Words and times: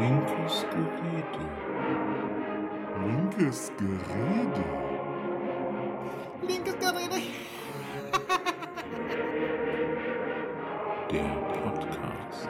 Linkes 0.00 0.64
Gerede. 0.70 1.44
Linkes 3.06 3.70
Gerede. 3.76 4.64
Linkes 6.48 6.78
Gerede. 6.78 7.22
Der 11.10 11.28
Podcast. 11.62 12.48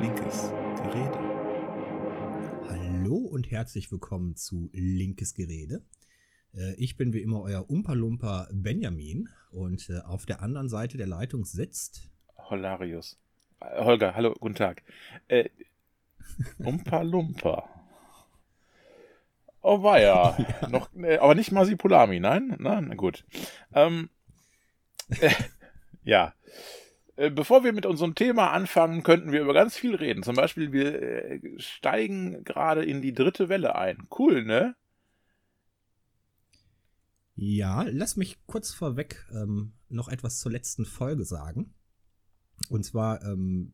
Linkes 0.00 0.50
Gerede. 0.82 1.18
Hallo 2.68 3.16
und 3.16 3.50
herzlich 3.50 3.92
willkommen 3.92 4.34
zu 4.34 4.70
Linkes 4.72 5.34
Gerede. 5.34 5.82
Äh, 6.52 6.74
Ich 6.78 6.96
bin 6.96 7.12
wie 7.12 7.22
immer 7.22 7.42
euer 7.42 7.70
Umpa-Lumpa 7.70 8.48
Benjamin 8.52 9.28
und 9.52 9.88
äh, 9.88 10.00
auf 10.00 10.26
der 10.26 10.42
anderen 10.42 10.68
Seite 10.68 10.96
der 10.96 11.06
Leitung 11.06 11.44
sitzt. 11.44 12.10
Holarius. 12.36 13.20
Äh, 13.60 13.84
Holger, 13.84 14.14
hallo, 14.16 14.34
guten 14.40 14.56
Tag. 14.56 14.82
Äh, 15.28 15.48
Umpa 16.58 17.02
Lumpa. 17.02 17.68
Oh 19.62 19.82
weia. 19.82 20.36
Noch, 20.70 20.94
äh, 20.94 21.18
aber 21.18 21.34
nicht 21.34 21.50
Masipulami, 21.50 22.20
nein? 22.20 22.54
Nein, 22.58 22.86
na 22.88 22.94
gut. 22.94 23.24
Ähm, 23.72 24.10
äh, 25.20 25.30
ja. 26.04 26.34
Äh, 27.16 27.30
Bevor 27.30 27.64
wir 27.64 27.72
mit 27.72 27.86
unserem 27.86 28.14
Thema 28.14 28.50
anfangen, 28.50 29.02
könnten 29.02 29.32
wir 29.32 29.40
über 29.40 29.54
ganz 29.54 29.76
viel 29.76 29.94
reden. 29.94 30.22
Zum 30.22 30.36
Beispiel, 30.36 30.72
wir 30.72 31.02
äh, 31.02 31.40
steigen 31.58 32.44
gerade 32.44 32.84
in 32.84 33.00
die 33.00 33.14
dritte 33.14 33.48
Welle 33.48 33.74
ein. 33.74 34.06
Cool, 34.16 34.44
ne? 34.44 34.76
Ja, 37.36 37.86
lass 37.88 38.16
mich 38.16 38.38
kurz 38.46 38.72
vorweg 38.72 39.26
ähm, 39.32 39.72
noch 39.88 40.08
etwas 40.08 40.38
zur 40.38 40.52
letzten 40.52 40.84
Folge 40.84 41.24
sagen. 41.24 41.74
Und 42.68 42.84
zwar 42.84 43.22
ähm, 43.22 43.72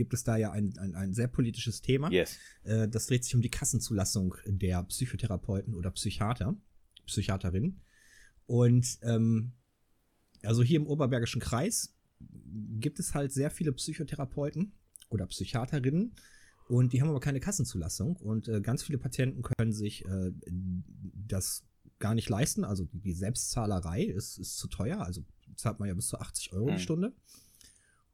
gibt 0.00 0.14
es 0.14 0.24
da 0.24 0.38
ja 0.38 0.50
ein, 0.50 0.72
ein, 0.78 0.94
ein 0.94 1.12
sehr 1.12 1.28
politisches 1.28 1.82
Thema. 1.82 2.10
Yes. 2.10 2.38
Äh, 2.64 2.88
das 2.88 3.04
dreht 3.06 3.22
sich 3.22 3.34
um 3.34 3.42
die 3.42 3.50
Kassenzulassung 3.50 4.34
der 4.46 4.82
Psychotherapeuten 4.84 5.74
oder 5.74 5.90
Psychiater, 5.90 6.56
Psychiaterinnen. 7.04 7.82
Und 8.46 8.98
ähm, 9.02 9.52
also 10.42 10.62
hier 10.62 10.80
im 10.80 10.86
Oberbergischen 10.86 11.42
Kreis 11.42 11.94
gibt 12.80 12.98
es 12.98 13.12
halt 13.12 13.30
sehr 13.30 13.50
viele 13.50 13.72
Psychotherapeuten 13.72 14.72
oder 15.10 15.26
Psychiaterinnen 15.26 16.14
und 16.68 16.94
die 16.94 17.02
haben 17.02 17.10
aber 17.10 17.20
keine 17.20 17.40
Kassenzulassung 17.40 18.16
und 18.16 18.48
äh, 18.48 18.62
ganz 18.62 18.82
viele 18.82 18.96
Patienten 18.96 19.42
können 19.42 19.74
sich 19.74 20.06
äh, 20.06 20.32
das 21.28 21.66
gar 21.98 22.14
nicht 22.14 22.30
leisten. 22.30 22.64
Also 22.64 22.88
die 22.92 23.12
Selbstzahlerei 23.12 24.04
ist, 24.04 24.38
ist 24.38 24.56
zu 24.56 24.66
teuer, 24.66 25.00
also 25.00 25.22
zahlt 25.56 25.78
man 25.78 25.88
ja 25.88 25.94
bis 25.94 26.06
zu 26.06 26.18
80 26.18 26.54
Euro 26.54 26.68
Hm. 26.68 26.76
die 26.76 26.82
Stunde. 26.82 27.12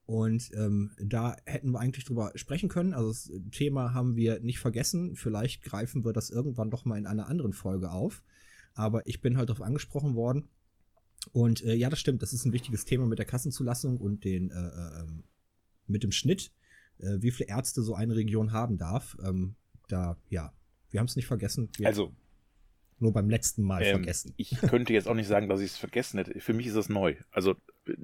Und 0.06 0.50
ähm, 0.54 0.92
da 1.02 1.36
hätten 1.44 1.72
wir 1.72 1.80
eigentlich 1.80 2.04
drüber 2.04 2.30
sprechen 2.36 2.68
können. 2.68 2.94
Also 2.94 3.08
das 3.08 3.30
Thema 3.50 3.92
haben 3.92 4.14
wir 4.14 4.38
nicht 4.38 4.60
vergessen. 4.60 5.16
Vielleicht 5.16 5.62
greifen 5.62 6.04
wir 6.04 6.12
das 6.12 6.30
irgendwann 6.30 6.70
doch 6.70 6.84
mal 6.84 6.96
in 6.96 7.06
einer 7.06 7.26
anderen 7.26 7.52
Folge 7.52 7.90
auf. 7.90 8.22
Aber 8.74 9.04
ich 9.06 9.20
bin 9.20 9.36
halt 9.36 9.48
darauf 9.48 9.62
angesprochen 9.62 10.14
worden. 10.14 10.48
Und 11.32 11.64
äh, 11.64 11.74
ja, 11.74 11.90
das 11.90 11.98
stimmt. 11.98 12.22
Das 12.22 12.32
ist 12.32 12.44
ein 12.44 12.52
wichtiges 12.52 12.84
Thema 12.84 13.06
mit 13.06 13.18
der 13.18 13.26
Kassenzulassung 13.26 13.98
und 13.98 14.24
den 14.24 14.50
äh, 14.50 14.54
äh, 14.54 15.00
ähm, 15.00 15.24
mit 15.88 16.04
dem 16.04 16.12
Schnitt, 16.12 16.52
äh, 16.98 17.16
wie 17.18 17.32
viele 17.32 17.48
Ärzte 17.48 17.82
so 17.82 17.94
eine 17.94 18.14
Region 18.14 18.52
haben 18.52 18.78
darf. 18.78 19.16
Ähm, 19.24 19.56
da, 19.88 20.16
ja, 20.28 20.52
wir 20.90 21.00
haben 21.00 21.06
es 21.06 21.16
nicht 21.16 21.26
vergessen. 21.26 21.68
Wir 21.78 21.88
Also, 21.88 22.14
nur 22.98 23.12
beim 23.12 23.28
letzten 23.28 23.62
Mal 23.62 23.82
ähm, 23.82 23.96
vergessen. 23.96 24.34
ich 24.36 24.50
könnte 24.50 24.92
jetzt 24.92 25.08
auch 25.08 25.14
nicht 25.14 25.26
sagen, 25.26 25.48
dass 25.48 25.60
ich 25.60 25.72
es 25.72 25.76
vergessen 25.76 26.18
hätte. 26.18 26.38
Für 26.40 26.54
mich 26.54 26.66
ist 26.66 26.76
das 26.76 26.88
neu. 26.88 27.16
Also, 27.30 27.56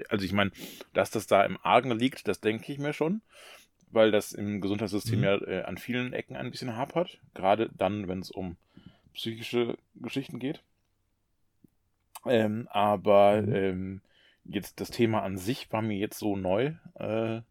also 0.08 0.25
ich 0.25 0.33
meine, 0.33 0.52
dass 0.92 1.11
das 1.11 1.27
da 1.27 1.44
im 1.44 1.58
Argen 1.62 1.91
liegt, 1.92 2.28
das 2.28 2.41
denke 2.41 2.72
ich 2.72 2.78
mir 2.78 2.92
schon, 2.92 3.22
weil 3.91 4.11
das 4.11 4.33
im 4.33 4.61
Gesundheitssystem 4.61 5.19
Mhm. 5.19 5.25
ja 5.25 5.36
äh, 5.42 5.62
an 5.62 5.78
vielen 5.78 6.12
Ecken 6.12 6.36
ein 6.36 6.50
bisschen 6.50 6.77
hapert. 6.77 7.19
Gerade 7.34 7.70
dann, 7.77 8.08
wenn 8.08 8.20
es 8.20 8.30
um 8.30 8.56
psychische 9.14 9.77
Geschichten 9.94 10.38
geht. 10.38 10.62
Ähm, 12.26 12.69
aber 12.70 13.43
Mhm. 13.43 13.54
ähm, 13.54 14.00
jetzt 14.44 14.81
das 14.81 14.91
Thema 14.91 15.22
an 15.22 15.38
sich 15.38 15.70
war 15.72 15.82
mir 15.82 15.97
jetzt 15.99 16.19
so 16.19 16.37
neu. 16.37 16.72
Äh, 16.94 17.43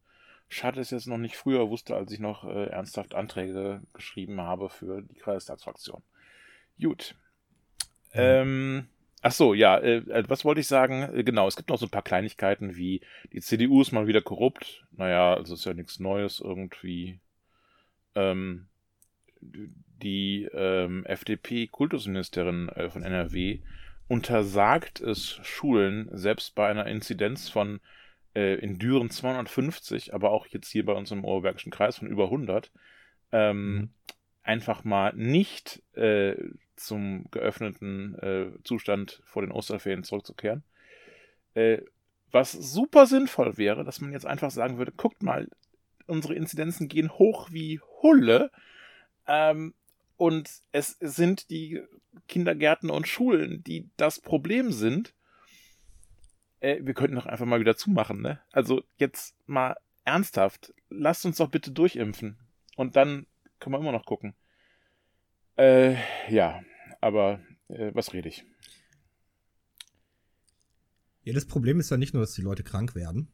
schade, 0.49 0.77
dass 0.77 0.91
ich 0.91 0.97
es 0.97 1.05
noch 1.07 1.17
nicht 1.17 1.37
früher 1.37 1.69
wusste, 1.69 1.95
als 1.95 2.11
ich 2.11 2.19
noch 2.19 2.43
äh, 2.45 2.65
ernsthaft 2.67 3.15
Anträge 3.15 3.81
geschrieben 3.93 4.41
habe 4.41 4.69
für 4.69 5.01
die 5.01 5.15
Kreistagsfraktion. 5.15 6.03
Gut. 6.79 7.15
Ähm, 8.13 8.87
ach 9.21 9.31
so, 9.31 9.53
ja, 9.53 9.77
äh, 9.77 9.97
äh, 9.97 10.23
was 10.27 10.45
wollte 10.45 10.61
ich 10.61 10.67
sagen? 10.67 11.03
Äh, 11.13 11.23
Genau, 11.23 11.47
es 11.47 11.55
gibt 11.55 11.69
noch 11.69 11.77
so 11.79 11.85
ein 11.85 11.91
paar 11.91 12.01
Kleinigkeiten 12.03 12.75
wie 12.75 13.01
die 13.33 13.41
CDU 13.41 13.81
ist 13.81 13.91
mal 13.91 14.07
wieder 14.07 14.21
korrupt. 14.21 14.85
Naja, 14.91 15.33
also 15.33 15.53
ist 15.53 15.65
ja 15.65 15.73
nichts 15.73 15.99
Neues 15.99 16.39
irgendwie. 16.39 17.19
Ähm, 18.15 18.67
die 19.41 20.47
ähm, 20.53 21.05
FDP-Kultusministerin 21.05 22.69
äh, 22.69 22.89
von 22.89 23.03
NRW 23.03 23.59
untersagt 24.07 24.99
es 24.99 25.39
Schulen, 25.43 26.09
selbst 26.11 26.53
bei 26.55 26.67
einer 26.67 26.85
Inzidenz 26.87 27.49
von 27.49 27.79
äh, 28.35 28.55
in 28.55 28.77
Düren 28.77 29.09
250, 29.09 30.13
aber 30.13 30.31
auch 30.31 30.47
jetzt 30.47 30.69
hier 30.69 30.85
bei 30.85 30.93
uns 30.93 31.11
im 31.11 31.23
Oberbergischen 31.23 31.71
Kreis 31.71 31.97
von 31.97 32.07
über 32.07 32.25
100, 32.25 32.71
ähm, 33.31 33.75
Mhm. 33.75 33.89
einfach 34.43 34.83
mal 34.83 35.13
nicht 35.15 35.81
äh, 35.95 36.35
zum 36.85 37.25
geöffneten 37.31 38.15
äh, 38.19 38.51
Zustand 38.63 39.21
vor 39.25 39.41
den 39.41 39.51
Osterferien 39.51 40.03
zurückzukehren. 40.03 40.63
Äh, 41.53 41.79
was 42.31 42.51
super 42.51 43.07
sinnvoll 43.07 43.57
wäre, 43.57 43.83
dass 43.83 44.01
man 44.01 44.13
jetzt 44.13 44.25
einfach 44.25 44.51
sagen 44.51 44.77
würde, 44.77 44.91
guckt 44.91 45.21
mal, 45.21 45.49
unsere 46.07 46.35
Inzidenzen 46.35 46.87
gehen 46.87 47.11
hoch 47.11 47.49
wie 47.51 47.79
Hulle. 48.01 48.51
Ähm, 49.27 49.73
und 50.17 50.49
es 50.71 50.97
sind 50.99 51.49
die 51.49 51.81
Kindergärten 52.27 52.89
und 52.89 53.07
Schulen, 53.07 53.63
die 53.63 53.89
das 53.97 54.19
Problem 54.19 54.71
sind. 54.71 55.13
Äh, 56.59 56.79
wir 56.81 56.93
könnten 56.93 57.15
doch 57.15 57.25
einfach 57.25 57.45
mal 57.45 57.59
wieder 57.59 57.75
zumachen, 57.75 58.21
ne? 58.21 58.39
Also 58.51 58.83
jetzt 58.97 59.35
mal 59.47 59.75
ernsthaft, 60.05 60.73
lasst 60.89 61.25
uns 61.25 61.37
doch 61.37 61.49
bitte 61.49 61.71
durchimpfen. 61.71 62.37
Und 62.75 62.95
dann 62.95 63.25
können 63.59 63.73
wir 63.73 63.79
immer 63.79 63.91
noch 63.91 64.05
gucken. 64.05 64.35
Äh, 65.57 65.95
ja, 66.29 66.61
aber 67.01 67.41
äh, 67.67 67.91
was 67.93 68.13
rede 68.13 68.29
ich? 68.29 68.45
Ja, 71.23 71.33
das 71.33 71.45
Problem 71.45 71.79
ist 71.79 71.89
ja 71.91 71.97
nicht 71.97 72.13
nur, 72.13 72.23
dass 72.23 72.33
die 72.33 72.41
Leute 72.41 72.63
krank 72.63 72.95
werden, 72.95 73.27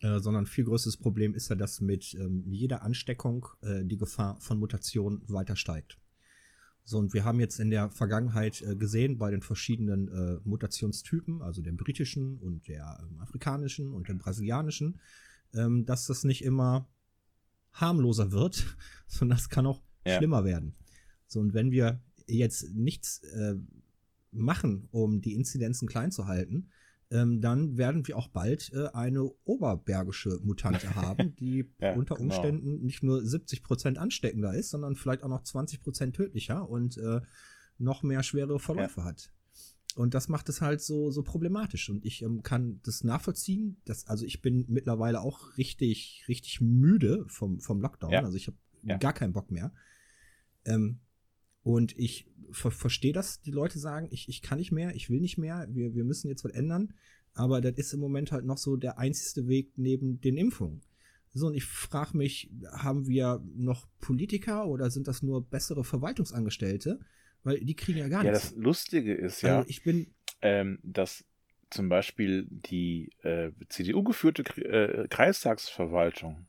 äh, 0.00 0.18
sondern 0.18 0.46
viel 0.46 0.64
größeres 0.64 0.96
Problem 0.98 1.34
ist 1.34 1.48
ja, 1.48 1.56
dass 1.56 1.80
mit 1.80 2.14
ähm, 2.14 2.44
jeder 2.46 2.82
Ansteckung 2.82 3.46
äh, 3.62 3.84
die 3.84 3.96
Gefahr 3.96 4.38
von 4.40 4.58
Mutationen 4.58 5.22
weiter 5.28 5.56
steigt. 5.56 5.98
So, 6.84 6.98
und 6.98 7.14
wir 7.14 7.24
haben 7.24 7.40
jetzt 7.40 7.60
in 7.60 7.70
der 7.70 7.90
Vergangenheit 7.90 8.62
äh, 8.62 8.74
gesehen, 8.76 9.16
bei 9.18 9.30
den 9.30 9.42
verschiedenen 9.42 10.08
äh, 10.08 10.40
Mutationstypen, 10.44 11.40
also 11.40 11.62
dem 11.62 11.76
britischen 11.76 12.38
und 12.38 12.68
der 12.68 12.98
ähm, 13.02 13.20
afrikanischen 13.20 13.92
und 13.92 14.08
dem 14.08 14.18
brasilianischen, 14.18 15.00
ähm, 15.54 15.84
dass 15.86 16.06
das 16.06 16.24
nicht 16.24 16.44
immer 16.44 16.88
harmloser 17.72 18.32
wird, 18.32 18.76
sondern 19.06 19.38
das 19.38 19.48
kann 19.48 19.66
auch 19.66 19.80
Ja. 20.06 20.16
schlimmer 20.18 20.44
werden. 20.44 20.74
So, 21.26 21.40
und 21.40 21.54
wenn 21.54 21.70
wir 21.70 22.02
jetzt 22.38 22.74
nichts 22.74 23.22
äh, 23.24 23.54
machen, 24.32 24.88
um 24.90 25.20
die 25.20 25.34
Inzidenzen 25.34 25.88
klein 25.88 26.12
zu 26.12 26.26
halten, 26.26 26.68
ähm, 27.10 27.40
dann 27.40 27.76
werden 27.76 28.06
wir 28.06 28.16
auch 28.16 28.28
bald 28.28 28.72
äh, 28.72 28.86
eine 28.92 29.24
oberbergische 29.44 30.38
Mutante 30.44 30.94
haben, 30.94 31.34
die 31.36 31.68
Ja, 31.80 31.94
unter 31.94 32.14
genau. 32.14 32.26
Umständen 32.34 32.84
nicht 32.84 33.02
nur 33.02 33.20
70% 33.20 33.96
ansteckender 33.96 34.54
ist, 34.54 34.70
sondern 34.70 34.94
vielleicht 34.94 35.24
auch 35.24 35.28
noch 35.28 35.42
20% 35.42 36.12
tödlicher 36.12 36.68
und 36.68 36.96
äh, 36.98 37.20
noch 37.78 38.02
mehr 38.04 38.22
schwere 38.22 38.60
Verläufe 38.60 39.02
hat. 39.04 39.32
Und 39.96 40.14
das 40.14 40.28
macht 40.28 40.48
es 40.48 40.60
halt 40.60 40.80
so, 40.80 41.10
so 41.10 41.24
problematisch. 41.24 41.90
Und 41.90 42.04
ich 42.06 42.22
ähm, 42.22 42.44
kann 42.44 42.80
das 42.84 43.02
nachvollziehen. 43.02 43.78
Dass, 43.86 44.06
also 44.06 44.24
ich 44.24 44.40
bin 44.40 44.64
mittlerweile 44.68 45.20
auch 45.20 45.56
richtig, 45.58 46.24
richtig 46.28 46.60
müde 46.60 47.24
vom, 47.26 47.58
vom 47.58 47.80
Lockdown. 47.80 48.12
Ja. 48.12 48.22
Also 48.22 48.36
ich 48.36 48.46
habe 48.46 48.56
Ja. 48.84 48.98
gar 48.98 49.12
keinen 49.12 49.32
Bock 49.32 49.50
mehr. 49.50 49.72
Ähm, 50.64 51.00
und 51.62 51.96
ich 51.98 52.26
ver 52.52 52.70
verstehe 52.70 53.12
das, 53.12 53.40
die 53.42 53.50
Leute 53.52 53.78
sagen, 53.78 54.08
ich, 54.10 54.28
ich 54.28 54.42
kann 54.42 54.58
nicht 54.58 54.72
mehr, 54.72 54.94
ich 54.94 55.08
will 55.10 55.20
nicht 55.20 55.38
mehr, 55.38 55.66
wir, 55.70 55.94
wir 55.94 56.04
müssen 56.04 56.28
jetzt 56.28 56.44
was 56.44 56.52
ändern. 56.52 56.94
Aber 57.32 57.60
das 57.60 57.74
ist 57.76 57.92
im 57.92 58.00
Moment 58.00 58.32
halt 58.32 58.44
noch 58.44 58.58
so 58.58 58.76
der 58.76 58.98
einzigste 58.98 59.46
Weg 59.46 59.72
neben 59.76 60.20
den 60.20 60.36
Impfungen. 60.36 60.82
So, 61.32 61.46
und 61.46 61.54
ich 61.54 61.64
frage 61.64 62.16
mich, 62.16 62.50
haben 62.72 63.06
wir 63.06 63.40
noch 63.54 63.86
Politiker 64.00 64.66
oder 64.66 64.90
sind 64.90 65.06
das 65.06 65.22
nur 65.22 65.44
bessere 65.46 65.84
Verwaltungsangestellte? 65.84 66.98
Weil 67.44 67.60
die 67.60 67.76
kriegen 67.76 67.98
ja 67.98 68.08
gar 68.08 68.24
Ja, 68.24 68.32
nichts. 68.32 68.50
das 68.50 68.56
Lustige 68.58 69.14
ist 69.14 69.42
ja, 69.42 69.58
Also 69.58 69.68
ich 69.68 69.84
bin, 69.84 70.08
ähm, 70.42 70.80
dass 70.82 71.24
zum 71.70 71.88
Beispiel 71.88 72.48
die 72.50 73.12
äh, 73.22 73.52
CDU-geführte 73.68 74.42
äh, 74.64 75.06
Kreistagsverwaltung 75.08 76.46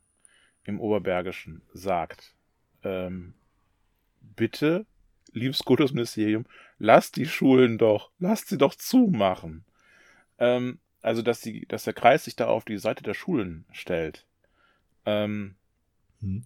im 0.64 0.80
Oberbergischen 0.80 1.62
sagt, 1.72 2.34
ähm, 2.82 3.34
bitte, 4.20 4.84
liebes 5.32 5.64
Kultusministerium, 5.64 6.46
lasst 6.78 7.16
die 7.16 7.26
Schulen 7.26 7.78
doch, 7.78 8.10
lasst 8.18 8.48
sie 8.48 8.58
doch 8.58 8.74
zumachen. 8.74 9.64
Ähm, 10.38 10.78
also, 11.00 11.22
dass, 11.22 11.40
die, 11.40 11.66
dass 11.66 11.84
der 11.84 11.94
Kreis 11.94 12.24
sich 12.24 12.36
da 12.36 12.46
auf 12.46 12.64
die 12.64 12.78
Seite 12.78 13.02
der 13.02 13.14
Schulen 13.14 13.64
stellt. 13.72 14.24
Ähm, 15.04 15.56
Hm. 16.22 16.44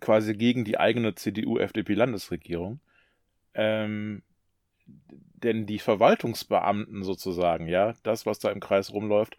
quasi 0.00 0.34
gegen 0.34 0.64
die 0.64 0.78
eigene 0.78 1.14
CDU-FDP-Landesregierung. 1.14 2.80
Ähm, 3.54 4.22
denn 4.86 5.66
die 5.66 5.78
Verwaltungsbeamten 5.78 7.04
sozusagen, 7.04 7.68
ja, 7.68 7.94
das, 8.02 8.26
was 8.26 8.40
da 8.40 8.50
im 8.50 8.60
Kreis 8.60 8.92
rumläuft, 8.92 9.36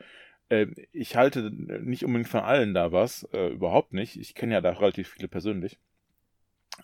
äh, 0.50 0.68
ich 0.94 1.18
halte 1.18 1.52
nicht 1.52 2.06
unbedingt 2.06 2.30
von 2.30 2.42
allen 2.42 2.74
da 2.74 2.94
was, 2.94 3.28
äh, 3.34 3.50
überhaupt 3.50 3.94
nicht. 3.94 4.18
Ich 4.18 4.36
kenne 4.36 4.54
ja 4.54 4.62
da 4.62 4.72
relativ 4.72 5.10
viele 5.10 5.28
persönlich. 5.28 5.78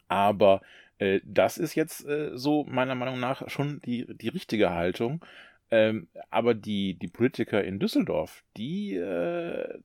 Aber 0.09 0.61
äh, 0.99 1.21
das 1.23 1.57
ist 1.57 1.75
jetzt 1.75 2.05
äh, 2.05 2.37
so 2.37 2.65
meiner 2.65 2.95
Meinung 2.95 3.19
nach 3.19 3.49
schon 3.49 3.81
die, 3.81 4.05
die 4.15 4.29
richtige 4.29 4.69
Haltung. 4.69 5.25
Ähm, 5.71 6.07
aber 6.31 6.55
die, 6.55 6.95
die 6.95 7.07
Politiker 7.07 7.63
in 7.63 7.79
Düsseldorf, 7.79 8.43
die 8.57 8.95
äh, 8.95 9.79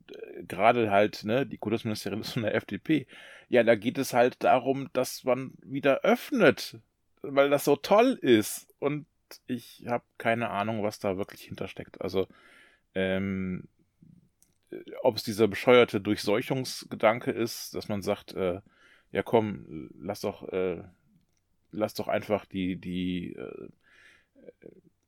gerade 0.49 0.91
halt, 0.91 1.25
ne, 1.25 1.47
die 1.47 1.59
Kultusministerin 1.59 2.21
ist 2.21 2.33
von 2.33 2.43
der 2.43 2.55
FDP, 2.55 3.07
ja, 3.49 3.63
da 3.63 3.75
geht 3.75 3.99
es 3.99 4.15
halt 4.15 4.43
darum, 4.43 4.89
dass 4.95 5.25
man 5.25 5.53
wieder 5.63 6.01
öffnet, 6.01 6.79
weil 7.23 7.51
das 7.51 7.65
so 7.65 7.77
toll 7.77 8.19
ist. 8.23 8.67
Und 8.79 9.07
ich 9.47 9.85
habe 9.87 10.05
keine 10.17 10.51
Ahnung, 10.51 10.83
was 10.83 10.99
da 11.01 11.19
wirklich 11.19 11.43
hintersteckt. 11.43 12.01
Also, 12.01 12.29
ähm, 12.95 13.69
ob 15.03 15.17
es 15.17 15.23
dieser 15.23 15.49
bescheuerte 15.49 16.01
Durchseuchungsgedanke 16.01 17.31
ist, 17.31 17.75
dass 17.75 17.89
man 17.89 18.03
sagt, 18.03 18.33
äh, 18.35 18.61
ja 19.13 19.23
komm, 19.23 19.91
lass 20.01 20.21
doch, 20.21 20.49
äh, 20.49 20.83
lass 21.75 21.95
doch 21.95 22.09
einfach 22.09 22.45
die, 22.45 22.77
die 22.77 23.35
äh, 23.35 23.69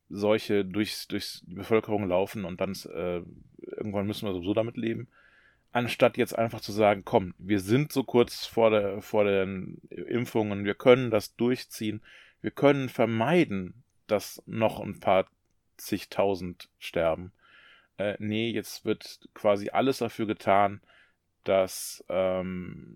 Seuche 0.09 0.63
durchs, 0.63 1.07
durchs 1.07 1.43
die 1.45 1.55
Bevölkerung 1.55 2.07
laufen 2.07 2.45
und 2.45 2.61
dann 2.61 2.73
äh, 2.93 3.21
irgendwann 3.59 4.07
müssen 4.07 4.27
wir 4.27 4.33
sowieso 4.33 4.53
damit 4.53 4.77
leben. 4.77 5.07
Anstatt 5.71 6.17
jetzt 6.17 6.37
einfach 6.37 6.61
zu 6.61 6.71
sagen, 6.71 7.03
komm, 7.03 7.33
wir 7.37 7.59
sind 7.59 7.91
so 7.91 8.03
kurz 8.03 8.45
vor, 8.45 8.69
der, 8.69 9.01
vor 9.01 9.25
den 9.25 9.81
Impfungen, 9.89 10.63
wir 10.63 10.75
können 10.75 11.11
das 11.11 11.35
durchziehen, 11.35 12.01
wir 12.41 12.51
können 12.51 12.89
vermeiden, 12.89 13.83
dass 14.07 14.41
noch 14.45 14.79
ein 14.79 14.99
paar 14.99 15.27
zigtausend 15.75 16.69
sterben. 16.79 17.31
Äh, 17.97 18.15
nee, 18.19 18.49
jetzt 18.49 18.85
wird 18.85 19.27
quasi 19.33 19.69
alles 19.69 19.97
dafür 19.97 20.25
getan, 20.25 20.81
dass 21.43 22.03
ähm, 22.09 22.95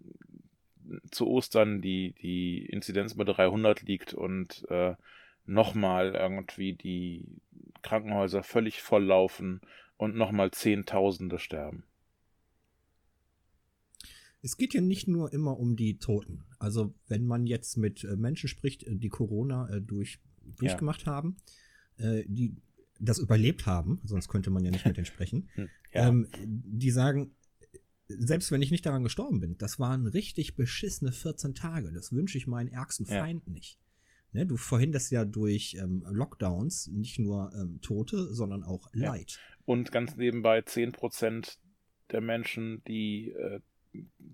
zu 1.09 1.27
Ostern 1.27 1.81
die, 1.81 2.13
die 2.21 2.65
Inzidenz 2.65 3.15
bei 3.15 3.23
300 3.23 3.81
liegt 3.83 4.13
und 4.13 4.65
äh, 4.69 4.95
nochmal 5.45 6.15
irgendwie 6.15 6.73
die 6.73 7.41
Krankenhäuser 7.81 8.43
völlig 8.43 8.81
volllaufen 8.81 9.61
und 9.97 10.15
nochmal 10.15 10.51
Zehntausende 10.51 11.39
sterben. 11.39 11.83
Es 14.43 14.57
geht 14.57 14.73
ja 14.73 14.81
nicht 14.81 15.07
nur 15.07 15.31
immer 15.33 15.59
um 15.59 15.75
die 15.75 15.99
Toten. 15.99 16.43
Also 16.57 16.95
wenn 17.07 17.25
man 17.25 17.45
jetzt 17.45 17.77
mit 17.77 18.03
äh, 18.03 18.15
Menschen 18.15 18.49
spricht, 18.49 18.83
äh, 18.83 18.95
die 18.95 19.09
Corona 19.09 19.69
äh, 19.69 19.81
durch, 19.81 20.19
durchgemacht 20.57 21.05
ja. 21.05 21.13
haben, 21.13 21.38
die 22.25 22.55
das 22.99 23.19
überlebt 23.19 23.67
haben, 23.67 24.01
sonst 24.03 24.27
könnte 24.27 24.49
man 24.49 24.65
ja 24.65 24.71
nicht 24.71 24.88
mit 24.88 24.97
denen 24.97 25.05
sprechen, 25.05 25.49
hm, 25.53 25.69
ja. 25.93 26.07
ähm, 26.07 26.27
die 26.39 26.89
sagen, 26.89 27.35
selbst 28.19 28.51
wenn 28.51 28.61
ich 28.61 28.71
nicht 28.71 28.85
daran 28.85 29.03
gestorben 29.03 29.39
bin, 29.39 29.57
das 29.57 29.79
waren 29.79 30.07
richtig 30.07 30.55
beschissene 30.55 31.11
14 31.11 31.55
Tage. 31.55 31.91
Das 31.91 32.11
wünsche 32.11 32.37
ich 32.37 32.47
meinen 32.47 32.69
ärgsten 32.69 33.05
Feind 33.05 33.43
ja. 33.47 33.53
nicht. 33.53 33.79
Ne, 34.33 34.45
du 34.45 34.55
verhinderst 34.55 35.11
ja 35.11 35.25
durch 35.25 35.75
ähm, 35.79 36.05
Lockdowns 36.09 36.87
nicht 36.87 37.19
nur 37.19 37.51
ähm, 37.53 37.81
Tote, 37.81 38.33
sondern 38.33 38.63
auch 38.63 38.87
Leid. 38.93 39.31
Ja. 39.31 39.55
Und 39.65 39.91
ganz 39.91 40.15
nebenbei 40.15 40.59
10% 40.59 41.57
der 42.11 42.21
Menschen, 42.21 42.81
die 42.85 43.31
äh, 43.31 43.59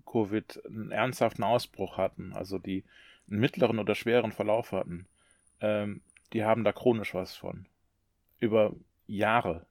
Covid 0.06 0.64
einen 0.66 0.92
ernsthaften 0.92 1.42
Ausbruch 1.42 1.96
hatten, 1.96 2.32
also 2.32 2.58
die 2.58 2.84
einen 3.28 3.40
mittleren 3.40 3.80
oder 3.80 3.96
schweren 3.96 4.30
Verlauf 4.30 4.70
hatten, 4.70 5.06
ähm, 5.60 6.02
die 6.32 6.44
haben 6.44 6.62
da 6.62 6.72
chronisch 6.72 7.14
was 7.14 7.34
von. 7.34 7.66
Über 8.38 8.76
Jahre 9.08 9.66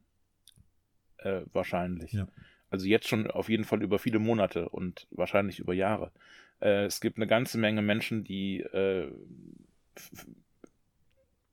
äh, 1.19 1.43
wahrscheinlich. 1.53 2.11
Ja. 2.11 2.27
Also 2.69 2.87
jetzt 2.87 3.07
schon 3.07 3.29
auf 3.31 3.49
jeden 3.49 3.63
Fall 3.63 3.81
über 3.81 3.99
viele 3.99 4.19
Monate 4.19 4.69
und 4.69 5.07
wahrscheinlich 5.11 5.59
über 5.59 5.73
Jahre. 5.73 6.11
Äh, 6.59 6.85
es 6.85 7.01
gibt 7.01 7.17
eine 7.17 7.27
ganze 7.27 7.57
Menge 7.57 7.81
Menschen, 7.81 8.23
die 8.23 8.59
äh, 8.59 9.11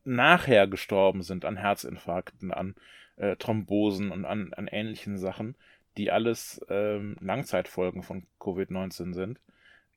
nachher 0.04 0.66
gestorben 0.66 1.22
sind 1.22 1.44
an 1.44 1.56
Herzinfarkten, 1.56 2.52
an 2.52 2.74
äh, 3.16 3.36
Thrombosen 3.36 4.10
und 4.10 4.24
an, 4.24 4.52
an 4.54 4.66
ähnlichen 4.66 5.18
Sachen, 5.18 5.54
die 5.96 6.10
alles 6.10 6.60
ähm, 6.68 7.16
Langzeitfolgen 7.20 8.02
von 8.02 8.26
Covid-19 8.40 9.14
sind. 9.14 9.40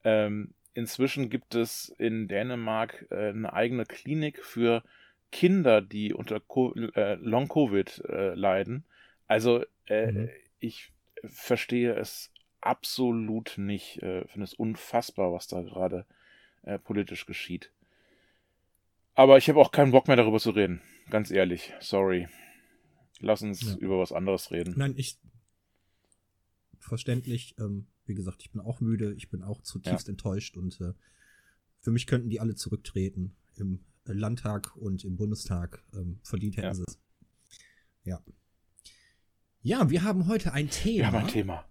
Ähm, 0.04 0.54
inzwischen 0.74 1.30
gibt 1.30 1.56
es 1.56 1.90
in 1.98 2.28
Dänemark 2.28 3.08
äh, 3.10 3.30
eine 3.30 3.52
eigene 3.54 3.86
Klinik 3.86 4.44
für 4.44 4.84
Kinder, 5.32 5.82
die 5.82 6.14
unter 6.14 6.40
Co 6.40 6.74
äh, 6.74 7.16
Long-Covid 7.16 8.04
äh, 8.08 8.34
leiden. 8.36 8.86
Also 9.28 9.66
äh, 9.88 10.12
mhm. 10.12 10.30
ich 10.60 10.92
verstehe 11.30 11.94
es 11.96 12.32
absolut 12.62 13.58
nicht. 13.58 14.02
Äh, 14.02 14.28
finde 14.28 14.46
es 14.46 14.54
unfassbar, 14.54 15.32
was 15.32 15.48
da 15.48 15.62
gerade 15.62 16.06
äh, 16.64 16.80
politisch 16.80 17.26
geschieht. 17.26 17.72
Aber 19.16 19.38
ich 19.38 19.50
habe 19.50 19.60
auch 19.60 19.72
keinen 19.72 19.92
Bock 19.92 20.08
mehr 20.08 20.18
darüber 20.18 20.40
zu 20.40 20.52
reden. 20.52 20.82
Ganz 21.10 21.32
ehrlich. 21.32 21.74
Sorry. 21.80 22.28
Lass 23.20 23.42
uns 23.42 23.62
ja. 23.62 23.76
über 23.78 23.98
was 24.00 24.12
anderes 24.12 24.52
reden. 24.52 24.76
Nein, 24.78 24.94
ich. 24.96 25.18
Verständlich. 26.80 27.56
Ähm, 27.58 27.88
wie 28.06 28.14
gesagt, 28.14 28.44
ich 28.44 28.52
bin 28.52 28.62
auch 28.62 28.80
müde. 28.80 29.14
Ich 29.16 29.30
bin 29.30 29.42
auch 29.44 29.62
zutiefst 29.62 30.08
ja. 30.08 30.12
enttäuscht. 30.12 30.56
Und 30.56 30.80
äh, 30.82 30.94
für 31.80 31.92
mich 31.92 32.06
könnten 32.06 32.30
die 32.30 32.40
alle 32.40 32.56
zurücktreten. 32.56 33.36
Im 33.56 33.84
Landtag 34.06 34.76
und 34.76 35.04
im 35.04 35.18
Bundestag. 35.18 35.84
Ähm, 35.94 36.20
verdient 36.24 36.58
hätten 36.58 36.68
ja. 36.68 36.74
sie 36.76 36.84
es. 36.88 37.00
Ja. 38.04 38.22
Ja, 39.68 39.90
wir 39.90 40.04
haben 40.04 40.28
heute 40.28 40.54
ein 40.54 40.70
Thema. 40.70 40.98
Wir 40.98 41.08
haben 41.08 41.26
ein 41.26 41.28
Thema. 41.28 41.66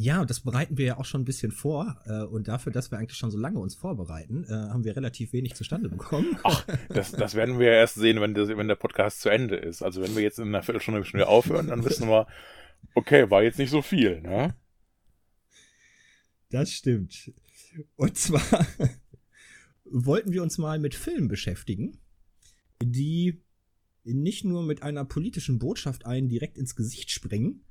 Ja, 0.00 0.20
und 0.20 0.28
das 0.28 0.40
bereiten 0.40 0.76
wir 0.78 0.84
ja 0.84 0.96
auch 0.96 1.04
schon 1.04 1.20
ein 1.20 1.24
bisschen 1.24 1.52
vor. 1.52 2.02
Äh, 2.06 2.24
und 2.24 2.48
dafür, 2.48 2.72
dass 2.72 2.90
wir 2.90 2.98
eigentlich 2.98 3.16
schon 3.16 3.30
so 3.30 3.38
lange 3.38 3.60
uns 3.60 3.76
vorbereiten, 3.76 4.42
äh, 4.48 4.52
haben 4.52 4.82
wir 4.82 4.96
relativ 4.96 5.32
wenig 5.32 5.54
zustande 5.54 5.88
bekommen. 5.88 6.36
Ach, 6.42 6.66
das, 6.88 7.12
das 7.12 7.36
werden 7.36 7.60
wir 7.60 7.70
erst 7.70 7.94
sehen, 7.94 8.20
wenn, 8.20 8.34
das, 8.34 8.48
wenn 8.48 8.66
der 8.66 8.74
Podcast 8.74 9.20
zu 9.20 9.28
Ende 9.28 9.54
ist. 9.54 9.80
Also 9.80 10.02
wenn 10.02 10.16
wir 10.16 10.24
jetzt 10.24 10.40
in 10.40 10.48
einer 10.48 10.64
Viertelstunde 10.64 11.04
schon 11.04 11.20
wieder 11.20 11.28
aufhören, 11.28 11.68
dann 11.68 11.84
wissen 11.84 12.08
wir, 12.08 12.26
okay, 12.96 13.30
war 13.30 13.44
jetzt 13.44 13.60
nicht 13.60 13.70
so 13.70 13.80
viel, 13.80 14.20
ne? 14.22 14.56
Das 16.50 16.72
stimmt. 16.72 17.32
Und 17.94 18.18
zwar 18.18 18.42
wollten 19.84 20.32
wir 20.32 20.42
uns 20.42 20.58
mal 20.58 20.80
mit 20.80 20.96
Filmen 20.96 21.28
beschäftigen, 21.28 21.96
die 22.82 23.40
nicht 24.04 24.44
nur 24.44 24.62
mit 24.62 24.82
einer 24.82 25.04
politischen 25.04 25.58
Botschaft 25.58 26.06
einen 26.06 26.28
direkt 26.28 26.58
ins 26.58 26.76
Gesicht 26.76 27.10
springen, 27.10 27.64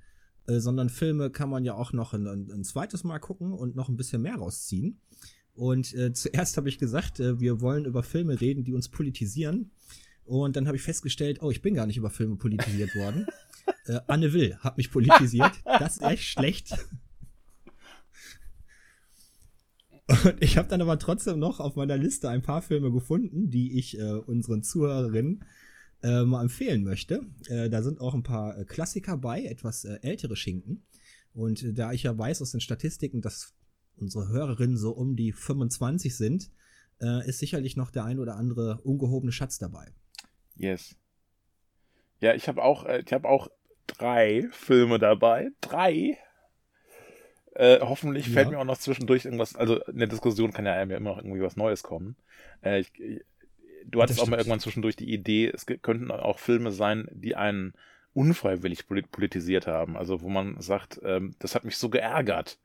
äh, 0.48 0.60
sondern 0.60 0.90
Filme 0.90 1.30
kann 1.30 1.50
man 1.50 1.64
ja 1.64 1.74
auch 1.74 1.94
noch 1.94 2.14
ein, 2.14 2.28
ein, 2.28 2.64
zweites 2.64 3.04
Mal 3.04 3.20
gucken 3.20 3.54
und 3.54 3.76
noch 3.76 3.90
ein 3.90 3.98
bisschen 3.98 4.22
mehr 4.22 4.36
rausziehen. 4.36 5.00
Und 5.54 5.94
äh, 5.94 6.14
zuerst 6.14 6.58
habe 6.58 6.70
ich 6.70 6.78
gesagt, 6.78 7.20
äh, 7.20 7.40
wir 7.40 7.62
wollen 7.62 7.86
über 7.86 8.04
Filme 8.04 8.40
reden, 8.40 8.64
die 8.64 8.74
uns 8.74 8.90
politisieren. 8.90 9.72
Und 10.26 10.56
dann 10.56 10.68
habe 10.68 10.78
ich 10.78 10.84
festgestellt, 10.84 11.42
oh, 11.42 11.50
ich 11.50 11.62
bin 11.62 11.74
gar 11.74 11.88
nicht 11.88 11.98
über 11.98 12.12
Filme 12.12 12.36
politisiert 12.36 12.94
worden. 12.96 13.26
äh, 13.86 14.00
Anne 14.08 14.32
Will 14.34 14.56
hat 14.58 14.78
mich 14.78 14.92
politisiert. 14.92 15.54
Das 15.66 15.98
ist 15.98 16.04
echt 16.04 16.24
schlecht. 16.24 16.78
Und 20.08 20.36
ich 20.40 20.58
habe 20.58 20.68
dann 20.68 20.82
aber 20.82 20.98
trotzdem 21.00 21.40
noch 21.40 21.60
auf 21.60 21.76
meiner 21.76 21.98
Liste 21.98 22.30
ein 22.30 22.42
paar 22.42 22.62
Filme 22.62 22.92
gefunden, 22.92 23.50
die 23.50 23.78
ich 23.78 23.98
äh, 23.98 24.14
unseren 24.14 24.64
Zuhörerinnen 24.64 25.42
äh, 25.42 25.46
mal 26.02 26.42
empfehlen 26.42 26.84
möchte. 26.84 27.22
Äh, 27.48 27.70
da 27.70 27.82
sind 27.82 28.00
auch 28.00 28.14
ein 28.14 28.24
paar 28.24 28.58
äh, 28.58 28.66
Klassiker 28.66 29.18
bei, 29.18 29.44
etwas 29.44 29.84
äh, 29.86 30.00
ältere 30.02 30.36
Schinken. 30.36 30.86
Und 31.34 31.64
äh, 31.64 31.74
da 31.74 31.92
ich 31.92 32.04
ja 32.04 32.18
weiß 32.18 32.42
aus 32.42 32.52
den 32.52 32.62
Statistiken, 32.62 33.22
dass 33.22 33.54
unsere 33.98 34.30
Hörerinnen 34.30 34.78
so 34.78 34.92
um 34.92 35.16
die 35.16 35.34
25 35.34 36.16
sind, 36.16 36.52
äh, 37.02 37.28
ist 37.28 37.40
sicherlich 37.40 37.76
noch 37.76 37.92
der 37.92 38.06
ein 38.06 38.20
oder 38.20 38.36
andere 38.36 38.80
ungehobene 38.84 39.32
Schatz 39.32 39.58
dabei. 39.58 39.94
Yes. 40.56 40.96
Ja, 42.22 42.34
ich 42.34 42.48
habe 42.48 42.64
auch, 42.64 42.86
ich 42.86 43.12
habe 43.14 43.28
auch 43.28 43.50
drei 43.88 44.48
Filme 44.52 45.00
dabei. 45.00 45.52
Drei. 45.62 46.18
Äh, 47.56 47.80
hoffentlich 47.82 48.28
ja. 48.28 48.34
fällt 48.34 48.52
mir 48.52 48.60
auch 48.60 48.66
noch 48.66 48.78
zwischendurch 48.78 49.26
irgendwas, 49.26 49.56
also 49.56 49.84
in 49.86 49.98
der 49.98 50.08
Diskussion 50.08 50.54
kann 50.54 50.66
ja 50.66 50.82
immer 50.82 51.00
noch 51.00 51.18
irgendwie 51.18 51.42
was 51.42 51.58
Neues 51.58 51.84
kommen. 51.84 52.16
Äh, 52.62 52.82
ich, 52.82 52.92
du 53.92 54.02
hattest 54.02 54.22
auch 54.22 54.28
mal 54.28 54.38
irgendwann 54.38 54.60
zwischendurch 54.60 54.96
die 54.96 55.12
Idee, 55.12 55.48
es 55.48 55.66
könnten 55.66 56.12
auch 56.12 56.40
Filme 56.40 56.72
sein, 56.72 57.08
die 57.12 57.36
einen 57.36 57.74
unfreiwillig 58.14 58.86
politisiert 59.12 59.68
haben. 59.68 59.98
Also 59.98 60.22
wo 60.22 60.30
man 60.30 60.60
sagt, 60.60 61.00
ähm, 61.04 61.36
das 61.40 61.56
hat 61.56 61.64
mich 61.64 61.78
so 61.78 61.90
geärgert. 61.90 62.60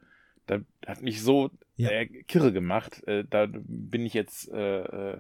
Da 0.46 0.60
hat 0.86 1.02
mich 1.02 1.22
so 1.22 1.50
ja. 1.76 1.90
äh, 1.90 2.06
kirre 2.06 2.52
gemacht. 2.52 3.06
Äh, 3.06 3.24
da 3.28 3.46
bin 3.50 4.04
ich 4.06 4.14
jetzt, 4.14 4.50
äh, 4.52 4.82
äh 4.82 5.18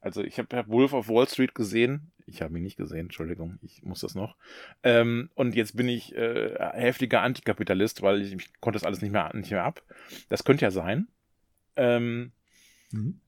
also 0.00 0.22
ich 0.22 0.38
habe 0.38 0.56
hab 0.56 0.68
Wolf 0.68 0.92
of 0.92 1.08
Wall 1.08 1.28
Street 1.28 1.54
gesehen. 1.54 2.12
Ich 2.26 2.42
habe 2.42 2.56
ihn 2.56 2.62
nicht 2.62 2.76
gesehen, 2.76 3.06
Entschuldigung, 3.06 3.58
ich 3.62 3.82
muss 3.82 4.00
das 4.00 4.14
noch. 4.14 4.36
Ähm, 4.82 5.30
und 5.34 5.54
jetzt 5.54 5.76
bin 5.76 5.88
ich 5.88 6.14
äh, 6.14 6.54
heftiger 6.72 7.20
Antikapitalist, 7.20 8.02
weil 8.02 8.22
ich, 8.22 8.32
ich 8.32 8.60
konnte 8.60 8.78
das 8.78 8.84
alles 8.84 9.02
nicht 9.02 9.12
mehr, 9.12 9.34
nicht 9.34 9.50
mehr 9.50 9.64
ab. 9.64 9.82
Das 10.28 10.44
könnte 10.44 10.64
ja 10.64 10.70
sein. 10.70 11.08
Ähm, 11.76 12.32
mhm. 12.90 13.20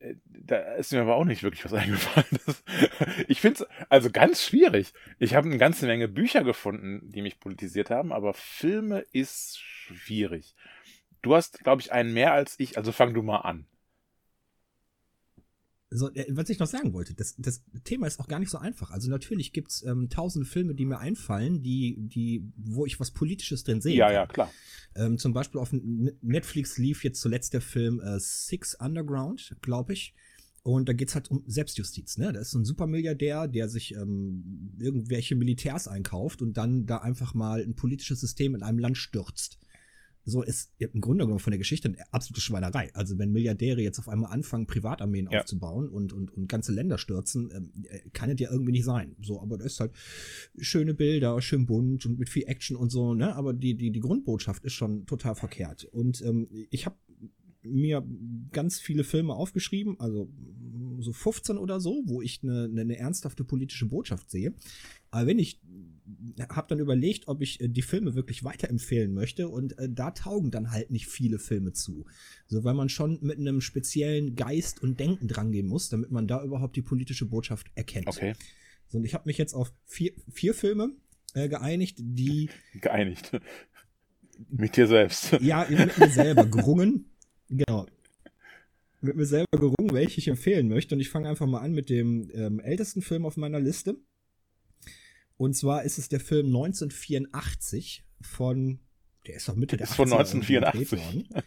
Äh, 0.00 0.14
da 0.24 0.74
ist 0.74 0.92
mir 0.92 1.00
aber 1.00 1.16
auch 1.16 1.24
nicht 1.24 1.42
wirklich 1.42 1.64
was 1.64 1.72
eingefallen. 1.74 2.40
Das, 2.46 2.62
ich 3.28 3.40
finde 3.40 3.64
es 3.64 3.86
also 3.88 4.10
ganz 4.10 4.44
schwierig. 4.44 4.92
Ich 5.18 5.34
habe 5.34 5.48
eine 5.48 5.58
ganze 5.58 5.86
Menge 5.86 6.08
Bücher 6.08 6.44
gefunden, 6.44 7.10
die 7.10 7.22
mich 7.22 7.40
politisiert 7.40 7.90
haben, 7.90 8.12
aber 8.12 8.34
Filme 8.34 9.00
ist 9.12 9.58
schwierig. 9.58 10.54
Du 11.22 11.34
hast, 11.34 11.64
glaube 11.64 11.82
ich, 11.82 11.92
einen 11.92 12.12
mehr 12.12 12.32
als 12.32 12.54
ich, 12.58 12.76
also 12.76 12.92
fang 12.92 13.14
du 13.14 13.22
mal 13.22 13.38
an 13.38 13.66
so, 15.90 16.12
äh, 16.12 16.26
was 16.30 16.50
ich 16.50 16.58
noch 16.58 16.66
sagen 16.66 16.92
wollte, 16.92 17.14
das, 17.14 17.34
das 17.36 17.62
Thema 17.84 18.06
ist 18.06 18.20
auch 18.20 18.28
gar 18.28 18.38
nicht 18.38 18.50
so 18.50 18.58
einfach. 18.58 18.90
Also 18.90 19.10
natürlich 19.10 19.52
gibt's 19.52 19.82
ähm, 19.82 20.08
tausende 20.08 20.46
Filme, 20.46 20.74
die 20.74 20.84
mir 20.84 20.98
einfallen, 20.98 21.62
die, 21.62 21.96
die, 21.98 22.52
wo 22.56 22.86
ich 22.86 23.00
was 23.00 23.10
Politisches 23.10 23.64
drin 23.64 23.80
sehe. 23.80 23.96
Ja, 23.96 24.12
ja, 24.12 24.26
klar. 24.26 24.50
Ähm, 24.94 25.18
zum 25.18 25.32
Beispiel 25.32 25.60
auf 25.60 25.70
Netflix 25.72 26.78
lief 26.78 27.04
jetzt 27.04 27.20
zuletzt 27.20 27.54
der 27.54 27.60
Film 27.60 28.00
äh, 28.00 28.18
Six 28.20 28.74
Underground, 28.74 29.56
glaube 29.62 29.94
ich. 29.94 30.14
Und 30.62 30.88
da 30.88 30.92
geht's 30.92 31.14
halt 31.14 31.30
um 31.30 31.42
Selbstjustiz, 31.46 32.18
ne? 32.18 32.32
Da 32.32 32.40
ist 32.40 32.50
so 32.50 32.58
ein 32.58 32.64
Supermilliardär, 32.64 33.48
der 33.48 33.70
sich 33.70 33.94
ähm, 33.94 34.74
irgendwelche 34.78 35.34
Militärs 35.34 35.88
einkauft 35.88 36.42
und 36.42 36.58
dann 36.58 36.84
da 36.84 36.98
einfach 36.98 37.32
mal 37.32 37.62
ein 37.62 37.74
politisches 37.74 38.20
System 38.20 38.54
in 38.54 38.62
einem 38.62 38.78
Land 38.78 38.98
stürzt 38.98 39.58
so 40.28 40.42
ist 40.42 40.72
im 40.78 41.00
Grunde 41.00 41.24
genommen 41.24 41.40
von 41.40 41.50
der 41.50 41.58
Geschichte 41.58 41.88
eine 41.88 42.12
absolute 42.12 42.40
Schweinerei. 42.40 42.90
Also 42.94 43.18
wenn 43.18 43.32
Milliardäre 43.32 43.80
jetzt 43.80 43.98
auf 43.98 44.08
einmal 44.08 44.30
anfangen, 44.32 44.66
Privatarmeen 44.66 45.28
ja. 45.30 45.40
aufzubauen 45.40 45.88
und, 45.88 46.12
und, 46.12 46.30
und 46.30 46.48
ganze 46.48 46.72
Länder 46.72 46.98
stürzen, 46.98 47.50
ähm, 47.54 47.72
äh, 47.88 48.00
kann 48.10 48.30
es 48.30 48.40
ja 48.40 48.50
irgendwie 48.50 48.72
nicht 48.72 48.84
sein. 48.84 49.16
So, 49.22 49.40
aber 49.40 49.56
das 49.56 49.72
ist 49.72 49.80
halt 49.80 49.92
schöne 50.58 50.94
Bilder, 50.94 51.40
schön 51.40 51.66
bunt 51.66 52.04
und 52.06 52.18
mit 52.18 52.28
viel 52.28 52.44
Action 52.46 52.76
und 52.76 52.90
so, 52.90 53.14
ne? 53.14 53.34
Aber 53.34 53.54
die, 53.54 53.74
die, 53.74 53.90
die 53.90 54.00
Grundbotschaft 54.00 54.64
ist 54.64 54.74
schon 54.74 55.06
total 55.06 55.34
verkehrt. 55.34 55.84
Und 55.84 56.20
ähm, 56.22 56.48
ich 56.70 56.86
habe 56.86 56.96
mir 57.62 58.06
ganz 58.52 58.78
viele 58.78 59.04
Filme 59.04 59.34
aufgeschrieben, 59.34 59.98
also 59.98 60.30
so 61.00 61.12
15 61.12 61.58
oder 61.58 61.80
so, 61.80 62.02
wo 62.06 62.22
ich 62.22 62.40
eine, 62.42 62.64
eine 62.64 62.96
ernsthafte 62.98 63.44
politische 63.44 63.86
Botschaft 63.86 64.30
sehe. 64.30 64.54
Aber 65.10 65.26
wenn 65.26 65.38
ich 65.38 65.60
habe 66.50 66.68
dann 66.68 66.78
überlegt, 66.78 67.28
ob 67.28 67.42
ich 67.42 67.60
äh, 67.60 67.68
die 67.68 67.82
Filme 67.82 68.14
wirklich 68.14 68.44
weiterempfehlen 68.44 69.12
möchte 69.12 69.48
und 69.48 69.78
äh, 69.78 69.88
da 69.90 70.10
taugen 70.10 70.50
dann 70.50 70.70
halt 70.70 70.90
nicht 70.90 71.06
viele 71.06 71.38
Filme 71.38 71.72
zu. 71.72 72.06
So, 72.46 72.64
weil 72.64 72.74
man 72.74 72.88
schon 72.88 73.18
mit 73.20 73.38
einem 73.38 73.60
speziellen 73.60 74.34
Geist 74.34 74.82
und 74.82 75.00
Denken 75.00 75.28
drangehen 75.28 75.66
muss, 75.66 75.88
damit 75.88 76.10
man 76.10 76.26
da 76.26 76.42
überhaupt 76.42 76.76
die 76.76 76.82
politische 76.82 77.26
Botschaft 77.26 77.68
erkennt. 77.74 78.08
Okay. 78.08 78.34
So, 78.88 78.98
und 78.98 79.04
ich 79.04 79.14
habe 79.14 79.24
mich 79.26 79.38
jetzt 79.38 79.54
auf 79.54 79.72
vier, 79.84 80.12
vier 80.30 80.54
Filme 80.54 80.92
äh, 81.34 81.48
geeinigt, 81.48 81.98
die. 82.00 82.48
Geeinigt. 82.80 83.32
mit 84.50 84.76
dir 84.76 84.86
selbst. 84.86 85.32
Ja, 85.40 85.66
mit 85.68 85.98
mir 85.98 86.08
selber 86.08 86.46
gerungen. 86.46 87.10
Genau. 87.48 87.86
Mit 89.00 89.16
mir 89.16 89.26
selber 89.26 89.58
gerungen, 89.58 89.92
welche 89.92 90.18
ich 90.18 90.28
empfehlen 90.28 90.68
möchte. 90.68 90.94
Und 90.94 91.00
ich 91.00 91.08
fange 91.08 91.28
einfach 91.28 91.46
mal 91.46 91.60
an 91.60 91.72
mit 91.72 91.88
dem 91.90 92.30
ähm, 92.34 92.60
ältesten 92.60 93.02
Film 93.02 93.26
auf 93.26 93.36
meiner 93.36 93.60
Liste. 93.60 93.96
Und 95.38 95.54
zwar 95.54 95.84
ist 95.84 95.98
es 95.98 96.08
der 96.08 96.20
Film 96.20 96.46
1984 96.48 98.04
von, 98.20 98.80
der 99.26 99.36
ist 99.36 99.48
doch 99.48 99.54
Mitte 99.54 99.76
der 99.76 99.86
ist 99.86 99.92
80er 99.92 99.96
von 99.96 100.12
1984. 100.12 101.44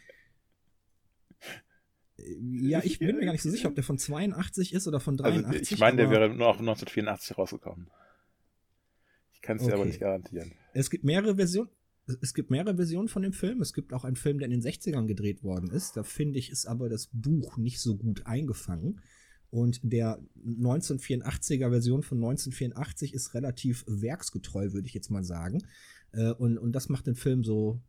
Ja, 2.18 2.82
ich 2.84 3.00
bin 3.00 3.18
mir 3.18 3.26
gar 3.26 3.34
nicht 3.34 3.42
so 3.42 3.50
sicher, 3.50 3.68
ob 3.68 3.76
der 3.76 3.84
von 3.84 3.98
82 3.98 4.74
ist 4.74 4.88
oder 4.88 5.00
von 5.00 5.18
83. 5.18 5.60
Also 5.60 5.74
ich 5.74 5.80
meine, 5.80 5.98
der 5.98 6.10
wäre 6.10 6.30
nur 6.30 6.48
auf 6.48 6.60
1984 6.60 7.38
rausgekommen. 7.38 7.90
Ich 9.34 9.42
kann 9.42 9.58
es 9.58 9.64
okay. 9.64 9.72
dir 9.72 9.76
aber 9.76 9.86
nicht 9.86 10.00
garantieren. 10.00 10.54
Es 10.74 10.90
gibt 10.90 11.04
mehrere 11.04 11.36
Versionen. 11.36 11.70
Es 12.22 12.34
gibt 12.34 12.50
mehrere 12.50 12.76
Versionen 12.76 13.08
von 13.08 13.24
dem 13.24 13.34
Film. 13.34 13.62
Es 13.62 13.74
gibt 13.74 13.94
auch 13.94 14.06
einen 14.06 14.16
Film, 14.16 14.40
der 14.40 14.50
in 14.50 14.52
den 14.52 14.62
60ern 14.62 15.06
gedreht 15.06 15.44
worden 15.44 15.70
ist. 15.70 15.98
Da 15.98 16.04
finde 16.04 16.40
ich, 16.40 16.50
ist 16.50 16.66
aber 16.66 16.90
das 16.90 17.10
Buch 17.12 17.58
nicht 17.58 17.80
so 17.80 17.98
gut 17.98 18.26
eingefangen. 18.26 19.02
Und 19.52 19.82
der 19.84 20.24
1984er 20.46 21.70
Version 21.70 22.04
von 22.04 22.18
1984 22.18 23.14
ist 23.14 23.34
relativ 23.34 23.84
werksgetreu, 23.86 24.72
würde 24.72 24.88
ich 24.88 24.94
jetzt 24.94 25.12
mal 25.12 25.24
sagen. 25.24 25.62
Äh, 26.14 26.32
und, 26.32 26.58
und 26.58 26.72
das 26.72 26.90
macht 26.90 27.06
den 27.06 27.16
Film 27.16 27.44
so, 27.44 27.82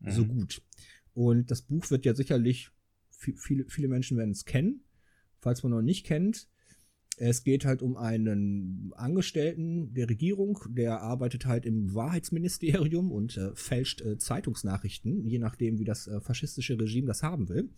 mhm. 0.00 0.10
so 0.10 0.24
gut. 0.24 0.62
Und 1.12 1.50
das 1.50 1.62
Buch 1.62 1.90
wird 1.90 2.06
ja 2.06 2.14
sicherlich, 2.14 2.70
viele, 3.10 3.66
viele 3.68 3.88
Menschen 3.88 4.16
werden 4.16 4.30
es 4.30 4.46
kennen. 4.46 4.82
Falls 5.40 5.62
man 5.62 5.72
noch 5.72 5.82
nicht 5.82 6.06
kennt, 6.06 6.48
es 7.16 7.44
geht 7.44 7.64
halt 7.64 7.82
um 7.82 7.96
einen 7.96 8.92
Angestellten 8.94 9.94
der 9.94 10.08
Regierung, 10.08 10.58
der 10.68 11.02
arbeitet 11.02 11.46
halt 11.46 11.66
im 11.66 11.94
Wahrheitsministerium 11.94 13.12
und 13.12 13.36
äh, 13.36 13.54
fälscht 13.54 14.00
äh, 14.00 14.18
Zeitungsnachrichten, 14.18 15.24
je 15.24 15.38
nachdem, 15.38 15.78
wie 15.78 15.84
das 15.84 16.06
äh, 16.06 16.20
faschistische 16.20 16.78
Regime 16.78 17.06
das 17.06 17.22
haben 17.22 17.48
will. 17.48 17.70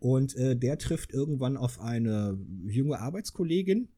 Und 0.00 0.34
äh, 0.34 0.56
der 0.56 0.78
trifft 0.78 1.12
irgendwann 1.12 1.56
auf 1.56 1.78
eine 1.78 2.38
junge 2.66 2.98
Arbeitskollegin. 2.98 3.90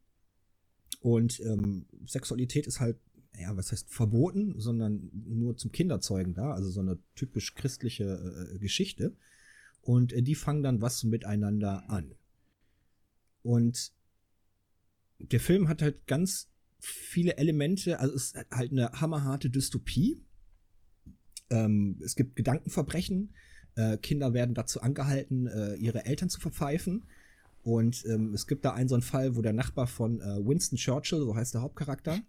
Und 1.01 1.41
ähm, 1.41 1.87
Sexualität 2.07 2.67
ist 2.67 2.81
halt, 2.81 2.99
ja, 3.39 3.57
was 3.57 3.73
heißt 3.73 3.89
verboten, 3.89 4.59
sondern 4.59 5.11
nur 5.13 5.57
zum 5.57 5.73
Kinderzeugen 5.73 6.35
da. 6.35 6.53
Also 6.53 6.71
so 6.71 6.81
eine 6.81 6.99
typisch 7.15 7.55
christliche 7.55 8.51
äh, 8.55 8.59
Geschichte. 8.59 9.17
Und 9.81 10.13
äh, 10.13 10.23
die 10.23 10.35
fangen 10.35 10.65
dann 10.65 10.83
was 10.83 11.05
miteinander 11.05 11.89
an. 11.89 12.15
Und 13.43 13.93
der 15.19 15.41
Film 15.41 15.69
hat 15.69 15.83
halt 15.83 16.07
ganz 16.09 16.51
viele 16.81 17.37
Elemente, 17.37 18.01
also 18.01 18.15
es 18.15 18.33
ist 18.33 18.47
halt 18.51 18.73
eine 18.73 18.91
hammerharte 18.93 19.51
Dystopie. 19.51 20.21
Ähm, 21.49 22.01
es 22.03 22.17
gibt 22.17 22.35
Gedankenverbrechen, 22.35 23.35
äh, 23.77 23.97
Kinder 23.99 24.35
werden 24.35 24.55
dazu 24.55 24.81
angehalten, 24.81 25.47
äh, 25.47 25.75
ihre 25.75 26.05
Eltern 26.05 26.29
zu 26.29 26.41
verpfeifen. 26.41 27.05
Und 27.63 28.05
ähm, 28.07 28.35
es 28.35 28.47
gibt 28.47 28.65
da 28.65 28.73
einen 28.73 28.89
so 28.89 28.95
einen 28.97 29.03
Fall, 29.03 29.37
wo 29.37 29.43
der 29.43 29.53
Nachbar 29.53 29.87
von 29.87 30.21
äh, 30.21 30.45
Winston 30.45 30.77
Churchill, 30.77 31.21
so 31.21 31.37
heißt 31.37 31.55
der 31.55 31.63
Hauptcharakter, 31.63 32.21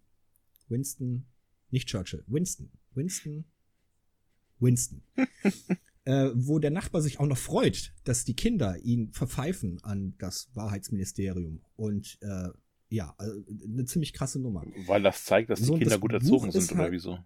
Winston, 0.70 1.26
nicht 1.72 1.88
Churchill, 1.88 2.24
Winston, 2.28 2.70
Winston, 2.94 3.46
Winston, 4.60 5.02
äh, 6.06 6.30
wo 6.36 6.60
der 6.60 6.72
Nachbar 6.72 7.02
sich 7.02 7.20
auch 7.20 7.26
noch 7.26 7.38
freut, 7.38 7.94
dass 8.04 8.26
die 8.26 8.36
Kinder 8.36 8.78
ihn 8.84 9.12
verpfeifen 9.12 9.84
an 9.84 10.14
das 10.20 10.50
Wahrheitsministerium. 10.54 11.62
Und 11.76 12.20
äh, 12.22 12.50
ja, 12.90 13.16
also 13.18 13.44
eine 13.66 13.86
ziemlich 13.86 14.14
krasse 14.14 14.40
Nummer. 14.40 14.64
Weil 14.86 15.02
das 15.02 15.24
zeigt, 15.26 15.50
dass 15.50 15.60
die 15.60 15.66
so, 15.66 15.74
Kinder 15.74 15.90
das 15.90 16.00
gut 16.00 16.14
erzogen 16.14 16.52
sind, 16.52 16.72
oder 16.72 16.84
halt, 16.84 16.92
wieso? 16.92 17.18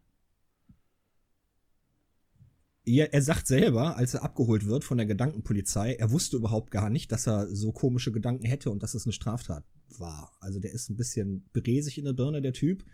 Ja, 2.89 3.03
er 3.03 3.21
sagt 3.21 3.47
selber, 3.47 3.97
als 3.97 4.13
er 4.13 4.23
abgeholt 4.23 4.65
wird 4.65 4.85
von 4.85 4.97
der 4.97 5.05
Gedankenpolizei, 5.05 5.95
er 5.95 6.09
wusste 6.09 6.37
überhaupt 6.37 6.71
gar 6.71 6.89
nicht, 6.89 7.11
dass 7.11 7.27
er 7.27 7.53
so 7.53 7.73
komische 7.73 8.13
Gedanken 8.13 8.45
hätte 8.45 8.71
und 8.71 8.81
dass 8.81 8.93
es 8.93 9.05
eine 9.05 9.11
Straftat 9.11 9.65
war. 9.97 10.31
Also 10.39 10.61
der 10.61 10.71
ist 10.71 10.89
ein 10.89 10.95
bisschen 10.95 11.49
bresig 11.51 11.97
in 11.97 12.05
der 12.05 12.13
Birne, 12.13 12.41
der 12.41 12.53
Typ. 12.53 12.85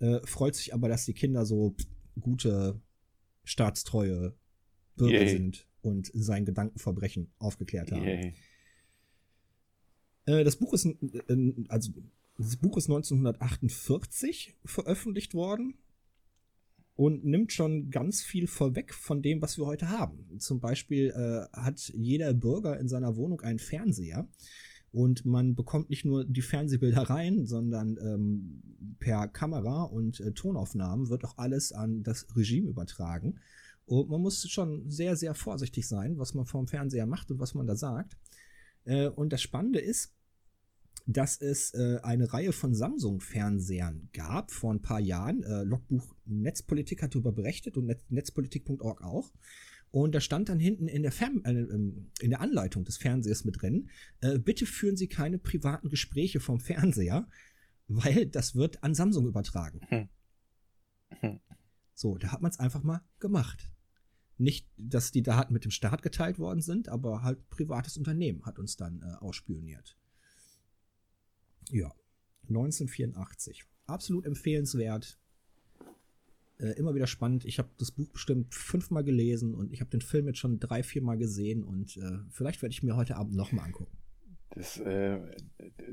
Äh, 0.00 0.20
freut 0.26 0.54
sich 0.54 0.74
aber, 0.74 0.90
dass 0.90 1.06
die 1.06 1.14
Kinder 1.14 1.46
so 1.46 1.74
gute, 2.20 2.78
staatstreue 3.44 4.34
Bürger 4.96 5.22
Yay. 5.22 5.28
sind 5.30 5.66
und 5.80 6.10
sein 6.12 6.44
Gedankenverbrechen 6.44 7.32
aufgeklärt 7.38 7.90
haben. 7.90 8.04
Yay. 8.04 8.34
Äh, 10.26 10.44
das 10.44 10.56
Buch 10.56 10.74
ist, 10.74 10.84
äh, 10.84 11.54
also, 11.68 11.90
das 12.36 12.56
Buch 12.56 12.76
ist 12.76 12.90
1948 12.90 14.58
veröffentlicht 14.66 15.32
worden 15.32 15.78
und 16.94 17.24
nimmt 17.24 17.52
schon 17.52 17.90
ganz 17.90 18.22
viel 18.22 18.46
vorweg 18.46 18.92
von 18.92 19.22
dem, 19.22 19.40
was 19.40 19.58
wir 19.58 19.66
heute 19.66 19.88
haben. 19.88 20.38
Zum 20.38 20.60
Beispiel 20.60 21.08
äh, 21.08 21.56
hat 21.56 21.80
jeder 21.94 22.34
Bürger 22.34 22.78
in 22.78 22.88
seiner 22.88 23.16
Wohnung 23.16 23.40
einen 23.40 23.58
Fernseher 23.58 24.28
und 24.92 25.24
man 25.24 25.54
bekommt 25.54 25.88
nicht 25.88 26.04
nur 26.04 26.24
die 26.24 26.42
Fernsehbilder 26.42 27.02
rein, 27.02 27.46
sondern 27.46 27.96
ähm, 27.96 28.96
per 28.98 29.26
Kamera 29.26 29.84
und 29.84 30.20
äh, 30.20 30.32
Tonaufnahmen 30.32 31.08
wird 31.08 31.24
auch 31.24 31.38
alles 31.38 31.72
an 31.72 32.02
das 32.02 32.26
Regime 32.36 32.68
übertragen. 32.68 33.40
Und 33.86 34.10
man 34.10 34.20
muss 34.20 34.48
schon 34.48 34.90
sehr, 34.90 35.16
sehr 35.16 35.34
vorsichtig 35.34 35.88
sein, 35.88 36.18
was 36.18 36.34
man 36.34 36.44
vom 36.44 36.68
Fernseher 36.68 37.06
macht 37.06 37.30
und 37.30 37.40
was 37.40 37.54
man 37.54 37.66
da 37.66 37.74
sagt. 37.74 38.16
Äh, 38.84 39.08
und 39.08 39.32
das 39.32 39.40
Spannende 39.40 39.80
ist, 39.80 40.14
dass 41.06 41.40
es 41.40 41.74
äh, 41.74 41.98
eine 42.02 42.32
Reihe 42.32 42.52
von 42.52 42.74
Samsung-Fernsehern 42.74 44.08
gab 44.12 44.50
vor 44.50 44.72
ein 44.72 44.82
paar 44.82 45.00
Jahren. 45.00 45.42
Äh, 45.42 45.64
Logbuch 45.64 46.14
Netzpolitik 46.24 47.02
hat 47.02 47.14
darüber 47.14 47.32
berichtet 47.32 47.76
und 47.76 47.86
Net 47.86 48.02
netzpolitik.org 48.08 49.02
auch. 49.02 49.32
Und 49.90 50.14
da 50.14 50.20
stand 50.20 50.48
dann 50.48 50.58
hinten 50.58 50.88
in 50.88 51.02
der, 51.02 51.12
Fern 51.12 51.44
äh, 51.44 51.52
ähm, 51.52 52.10
in 52.20 52.30
der 52.30 52.40
Anleitung 52.40 52.84
des 52.84 52.96
Fernsehers 52.96 53.44
mit 53.44 53.60
drin, 53.60 53.90
äh, 54.20 54.38
bitte 54.38 54.64
führen 54.64 54.96
Sie 54.96 55.06
keine 55.06 55.38
privaten 55.38 55.90
Gespräche 55.90 56.40
vom 56.40 56.60
Fernseher, 56.60 57.28
weil 57.88 58.26
das 58.26 58.54
wird 58.54 58.82
an 58.82 58.94
Samsung 58.94 59.26
übertragen. 59.26 59.80
Hm. 59.88 60.08
Hm. 61.20 61.40
So, 61.94 62.16
da 62.16 62.32
hat 62.32 62.40
man 62.40 62.50
es 62.50 62.58
einfach 62.58 62.82
mal 62.82 63.02
gemacht. 63.18 63.70
Nicht, 64.38 64.66
dass 64.78 65.12
die 65.12 65.22
Daten 65.22 65.52
mit 65.52 65.64
dem 65.64 65.70
Staat 65.70 66.02
geteilt 66.02 66.38
worden 66.38 66.62
sind, 66.62 66.88
aber 66.88 67.22
halt 67.22 67.50
privates 67.50 67.98
Unternehmen 67.98 68.46
hat 68.46 68.58
uns 68.58 68.76
dann 68.76 69.02
äh, 69.02 69.16
ausspioniert. 69.22 69.98
Ja. 71.70 71.92
1984. 72.48 73.64
Absolut 73.86 74.26
empfehlenswert. 74.26 75.18
Äh, 76.58 76.72
immer 76.78 76.94
wieder 76.94 77.06
spannend. 77.06 77.44
Ich 77.44 77.58
habe 77.58 77.70
das 77.78 77.90
Buch 77.90 78.08
bestimmt 78.08 78.54
fünfmal 78.54 79.04
gelesen 79.04 79.54
und 79.54 79.72
ich 79.72 79.80
habe 79.80 79.90
den 79.90 80.00
Film 80.00 80.26
jetzt 80.26 80.38
schon 80.38 80.60
drei, 80.60 80.82
viermal 80.82 81.18
gesehen 81.18 81.64
und 81.64 81.96
äh, 81.96 82.18
vielleicht 82.30 82.62
werde 82.62 82.72
ich 82.72 82.82
mir 82.82 82.96
heute 82.96 83.16
Abend 83.16 83.34
nochmal 83.34 83.66
angucken. 83.66 83.96
Das, 84.50 84.78
äh, 84.78 85.18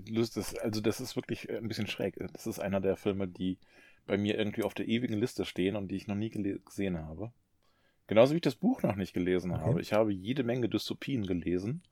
ist, 0.05 0.59
also 0.59 0.81
das 0.81 0.99
ist 0.99 1.15
wirklich 1.15 1.49
ein 1.49 1.67
bisschen 1.67 1.87
schräg. 1.87 2.17
Das 2.33 2.45
ist 2.45 2.59
einer 2.59 2.81
der 2.81 2.97
Filme, 2.97 3.27
die 3.27 3.57
bei 4.05 4.17
mir 4.17 4.37
irgendwie 4.37 4.63
auf 4.63 4.73
der 4.73 4.87
ewigen 4.87 5.17
Liste 5.17 5.45
stehen 5.45 5.75
und 5.75 5.89
die 5.89 5.95
ich 5.95 6.07
noch 6.07 6.15
nie 6.15 6.29
gesehen 6.29 6.97
habe. 6.97 7.31
Genauso 8.07 8.33
wie 8.33 8.37
ich 8.37 8.41
das 8.41 8.55
Buch 8.55 8.81
noch 8.81 8.95
nicht 8.95 9.13
gelesen 9.13 9.51
okay. 9.51 9.61
habe. 9.61 9.81
Ich 9.81 9.93
habe 9.93 10.11
jede 10.11 10.43
Menge 10.43 10.67
Dystopien 10.67 11.25
gelesen. 11.25 11.83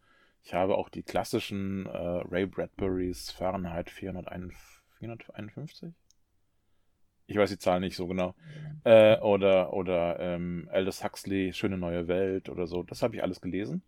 Ich 0.48 0.54
habe 0.54 0.77
auch 0.77 0.88
die 0.88 1.04
klassischen 1.04 1.88
äh, 1.88 1.98
Ray 1.98 2.46
Bradburys 2.46 3.32
Fahrenheit 3.32 3.89
451. 3.89 5.94
Ich 7.25 7.36
weiß 7.36 7.50
die 7.50 7.58
Zahl 7.58 7.82
nicht 7.82 7.98
so 7.98 8.08
genau. 8.08 8.34
Äh, 8.86 9.20
oder 9.20 9.74
oder 9.74 10.18
ähm, 10.22 10.70
Aldous 10.72 11.04
Huxley, 11.04 11.51
Schöne 11.51 11.77
neue 11.77 12.08
Welt 12.08 12.48
oder 12.48 12.66
so. 12.66 12.82
Das 12.82 13.01
habe 13.01 13.18
ich 13.18 13.24
alles 13.24 13.42
gelesen. 13.42 13.84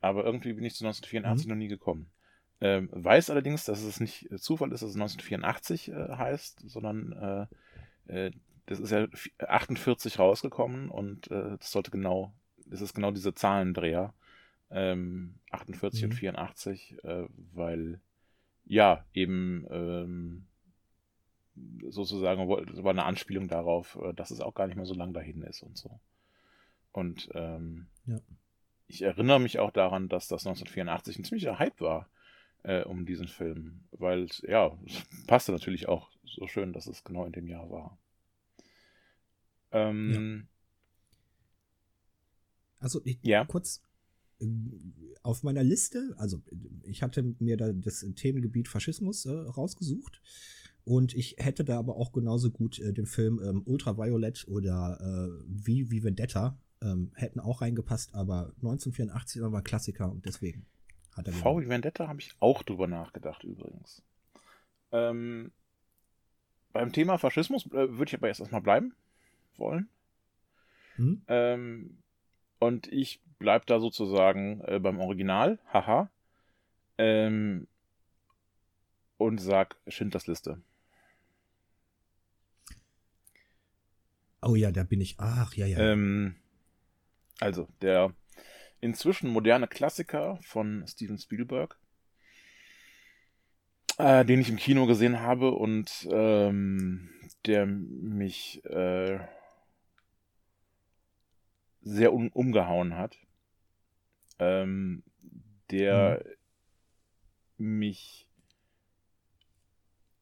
Aber 0.00 0.26
irgendwie 0.26 0.52
bin 0.52 0.64
ich 0.64 0.74
zu 0.74 0.84
1984 0.84 1.46
mhm. 1.46 1.50
noch 1.50 1.56
nie 1.56 1.68
gekommen. 1.68 2.10
Ähm, 2.60 2.90
weiß 2.92 3.30
allerdings, 3.30 3.64
dass 3.64 3.82
es 3.82 3.98
nicht 3.98 4.28
Zufall 4.36 4.72
ist, 4.72 4.82
dass 4.82 4.90
es 4.90 4.96
1984 4.96 5.88
äh, 5.88 6.16
heißt, 6.18 6.68
sondern 6.68 7.48
äh, 8.08 8.26
äh 8.26 8.30
das 8.66 8.78
ist 8.78 8.90
ja 8.90 9.06
48 9.38 10.18
rausgekommen 10.18 10.90
und 10.90 11.30
äh, 11.30 11.56
das 11.56 11.70
sollte 11.70 11.90
genau, 11.90 12.34
das 12.66 12.82
ist 12.82 12.92
genau 12.92 13.10
diese 13.10 13.32
Zahlendreher. 13.32 14.12
Ähm, 14.76 15.36
48 15.50 16.02
mhm. 16.02 16.10
und 16.10 16.14
84, 16.14 17.04
äh, 17.04 17.28
weil 17.52 18.00
ja, 18.66 19.04
eben 19.12 19.66
ähm, 19.70 20.46
sozusagen 21.88 22.48
war 22.48 22.90
eine 22.90 23.04
Anspielung 23.04 23.48
darauf, 23.48 23.98
äh, 24.02 24.12
dass 24.14 24.30
es 24.30 24.40
auch 24.40 24.54
gar 24.54 24.66
nicht 24.66 24.76
mehr 24.76 24.86
so 24.86 24.94
lang 24.94 25.12
dahin 25.12 25.42
ist 25.42 25.62
und 25.62 25.78
so. 25.78 26.00
Und 26.92 27.28
ähm, 27.34 27.86
ja. 28.06 28.18
ich 28.86 29.02
erinnere 29.02 29.40
mich 29.40 29.58
auch 29.58 29.70
daran, 29.70 30.08
dass 30.08 30.28
das 30.28 30.46
1984 30.46 31.18
ein 31.18 31.24
ziemlicher 31.24 31.58
Hype 31.58 31.80
war 31.80 32.08
äh, 32.64 32.82
um 32.82 33.06
diesen 33.06 33.28
Film, 33.28 33.84
weil 33.92 34.26
ja, 34.42 34.76
es 34.86 35.04
passte 35.26 35.52
natürlich 35.52 35.88
auch 35.88 36.10
so 36.24 36.46
schön, 36.46 36.72
dass 36.72 36.86
es 36.86 37.04
genau 37.04 37.24
in 37.26 37.32
dem 37.32 37.46
Jahr 37.46 37.70
war. 37.70 37.98
Ähm, 39.70 40.48
ja. 40.48 40.54
Also 42.80 43.00
ich, 43.04 43.18
ja. 43.22 43.44
kurz 43.44 43.82
auf 45.22 45.42
meiner 45.42 45.62
Liste, 45.62 46.14
also 46.18 46.42
ich 46.84 47.02
hatte 47.02 47.34
mir 47.38 47.56
da 47.56 47.72
das 47.72 48.06
Themengebiet 48.14 48.68
Faschismus 48.68 49.26
äh, 49.26 49.32
rausgesucht 49.32 50.20
und 50.84 51.14
ich 51.14 51.36
hätte 51.38 51.64
da 51.64 51.78
aber 51.78 51.96
auch 51.96 52.12
genauso 52.12 52.50
gut 52.50 52.78
äh, 52.78 52.92
den 52.92 53.06
Film 53.06 53.40
ähm, 53.42 53.62
Ultraviolet 53.64 54.46
oder 54.48 54.98
äh, 55.00 55.44
Wie, 55.46 55.90
wie 55.90 56.04
Vendetta 56.04 56.58
ähm, 56.82 57.10
hätten 57.14 57.40
auch 57.40 57.62
reingepasst, 57.62 58.14
aber 58.14 58.52
1984 58.56 59.40
war 59.42 59.54
ein 59.54 59.64
Klassiker 59.64 60.10
und 60.10 60.26
deswegen 60.26 60.66
hat 61.12 61.26
er 61.26 61.32
V 61.32 61.60
wie 61.60 61.68
Vendetta 61.68 62.08
habe 62.08 62.20
ich 62.20 62.34
auch 62.40 62.62
drüber 62.62 62.86
nachgedacht 62.86 63.44
übrigens. 63.44 64.02
Ähm, 64.92 65.52
beim 66.72 66.92
Thema 66.92 67.18
Faschismus 67.18 67.66
äh, 67.66 67.96
würde 67.96 68.10
ich 68.10 68.14
aber 68.14 68.28
erst 68.28 68.40
erstmal 68.40 68.60
bleiben 68.60 68.94
wollen. 69.56 69.88
Hm? 70.96 71.22
Ähm, 71.28 71.98
und 72.58 72.88
ich 72.88 73.20
bleibe 73.44 73.66
da 73.66 73.78
sozusagen 73.78 74.62
äh, 74.62 74.80
beim 74.80 74.98
Original, 74.98 75.58
haha. 75.70 76.10
Ähm, 76.96 77.68
und 79.18 79.38
sag 79.38 79.76
Schindlers 79.86 80.26
Liste. 80.26 80.62
Oh 84.40 84.54
ja, 84.54 84.72
da 84.72 84.82
bin 84.82 85.02
ich. 85.02 85.16
Ach, 85.18 85.52
ja, 85.54 85.66
ja. 85.66 85.78
Ähm, 85.78 86.36
also, 87.38 87.68
der 87.82 88.14
inzwischen 88.80 89.28
moderne 89.28 89.68
Klassiker 89.68 90.38
von 90.42 90.86
Steven 90.86 91.18
Spielberg, 91.18 91.78
äh, 93.98 94.24
den 94.24 94.40
ich 94.40 94.48
im 94.48 94.56
Kino 94.56 94.86
gesehen 94.86 95.20
habe 95.20 95.50
und 95.50 96.08
ähm, 96.10 97.10
der 97.44 97.66
mich 97.66 98.64
äh, 98.64 99.18
sehr 101.82 102.14
um, 102.14 102.28
umgehauen 102.28 102.96
hat, 102.96 103.18
ähm, 104.38 105.02
der 105.70 106.24
mhm. 107.56 107.78
mich 107.78 108.28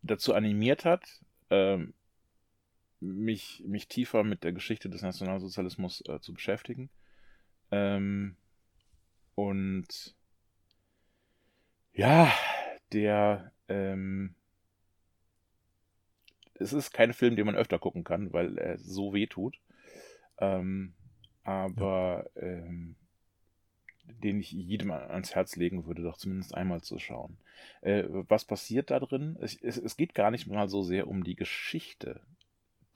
dazu 0.03 0.35
animiert 0.35 0.85
hat, 0.85 1.05
ähm, 1.51 1.94
mich, 3.01 3.62
mich 3.66 3.88
tiefer 3.88 4.25
mit 4.25 4.44
der 4.44 4.53
Geschichte 4.53 4.88
des 4.88 5.03
Nationalsozialismus 5.03 6.03
äh, 6.09 6.20
zu 6.20 6.33
beschäftigen. 6.33 6.90
Ähm, 7.70 8.37
und 9.35 10.14
ja, 11.94 12.33
der 12.92 13.53
ähm, 13.68 14.35
es 16.55 16.72
ist 16.72 16.92
kein 16.92 17.12
Film, 17.12 17.37
den 17.37 17.46
man 17.46 17.57
öfter 17.57 17.79
gucken 17.79 18.05
kann, 18.05 18.33
weil 18.33 18.57
er 18.59 18.79
so 18.79 19.12
weh 19.12 19.27
tut. 19.27 19.61
Ähm, 20.38 20.94
aber 21.44 22.31
ja. 22.37 22.42
ähm, 22.42 22.96
den 24.05 24.41
ich 24.41 24.53
jedem 24.53 24.91
ans 24.91 25.35
Herz 25.35 25.57
legen 25.57 25.87
würde, 25.87 26.03
doch 26.03 26.17
zumindest 26.17 26.55
einmal 26.55 26.81
zu 26.83 26.99
schauen. 26.99 27.37
Äh, 27.81 28.05
was 28.09 28.45
passiert 28.45 28.91
da 28.91 29.01
drin? 29.01 29.37
Es, 29.41 29.57
es, 29.62 29.77
es, 29.77 29.97
geht 29.97 30.15
gar 30.15 30.31
nicht 30.31 30.47
mal 30.47 30.69
so 30.69 30.83
sehr 30.83 31.09
um 31.09 31.25
die 31.25 31.37
Geschichte 31.37 32.21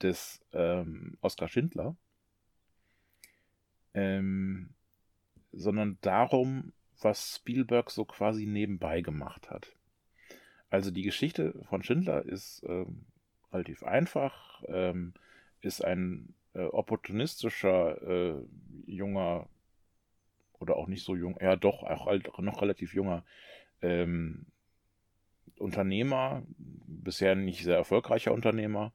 des 0.01 0.41
ähm, 0.53 1.17
Oskar 1.21 1.47
Schindler, 1.47 1.95
ähm, 3.93 4.69
sondern 5.51 5.97
darum, 6.01 6.73
was 7.01 7.37
Spielberg 7.37 7.89
so 7.89 8.05
quasi 8.05 8.45
nebenbei 8.45 9.01
gemacht 9.01 9.49
hat. 9.49 9.75
Also 10.69 10.91
die 10.91 11.03
Geschichte 11.03 11.53
von 11.69 11.83
Schindler 11.83 12.25
ist 12.25 12.63
ähm, 12.67 13.05
relativ 13.51 13.83
einfach, 13.83 14.63
ähm, 14.67 15.13
ist 15.61 15.83
ein 15.83 16.33
äh, 16.53 16.63
opportunistischer 16.63 18.01
äh, 18.01 18.35
junger 18.85 19.47
oder 20.59 20.75
auch 20.75 20.87
nicht 20.87 21.03
so 21.03 21.15
jung, 21.15 21.37
ja 21.41 21.55
doch, 21.55 21.83
auch 21.83 22.05
halt 22.05 22.29
noch 22.39 22.61
relativ 22.61 22.93
junger 22.93 23.23
ähm, 23.81 24.45
Unternehmer, 25.57 26.43
bisher 26.57 27.35
nicht 27.35 27.63
sehr 27.63 27.77
erfolgreicher 27.77 28.33
Unternehmer, 28.33 28.91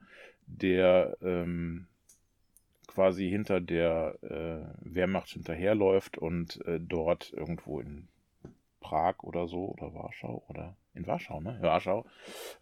der 0.46 1.16
ähm, 1.22 1.86
quasi 2.86 3.28
hinter 3.28 3.60
der 3.60 4.18
äh, 4.22 4.94
Wehrmacht 4.94 5.30
hinterherläuft 5.30 6.18
und 6.18 6.64
äh, 6.66 6.78
dort 6.80 7.32
irgendwo 7.32 7.80
in 7.80 8.08
Prag 8.80 9.22
oder 9.22 9.48
so 9.48 9.68
oder 9.68 9.94
Warschau 9.94 10.44
oder 10.48 10.76
in 10.94 11.06
Warschau, 11.06 11.40
ne? 11.40 11.58
Warschau, 11.60 12.04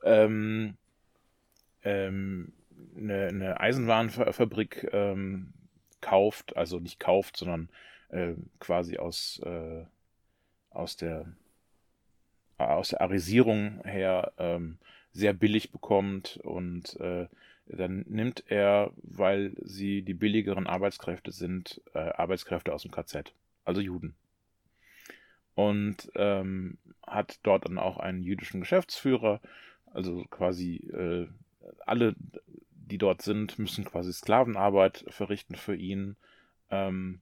ähm, 0.05 0.77
ähm, 1.83 2.53
eine, 2.97 3.27
eine 3.27 3.61
Eisenbahnfabrik 3.61 4.89
ähm, 4.93 5.53
kauft, 6.01 6.57
also 6.57 6.79
nicht 6.79 7.01
kauft, 7.01 7.37
sondern 7.37 7.69
äh, 8.11 8.35
quasi 8.59 8.99
aus, 8.99 9.41
äh, 9.45 9.85
aus 10.71 10.97
der 10.97 11.27
aus 12.59 12.91
der 12.91 13.01
Arisierung 13.01 13.83
her 13.85 14.33
ähm, 14.39 14.79
sehr 15.13 15.33
billig 15.33 15.73
bekommt 15.73 16.39
und 16.43 16.99
äh, 17.01 17.27
dann 17.67 18.05
nimmt 18.09 18.45
er, 18.49 18.93
weil 19.03 19.53
sie 19.63 20.03
die 20.03 20.15
billigeren 20.15 20.67
Arbeitskräfte 20.67 21.33
sind, 21.33 21.81
äh, 21.95 21.99
Arbeitskräfte 21.99 22.73
aus 22.73 22.83
dem 22.83 22.91
KZ, 22.91 23.33
also 23.65 23.81
Juden. 23.81 24.15
Und 25.55 26.11
ähm, 26.15 26.79
hat 27.07 27.39
dort 27.43 27.67
dann 27.67 27.79
auch 27.79 27.99
einen 27.99 28.23
jüdischen 28.23 28.61
Geschäftsführer, 28.61 29.41
also 29.87 30.25
quasi 30.31 30.77
äh, 30.93 31.29
alle, 31.87 32.15
die 32.73 32.99
dort 32.99 33.23
sind, 33.23 33.59
müssen 33.59 33.85
quasi 33.85 34.13
Sklavenarbeit 34.13 35.05
verrichten 35.09 35.55
für 35.55 35.75
ihn. 35.75 36.17
Ähm, 36.71 37.21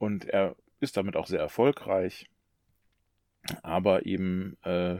und 0.00 0.24
er 0.24 0.56
ist 0.80 0.96
damit 0.96 1.14
auch 1.14 1.26
sehr 1.26 1.40
erfolgreich, 1.40 2.28
aber 3.62 4.06
eben 4.06 4.56
äh, 4.62 4.96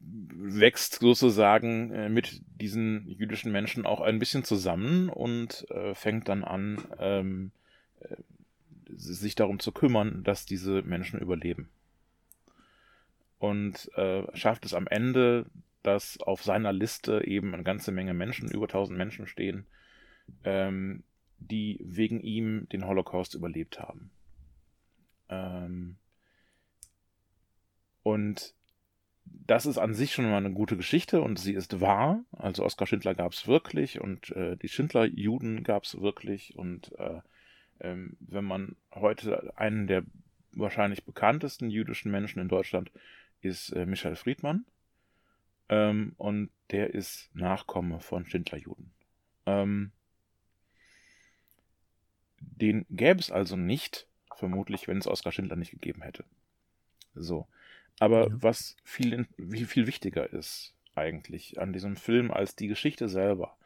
wächst 0.00 0.98
sozusagen 0.98 1.92
äh, 1.92 2.08
mit 2.08 2.42
diesen 2.60 3.08
jüdischen 3.08 3.52
Menschen 3.52 3.86
auch 3.86 4.00
ein 4.00 4.18
bisschen 4.18 4.42
zusammen 4.42 5.08
und 5.08 5.70
äh, 5.70 5.94
fängt 5.94 6.28
dann 6.28 6.42
an, 6.42 6.82
ähm, 6.98 7.52
äh, 8.00 8.16
sich 8.96 9.36
darum 9.36 9.60
zu 9.60 9.70
kümmern, 9.70 10.24
dass 10.24 10.46
diese 10.46 10.82
Menschen 10.82 11.20
überleben. 11.20 11.68
Und 13.38 13.88
äh, 13.94 14.24
schafft 14.36 14.64
es 14.64 14.74
am 14.74 14.88
Ende, 14.88 15.46
dass 15.84 16.18
auf 16.20 16.42
seiner 16.42 16.72
Liste 16.72 17.24
eben 17.24 17.54
eine 17.54 17.62
ganze 17.62 17.92
Menge 17.92 18.14
Menschen, 18.14 18.50
über 18.50 18.64
1000 18.64 18.98
Menschen 18.98 19.28
stehen, 19.28 19.64
ähm, 20.42 21.04
die 21.38 21.78
wegen 21.82 22.20
ihm 22.20 22.68
den 22.70 22.86
Holocaust 22.86 23.34
überlebt 23.34 23.80
haben. 23.80 24.10
Ähm, 25.28 25.96
und 28.02 28.54
das 29.24 29.66
ist 29.66 29.78
an 29.78 29.94
sich 29.94 30.12
schon 30.12 30.30
mal 30.30 30.38
eine 30.38 30.52
gute 30.52 30.76
Geschichte 30.76 31.20
und 31.20 31.38
sie 31.38 31.54
ist 31.54 31.80
wahr. 31.80 32.24
Also 32.32 32.64
Oskar 32.64 32.86
Schindler 32.86 33.14
gab 33.14 33.32
es 33.32 33.46
wirklich 33.46 34.00
und 34.00 34.30
äh, 34.32 34.56
die 34.56 34.68
Schindler-Juden 34.68 35.64
gab 35.64 35.84
es 35.84 36.00
wirklich. 36.00 36.56
Und 36.56 36.92
äh, 36.98 37.20
ähm, 37.80 38.16
wenn 38.20 38.44
man 38.44 38.76
heute 38.94 39.52
einen 39.56 39.86
der 39.86 40.04
wahrscheinlich 40.52 41.04
bekanntesten 41.04 41.70
jüdischen 41.70 42.10
Menschen 42.10 42.40
in 42.40 42.48
Deutschland 42.48 42.90
ist 43.40 43.70
äh, 43.70 43.86
Michael 43.86 44.16
Friedmann. 44.16 44.64
Ähm, 45.68 46.14
und 46.16 46.50
der 46.70 46.94
ist 46.94 47.30
Nachkomme 47.34 48.00
von 48.00 48.26
Schindler-Juden. 48.26 48.90
Ähm, 49.46 49.92
den 52.40 52.86
gäbe 52.90 53.20
es 53.20 53.30
also 53.30 53.56
nicht, 53.56 54.06
vermutlich, 54.36 54.88
wenn 54.88 54.98
es 54.98 55.06
Oskar 55.06 55.32
Schindler 55.32 55.56
nicht 55.56 55.72
gegeben 55.72 56.02
hätte. 56.02 56.24
So. 57.14 57.46
Aber 57.98 58.28
ja. 58.28 58.36
was 58.40 58.76
viel, 58.84 59.26
viel 59.66 59.86
wichtiger 59.86 60.32
ist 60.32 60.74
eigentlich 60.94 61.60
an 61.60 61.72
diesem 61.72 61.96
Film 61.96 62.30
als 62.30 62.56
die 62.56 62.68
Geschichte 62.68 63.08
selber, 63.08 63.56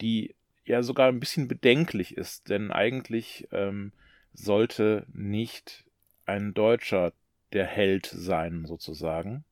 die 0.00 0.34
ja 0.64 0.82
sogar 0.82 1.08
ein 1.08 1.20
bisschen 1.20 1.48
bedenklich 1.48 2.16
ist, 2.16 2.48
denn 2.48 2.70
eigentlich 2.70 3.48
ähm, 3.52 3.92
sollte 4.32 5.06
nicht 5.12 5.84
ein 6.26 6.54
Deutscher 6.54 7.12
der 7.52 7.66
Held 7.66 8.06
sein, 8.06 8.64
sozusagen. 8.64 9.44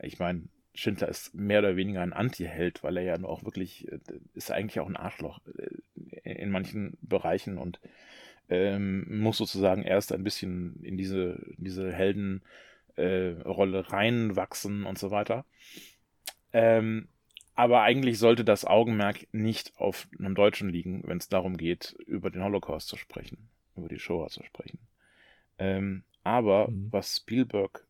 Ich 0.00 0.18
meine, 0.18 0.44
Schindler 0.78 1.08
ist 1.08 1.34
mehr 1.34 1.58
oder 1.58 1.74
weniger 1.74 2.02
ein 2.02 2.12
Anti-Held, 2.12 2.84
weil 2.84 2.98
er 2.98 3.02
ja 3.02 3.24
auch 3.24 3.42
wirklich, 3.42 3.90
äh, 3.90 3.98
ist 4.34 4.52
eigentlich 4.52 4.78
auch 4.78 4.88
ein 4.88 4.96
Arschloch 4.96 5.40
äh, 6.22 6.34
in 6.34 6.52
manchen 6.52 6.96
Bereichen 7.02 7.58
und 7.58 7.80
ähm, 8.48 9.20
muss 9.22 9.38
sozusagen 9.38 9.82
erst 9.82 10.12
ein 10.12 10.22
bisschen 10.22 10.80
in 10.84 10.96
diese, 10.96 11.44
diese 11.56 11.92
Heldenrolle 11.92 13.78
äh, 13.78 13.90
reinwachsen 13.90 14.84
und 14.84 14.98
so 14.98 15.10
weiter. 15.10 15.44
Ähm, 16.52 17.08
aber 17.56 17.82
eigentlich 17.82 18.20
sollte 18.20 18.44
das 18.44 18.64
Augenmerk 18.64 19.26
nicht 19.32 19.72
auf 19.78 20.06
einem 20.16 20.36
Deutschen 20.36 20.68
liegen, 20.68 21.02
wenn 21.06 21.18
es 21.18 21.28
darum 21.28 21.56
geht, 21.56 21.96
über 22.06 22.30
den 22.30 22.44
Holocaust 22.44 22.86
zu 22.86 22.96
sprechen, 22.96 23.48
über 23.76 23.88
die 23.88 23.98
Shoah 23.98 24.28
zu 24.28 24.44
sprechen. 24.44 24.78
Ähm, 25.58 26.04
aber 26.22 26.68
mhm. 26.68 26.86
was 26.92 27.16
Spielberg, 27.16 27.84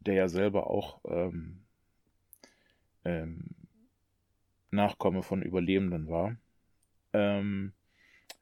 der 0.00 0.14
ja 0.14 0.28
selber 0.28 0.68
auch 0.68 0.98
ähm, 1.04 1.60
ähm, 3.06 3.44
Nachkomme 4.70 5.22
von 5.22 5.40
Überlebenden 5.40 6.08
war, 6.08 6.36
ähm, 7.12 7.72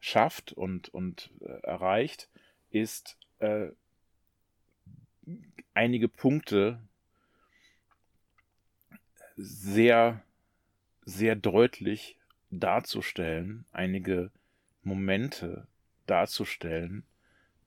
schafft 0.00 0.52
und, 0.52 0.88
und 0.88 1.30
äh, 1.40 1.60
erreicht, 1.62 2.30
ist 2.70 3.18
äh, 3.40 3.68
einige 5.74 6.08
Punkte 6.08 6.80
sehr, 9.36 10.22
sehr 11.04 11.36
deutlich 11.36 12.16
darzustellen, 12.50 13.66
einige 13.72 14.30
Momente 14.82 15.66
darzustellen, 16.06 17.04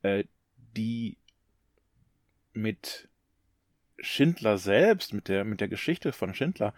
äh, 0.01 0.23
die 0.75 1.17
mit 2.53 3.07
Schindler 3.99 4.57
selbst, 4.57 5.13
mit 5.13 5.27
der, 5.27 5.43
mit 5.43 5.61
der 5.61 5.67
Geschichte 5.67 6.11
von 6.11 6.33
Schindler, 6.33 6.73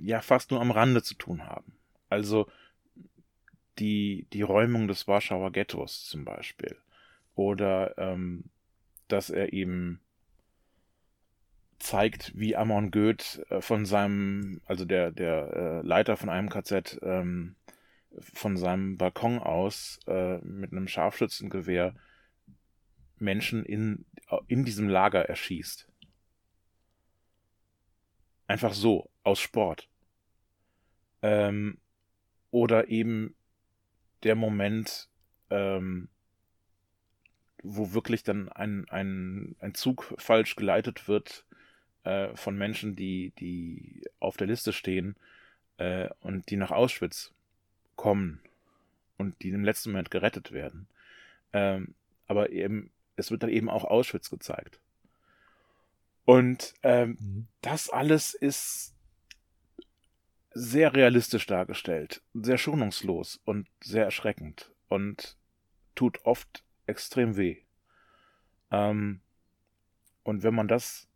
ja 0.00 0.20
fast 0.20 0.50
nur 0.50 0.60
am 0.60 0.70
Rande 0.70 1.02
zu 1.02 1.14
tun 1.14 1.46
haben. 1.46 1.72
Also 2.08 2.48
die, 3.78 4.26
die 4.32 4.42
Räumung 4.42 4.88
des 4.88 5.08
Warschauer 5.08 5.52
Ghettos 5.52 6.04
zum 6.04 6.24
Beispiel. 6.24 6.76
Oder 7.34 7.96
ähm, 7.98 8.44
dass 9.08 9.30
er 9.30 9.52
eben 9.52 10.00
zeigt, 11.78 12.32
wie 12.38 12.56
Amon 12.56 12.90
Goeth 12.90 13.42
äh, 13.50 13.60
von 13.60 13.86
seinem, 13.86 14.60
also 14.66 14.84
der, 14.84 15.10
der 15.10 15.52
äh, 15.82 15.86
Leiter 15.86 16.16
von 16.16 16.28
einem 16.28 16.48
KZ, 16.48 17.00
ähm, 17.02 17.56
von 18.20 18.56
seinem 18.56 18.98
Balkon 18.98 19.38
aus 19.38 19.98
äh, 20.06 20.38
mit 20.38 20.72
einem 20.72 20.86
Scharfschützengewehr 20.86 21.94
Menschen 23.22 23.64
in, 23.64 24.04
in 24.48 24.64
diesem 24.64 24.88
Lager 24.88 25.28
erschießt. 25.28 25.88
Einfach 28.46 28.74
so, 28.74 29.08
aus 29.24 29.40
Sport. 29.40 29.88
Ähm, 31.22 31.78
oder 32.50 32.88
eben 32.88 33.34
der 34.24 34.34
Moment, 34.34 35.08
ähm, 35.50 36.08
wo 37.62 37.92
wirklich 37.92 38.24
dann 38.24 38.48
ein, 38.48 38.88
ein, 38.90 39.56
ein 39.60 39.74
Zug 39.74 40.14
falsch 40.18 40.56
geleitet 40.56 41.08
wird 41.08 41.44
äh, 42.04 42.34
von 42.36 42.58
Menschen, 42.58 42.96
die, 42.96 43.32
die 43.38 44.04
auf 44.18 44.36
der 44.36 44.48
Liste 44.48 44.72
stehen 44.72 45.16
äh, 45.78 46.08
und 46.20 46.50
die 46.50 46.56
nach 46.56 46.72
Auschwitz 46.72 47.32
kommen 47.96 48.40
und 49.16 49.42
die 49.42 49.50
im 49.50 49.64
letzten 49.64 49.90
Moment 49.92 50.10
gerettet 50.10 50.52
werden. 50.52 50.88
Ähm, 51.52 51.94
aber 52.26 52.50
eben 52.50 52.90
es 53.16 53.30
wird 53.30 53.42
dann 53.42 53.50
eben 53.50 53.68
auch 53.68 53.84
Auschwitz 53.84 54.30
gezeigt. 54.30 54.80
Und 56.24 56.74
ähm, 56.82 57.16
mhm. 57.20 57.48
das 57.60 57.90
alles 57.90 58.34
ist 58.34 58.94
sehr 60.54 60.94
realistisch 60.94 61.46
dargestellt, 61.46 62.22
sehr 62.34 62.58
schonungslos 62.58 63.40
und 63.44 63.68
sehr 63.82 64.04
erschreckend 64.04 64.70
und 64.88 65.36
tut 65.94 66.24
oft 66.24 66.64
extrem 66.86 67.36
weh. 67.36 67.62
Ähm, 68.70 69.20
und 70.22 70.42
wenn 70.42 70.54
man 70.54 70.68
das 70.68 71.08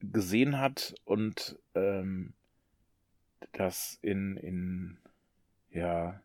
gesehen 0.00 0.58
hat 0.58 0.94
und 1.04 1.58
ähm, 1.74 2.34
das 3.52 3.98
in, 4.02 4.36
in 4.36 4.98
ja, 5.70 6.20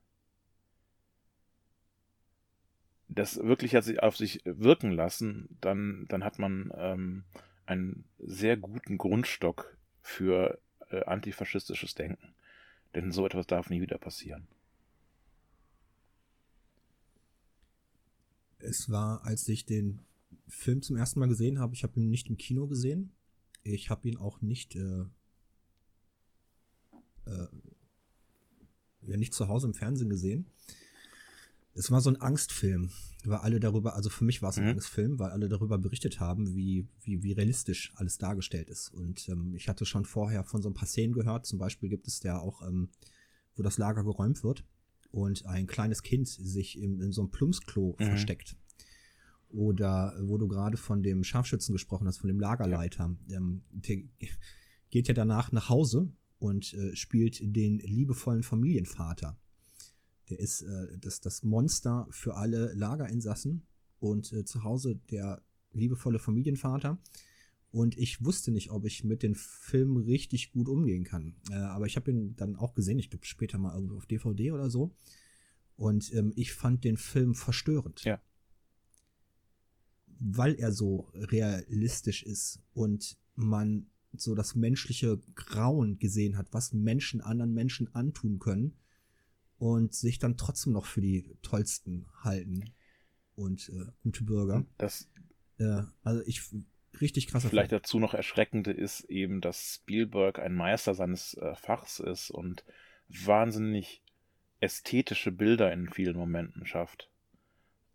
das 3.07 3.37
wirklich 3.37 3.75
hat 3.75 3.83
sich 3.83 4.01
auf 4.01 4.17
sich 4.17 4.41
wirken 4.45 4.91
lassen, 4.91 5.57
dann, 5.61 6.05
dann 6.09 6.23
hat 6.23 6.39
man 6.39 6.71
ähm, 6.75 7.23
einen 7.65 8.05
sehr 8.19 8.57
guten 8.57 8.97
Grundstock 8.97 9.77
für 10.01 10.59
äh, 10.89 11.03
antifaschistisches 11.03 11.95
Denken. 11.95 12.33
Denn 12.93 13.11
so 13.11 13.25
etwas 13.25 13.47
darf 13.47 13.69
nie 13.69 13.81
wieder 13.81 13.97
passieren. 13.97 14.47
Es 18.59 18.89
war, 18.89 19.23
als 19.25 19.47
ich 19.47 19.65
den 19.65 19.99
Film 20.47 20.81
zum 20.81 20.95
ersten 20.95 21.19
Mal 21.19 21.27
gesehen 21.27 21.59
habe, 21.59 21.73
ich 21.73 21.83
habe 21.83 21.99
ihn 21.99 22.09
nicht 22.09 22.29
im 22.29 22.37
Kino 22.37 22.67
gesehen. 22.67 23.11
Ich 23.63 23.89
habe 23.89 24.07
ihn 24.07 24.17
auch 24.17 24.41
nicht, 24.41 24.75
äh, 24.75 25.05
äh, 27.25 27.47
ja, 29.01 29.17
nicht 29.17 29.33
zu 29.33 29.47
Hause 29.47 29.67
im 29.67 29.73
Fernsehen 29.73 30.09
gesehen. 30.09 30.47
Es 31.77 31.91
war 31.91 31.99
so 31.99 32.09
ein 32.09 32.21
Angstfilm, 32.21 32.89
weil 33.25 33.39
alle 33.39 33.59
darüber, 33.59 33.95
also 33.95 34.09
für 34.09 34.23
mich 34.23 34.41
war 34.41 34.49
es 34.49 34.57
ein 34.57 34.63
mhm. 34.63 34.71
Angstfilm, 34.71 35.19
weil 35.19 35.31
alle 35.31 35.49
darüber 35.49 35.77
berichtet 35.77 36.21
haben, 36.21 36.55
wie, 36.55 36.87
wie, 37.01 37.21
wie 37.21 37.33
realistisch 37.33 37.91
alles 37.95 38.17
dargestellt 38.17 38.69
ist. 38.69 38.93
Und 38.93 39.27
ähm, 39.27 39.53
ich 39.55 39.67
hatte 39.67 39.85
schon 39.85 40.05
vorher 40.05 40.45
von 40.45 40.61
so 40.61 40.69
ein 40.69 40.73
paar 40.73 40.87
Szenen 40.87 41.13
gehört. 41.13 41.45
Zum 41.45 41.59
Beispiel 41.59 41.89
gibt 41.89 42.07
es 42.07 42.23
ja 42.23 42.39
auch, 42.39 42.61
ähm, 42.65 42.89
wo 43.55 43.61
das 43.61 43.77
Lager 43.77 44.03
geräumt 44.03 44.41
wird 44.43 44.63
und 45.11 45.45
ein 45.45 45.67
kleines 45.67 46.01
Kind 46.01 46.29
sich 46.29 46.79
in, 46.79 47.01
in 47.01 47.11
so 47.11 47.21
einem 47.21 47.31
Plumpsklo 47.31 47.97
mhm. 47.99 48.05
versteckt. 48.05 48.55
Oder 49.49 50.17
wo 50.21 50.37
du 50.37 50.47
gerade 50.47 50.77
von 50.77 51.03
dem 51.03 51.23
Scharfschützen 51.23 51.73
gesprochen 51.73 52.07
hast, 52.07 52.19
von 52.19 52.29
dem 52.29 52.39
Lagerleiter. 52.39 53.15
Ja. 53.27 53.37
Ähm, 53.37 53.63
der 53.69 53.97
geht 54.89 55.09
ja 55.09 55.13
danach 55.13 55.51
nach 55.51 55.67
Hause 55.67 56.09
und 56.39 56.73
äh, 56.73 56.95
spielt 56.95 57.39
den 57.41 57.79
liebevollen 57.79 58.43
Familienvater. 58.43 59.37
Der 60.29 60.39
ist 60.39 60.61
äh, 60.61 60.97
das, 60.99 61.21
das 61.21 61.43
Monster 61.43 62.07
für 62.09 62.35
alle 62.35 62.73
Lagerinsassen 62.73 63.65
und 63.99 64.33
äh, 64.33 64.45
zu 64.45 64.63
Hause 64.63 64.95
der 65.11 65.41
liebevolle 65.71 66.19
Familienvater. 66.19 66.99
Und 67.71 67.97
ich 67.97 68.23
wusste 68.23 68.51
nicht, 68.51 68.71
ob 68.71 68.85
ich 68.85 69.03
mit 69.03 69.21
den 69.21 69.35
Filmen 69.35 69.97
richtig 69.97 70.51
gut 70.53 70.69
umgehen 70.69 71.03
kann. 71.03 71.35
Äh, 71.51 71.55
aber 71.55 71.85
ich 71.85 71.97
habe 71.97 72.11
ihn 72.11 72.35
dann 72.37 72.55
auch 72.55 72.73
gesehen, 72.73 72.99
ich 72.99 73.09
glaube 73.09 73.25
später 73.25 73.57
mal 73.57 73.75
irgendwo 73.75 73.97
auf 73.97 74.05
DVD 74.05 74.51
oder 74.53 74.69
so. 74.69 74.95
Und 75.75 76.13
ähm, 76.13 76.31
ich 76.35 76.53
fand 76.53 76.85
den 76.85 76.95
Film 76.95 77.35
verstörend. 77.35 78.03
Ja. 78.05 78.21
Weil 80.07 80.55
er 80.55 80.71
so 80.71 81.11
realistisch 81.13 82.23
ist 82.23 82.61
und 82.73 83.17
man 83.35 83.87
so 84.13 84.33
das 84.33 84.55
menschliche 84.55 85.19
Grauen 85.35 85.99
gesehen 85.99 86.37
hat, 86.37 86.53
was 86.53 86.71
Menschen 86.71 87.19
anderen 87.19 87.53
Menschen 87.53 87.93
antun 87.93 88.39
können 88.39 88.77
und 89.57 89.93
sich 89.93 90.19
dann 90.19 90.37
trotzdem 90.37 90.73
noch 90.73 90.85
für 90.85 91.01
die 91.01 91.37
tollsten 91.41 92.07
halten 92.23 92.73
und 93.35 93.69
äh, 93.69 93.91
gute 94.03 94.23
Bürger. 94.23 94.65
Das 94.77 95.09
äh, 95.59 95.83
also 96.03 96.21
ich 96.25 96.41
richtig 96.99 97.27
krass. 97.27 97.45
Vielleicht 97.45 97.69
Film. 97.69 97.81
dazu 97.81 97.99
noch 97.99 98.13
erschreckende 98.13 98.71
ist 98.71 99.01
eben, 99.05 99.41
dass 99.41 99.75
Spielberg 99.75 100.39
ein 100.39 100.53
Meister 100.55 100.93
seines 100.93 101.35
äh, 101.35 101.55
Fachs 101.55 101.99
ist 101.99 102.31
und 102.31 102.65
wahnsinnig 103.07 104.01
ästhetische 104.59 105.31
Bilder 105.31 105.71
in 105.71 105.89
vielen 105.89 106.17
Momenten 106.17 106.65
schafft 106.65 107.09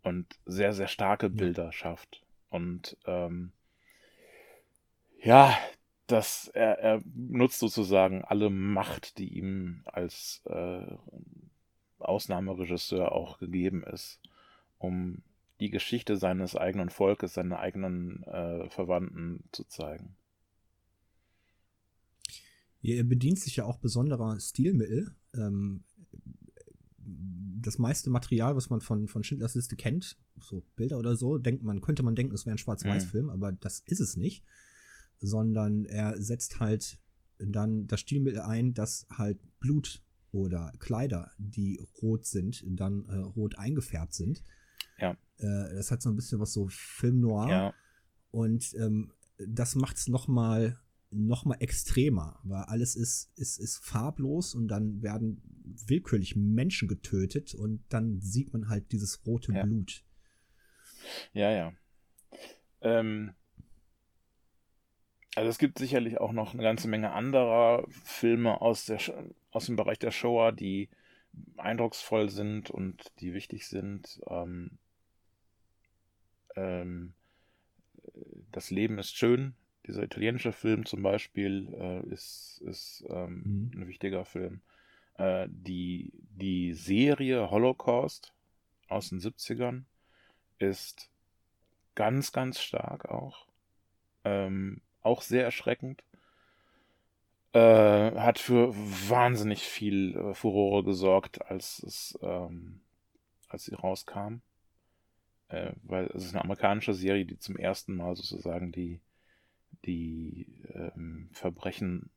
und 0.03 0.27
sehr 0.45 0.73
sehr 0.73 0.87
starke 0.87 1.29
Bilder 1.29 1.65
ja. 1.65 1.71
schafft 1.71 2.23
und 2.49 2.97
ähm, 3.05 3.51
ja, 5.23 5.55
dass 6.11 6.49
er, 6.53 6.79
er 6.79 7.03
nutzt 7.15 7.59
sozusagen 7.59 8.23
alle 8.23 8.49
Macht, 8.49 9.17
die 9.17 9.37
ihm 9.37 9.81
als 9.85 10.41
äh, 10.45 10.85
Ausnahmeregisseur 11.99 13.11
auch 13.11 13.39
gegeben 13.39 13.83
ist, 13.83 14.19
um 14.77 15.21
die 15.59 15.69
Geschichte 15.69 16.17
seines 16.17 16.55
eigenen 16.55 16.89
Volkes, 16.89 17.35
seiner 17.35 17.59
eigenen 17.59 18.23
äh, 18.23 18.69
Verwandten 18.69 19.43
zu 19.51 19.63
zeigen. 19.65 20.15
Ja, 22.81 22.95
er 22.95 23.03
bedient 23.03 23.39
sich 23.39 23.57
ja 23.57 23.65
auch 23.65 23.77
besonderer 23.77 24.39
Stilmittel. 24.39 25.15
Ähm, 25.35 25.83
das 26.97 27.77
meiste 27.77 28.09
Material, 28.09 28.55
was 28.55 28.71
man 28.71 28.81
von, 28.81 29.07
von 29.07 29.23
Schindlers 29.23 29.53
Liste 29.53 29.75
kennt, 29.75 30.17
so 30.39 30.63
Bilder 30.75 30.97
oder 30.97 31.15
so, 31.15 31.37
denkt 31.37 31.63
man, 31.63 31.81
könnte 31.81 32.01
man 32.01 32.15
denken, 32.15 32.33
es 32.33 32.47
wäre 32.47 32.55
ein 32.55 32.57
Schwarz-Weiß-Film, 32.57 33.25
mhm. 33.25 33.31
aber 33.31 33.51
das 33.51 33.81
ist 33.85 33.99
es 33.99 34.17
nicht. 34.17 34.43
Sondern 35.21 35.85
er 35.85 36.21
setzt 36.21 36.59
halt 36.59 36.99
dann 37.37 37.87
das 37.87 38.01
Stilmittel 38.01 38.41
ein, 38.41 38.73
dass 38.73 39.07
halt 39.09 39.39
Blut 39.59 40.03
oder 40.31 40.71
Kleider, 40.79 41.31
die 41.37 41.79
rot 42.01 42.25
sind, 42.25 42.63
dann 42.65 43.05
äh, 43.09 43.15
rot 43.15 43.57
eingefärbt 43.57 44.13
sind. 44.13 44.43
Ja. 44.97 45.11
Äh, 45.37 45.75
das 45.75 45.91
hat 45.91 46.01
so 46.01 46.09
ein 46.09 46.15
bisschen 46.15 46.39
was 46.39 46.53
so 46.53 46.67
Film 46.69 47.19
Noir. 47.19 47.49
Ja. 47.49 47.73
Und 48.31 48.73
ähm, 48.75 49.11
das 49.37 49.75
macht 49.75 49.97
es 49.97 50.07
noch 50.07 50.27
mal 50.27 50.79
noch 51.13 51.43
mal 51.43 51.55
extremer, 51.55 52.39
weil 52.43 52.63
alles 52.63 52.95
ist, 52.95 53.31
ist, 53.35 53.59
ist 53.59 53.83
farblos 53.83 54.55
und 54.55 54.69
dann 54.69 55.01
werden 55.01 55.41
willkürlich 55.85 56.37
Menschen 56.37 56.87
getötet 56.87 57.53
und 57.53 57.83
dann 57.89 58.21
sieht 58.21 58.53
man 58.53 58.69
halt 58.69 58.93
dieses 58.93 59.25
rote 59.25 59.51
ja. 59.53 59.63
Blut. 59.63 60.05
Ja, 61.33 61.51
ja. 61.51 61.73
Ähm, 62.79 63.33
also 65.35 65.49
es 65.49 65.57
gibt 65.57 65.79
sicherlich 65.79 66.19
auch 66.19 66.33
noch 66.33 66.53
eine 66.53 66.63
ganze 66.63 66.87
Menge 66.87 67.11
anderer 67.11 67.85
Filme 68.03 68.61
aus, 68.61 68.85
der, 68.85 68.99
aus 69.51 69.65
dem 69.65 69.75
Bereich 69.75 69.99
der 69.99 70.11
Shoah, 70.11 70.51
die 70.51 70.89
eindrucksvoll 71.57 72.29
sind 72.29 72.69
und 72.69 73.11
die 73.19 73.33
wichtig 73.33 73.67
sind. 73.67 74.19
Ähm, 74.27 74.77
ähm, 76.55 77.13
das 78.51 78.71
Leben 78.71 78.97
ist 78.97 79.15
schön. 79.15 79.55
Dieser 79.87 80.03
italienische 80.03 80.51
Film 80.51 80.85
zum 80.85 81.01
Beispiel 81.01 81.73
äh, 81.73 82.13
ist, 82.13 82.61
ist 82.65 83.05
ähm, 83.09 83.71
mhm. 83.73 83.81
ein 83.81 83.87
wichtiger 83.87 84.25
Film. 84.25 84.61
Äh, 85.17 85.47
die, 85.49 86.11
die 86.13 86.73
Serie 86.73 87.49
Holocaust 87.49 88.33
aus 88.89 89.09
den 89.09 89.19
70ern 89.19 89.83
ist 90.59 91.09
ganz, 91.95 92.31
ganz 92.31 92.61
stark 92.61 93.05
auch. 93.05 93.47
Ähm, 94.23 94.81
auch 95.01 95.21
sehr 95.21 95.43
erschreckend. 95.43 96.03
Äh, 97.53 97.59
hat 97.59 98.39
für 98.39 98.73
wahnsinnig 98.73 99.63
viel 99.63 100.15
äh, 100.15 100.33
Furore 100.33 100.83
gesorgt, 100.83 101.45
als 101.45 101.83
es, 101.83 102.17
ähm, 102.21 102.79
als 103.49 103.65
sie 103.65 103.75
rauskam. 103.75 104.41
Äh, 105.49 105.73
weil 105.83 106.05
es 106.13 106.23
ist 106.23 106.33
eine 106.33 106.43
amerikanische 106.43 106.93
Serie, 106.93 107.25
die 107.25 107.37
zum 107.37 107.57
ersten 107.57 107.95
Mal 107.95 108.15
sozusagen 108.15 108.71
die, 108.71 109.01
die 109.85 110.47
ähm, 110.73 111.29
Verbrechen 111.33 112.09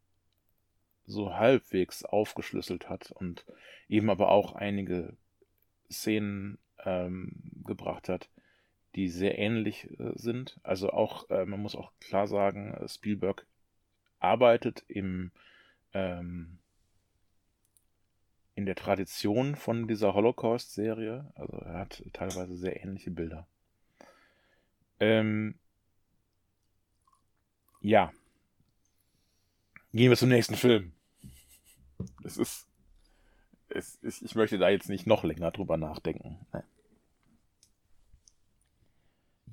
so 1.07 1.35
halbwegs 1.35 2.05
aufgeschlüsselt 2.05 2.89
hat 2.89 3.11
und 3.11 3.45
eben 3.89 4.11
aber 4.11 4.31
auch 4.31 4.55
einige 4.55 5.17
Szenen 5.91 6.59
ähm, 6.85 7.33
gebracht 7.65 8.09
hat, 8.09 8.29
die 8.95 9.09
sehr 9.09 9.39
ähnlich 9.39 9.89
äh, 9.99 10.13
sind. 10.15 10.59
Also 10.63 10.91
auch, 10.91 11.29
äh, 11.31 11.45
man 11.45 11.61
muss 11.61 11.75
auch 11.75 11.93
klar 12.01 12.27
sagen, 12.27 12.75
äh, 12.75 12.89
Spielberg 12.89 13.47
arbeitet 14.21 14.85
im, 14.89 15.33
ähm, 15.93 16.59
in 18.55 18.67
der 18.67 18.77
Tradition 18.77 19.57
von 19.57 19.89
dieser 19.89 20.15
Holocaust-Serie. 20.15 21.33
Also 21.35 21.57
er 21.59 21.79
hat 21.79 22.03
teilweise 22.13 22.57
sehr 22.57 22.83
ähnliche 22.83 23.11
Bilder. 23.11 23.47
Ähm, 25.01 25.57
ja. 27.81 28.13
Gehen 29.93 30.11
wir 30.11 30.17
zum 30.17 30.29
nächsten 30.29 30.55
Film. 30.55 30.93
Es 32.25 32.37
ist. 32.37 32.67
Es, 33.69 33.99
ich, 34.03 34.23
ich 34.23 34.35
möchte 34.35 34.59
da 34.59 34.69
jetzt 34.69 34.89
nicht 34.89 35.07
noch 35.07 35.25
länger 35.25 35.51
drüber 35.51 35.77
nachdenken. 35.77 36.39
Ne? 36.53 36.65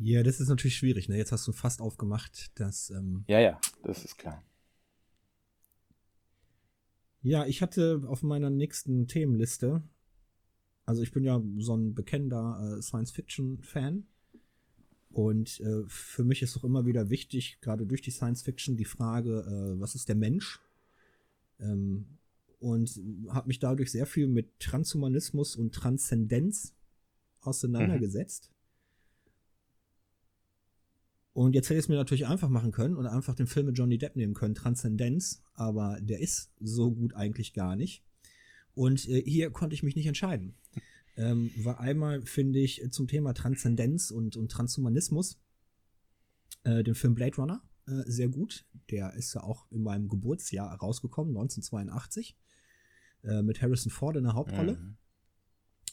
Ja, 0.03 0.23
das 0.23 0.39
ist 0.39 0.49
natürlich 0.49 0.77
schwierig. 0.77 1.09
Ne? 1.09 1.17
Jetzt 1.17 1.31
hast 1.31 1.47
du 1.47 1.51
fast 1.51 1.79
aufgemacht, 1.79 2.59
dass. 2.59 2.89
Ähm 2.89 3.23
ja, 3.27 3.39
ja, 3.39 3.61
das 3.83 4.03
ist 4.03 4.17
klar. 4.17 4.43
Ja, 7.21 7.45
ich 7.45 7.61
hatte 7.61 8.01
auf 8.07 8.23
meiner 8.23 8.49
nächsten 8.49 9.07
Themenliste, 9.07 9.83
also 10.85 11.03
ich 11.03 11.11
bin 11.11 11.23
ja 11.23 11.39
so 11.59 11.77
ein 11.77 11.93
bekennender 11.93 12.77
äh, 12.77 12.81
Science-Fiction-Fan. 12.81 14.07
Und 15.11 15.59
äh, 15.59 15.83
für 15.87 16.23
mich 16.23 16.41
ist 16.41 16.57
auch 16.57 16.63
immer 16.63 16.87
wieder 16.87 17.11
wichtig, 17.11 17.59
gerade 17.61 17.85
durch 17.85 18.01
die 18.01 18.11
Science-Fiction, 18.11 18.77
die 18.77 18.85
Frage, 18.85 19.41
äh, 19.41 19.79
was 19.79 19.93
ist 19.93 20.09
der 20.09 20.15
Mensch? 20.15 20.59
Ähm, 21.59 22.17
und 22.59 22.99
habe 23.29 23.49
mich 23.49 23.59
dadurch 23.59 23.91
sehr 23.91 24.07
viel 24.07 24.27
mit 24.27 24.59
Transhumanismus 24.59 25.55
und 25.55 25.75
Transzendenz 25.75 26.73
auseinandergesetzt. 27.41 28.49
Mhm. 28.49 28.60
Und 31.33 31.55
jetzt 31.55 31.69
hätte 31.69 31.79
ich 31.79 31.85
es 31.85 31.89
mir 31.89 31.95
natürlich 31.95 32.27
einfach 32.27 32.49
machen 32.49 32.71
können 32.71 32.95
und 32.95 33.05
einfach 33.05 33.35
den 33.35 33.47
Film 33.47 33.67
mit 33.67 33.77
Johnny 33.77 33.97
Depp 33.97 34.15
nehmen 34.15 34.33
können, 34.33 34.53
Transzendenz, 34.53 35.41
aber 35.53 35.97
der 36.01 36.19
ist 36.19 36.51
so 36.59 36.91
gut 36.91 37.13
eigentlich 37.13 37.53
gar 37.53 37.75
nicht. 37.75 38.03
Und 38.73 39.07
äh, 39.07 39.21
hier 39.21 39.49
konnte 39.51 39.73
ich 39.73 39.83
mich 39.83 39.95
nicht 39.95 40.07
entscheiden. 40.07 40.55
Ähm, 41.15 41.51
war 41.57 41.79
einmal, 41.79 42.25
finde 42.25 42.59
ich, 42.59 42.83
zum 42.91 43.07
Thema 43.07 43.33
Transzendenz 43.33 44.11
und, 44.11 44.35
und 44.35 44.49
Transhumanismus 44.51 45.39
äh, 46.63 46.83
den 46.83 46.95
Film 46.95 47.15
Blade 47.15 47.35
Runner 47.37 47.61
äh, 47.87 48.03
sehr 48.05 48.27
gut. 48.27 48.65
Der 48.89 49.13
ist 49.13 49.33
ja 49.33 49.41
auch 49.41 49.71
in 49.71 49.83
meinem 49.83 50.09
Geburtsjahr 50.09 50.73
rausgekommen, 50.77 51.31
1982, 51.31 52.37
äh, 53.23 53.41
mit 53.41 53.61
Harrison 53.61 53.91
Ford 53.91 54.17
in 54.17 54.23
der 54.23 54.33
Hauptrolle. 54.33 54.73
Mhm. 54.73 54.97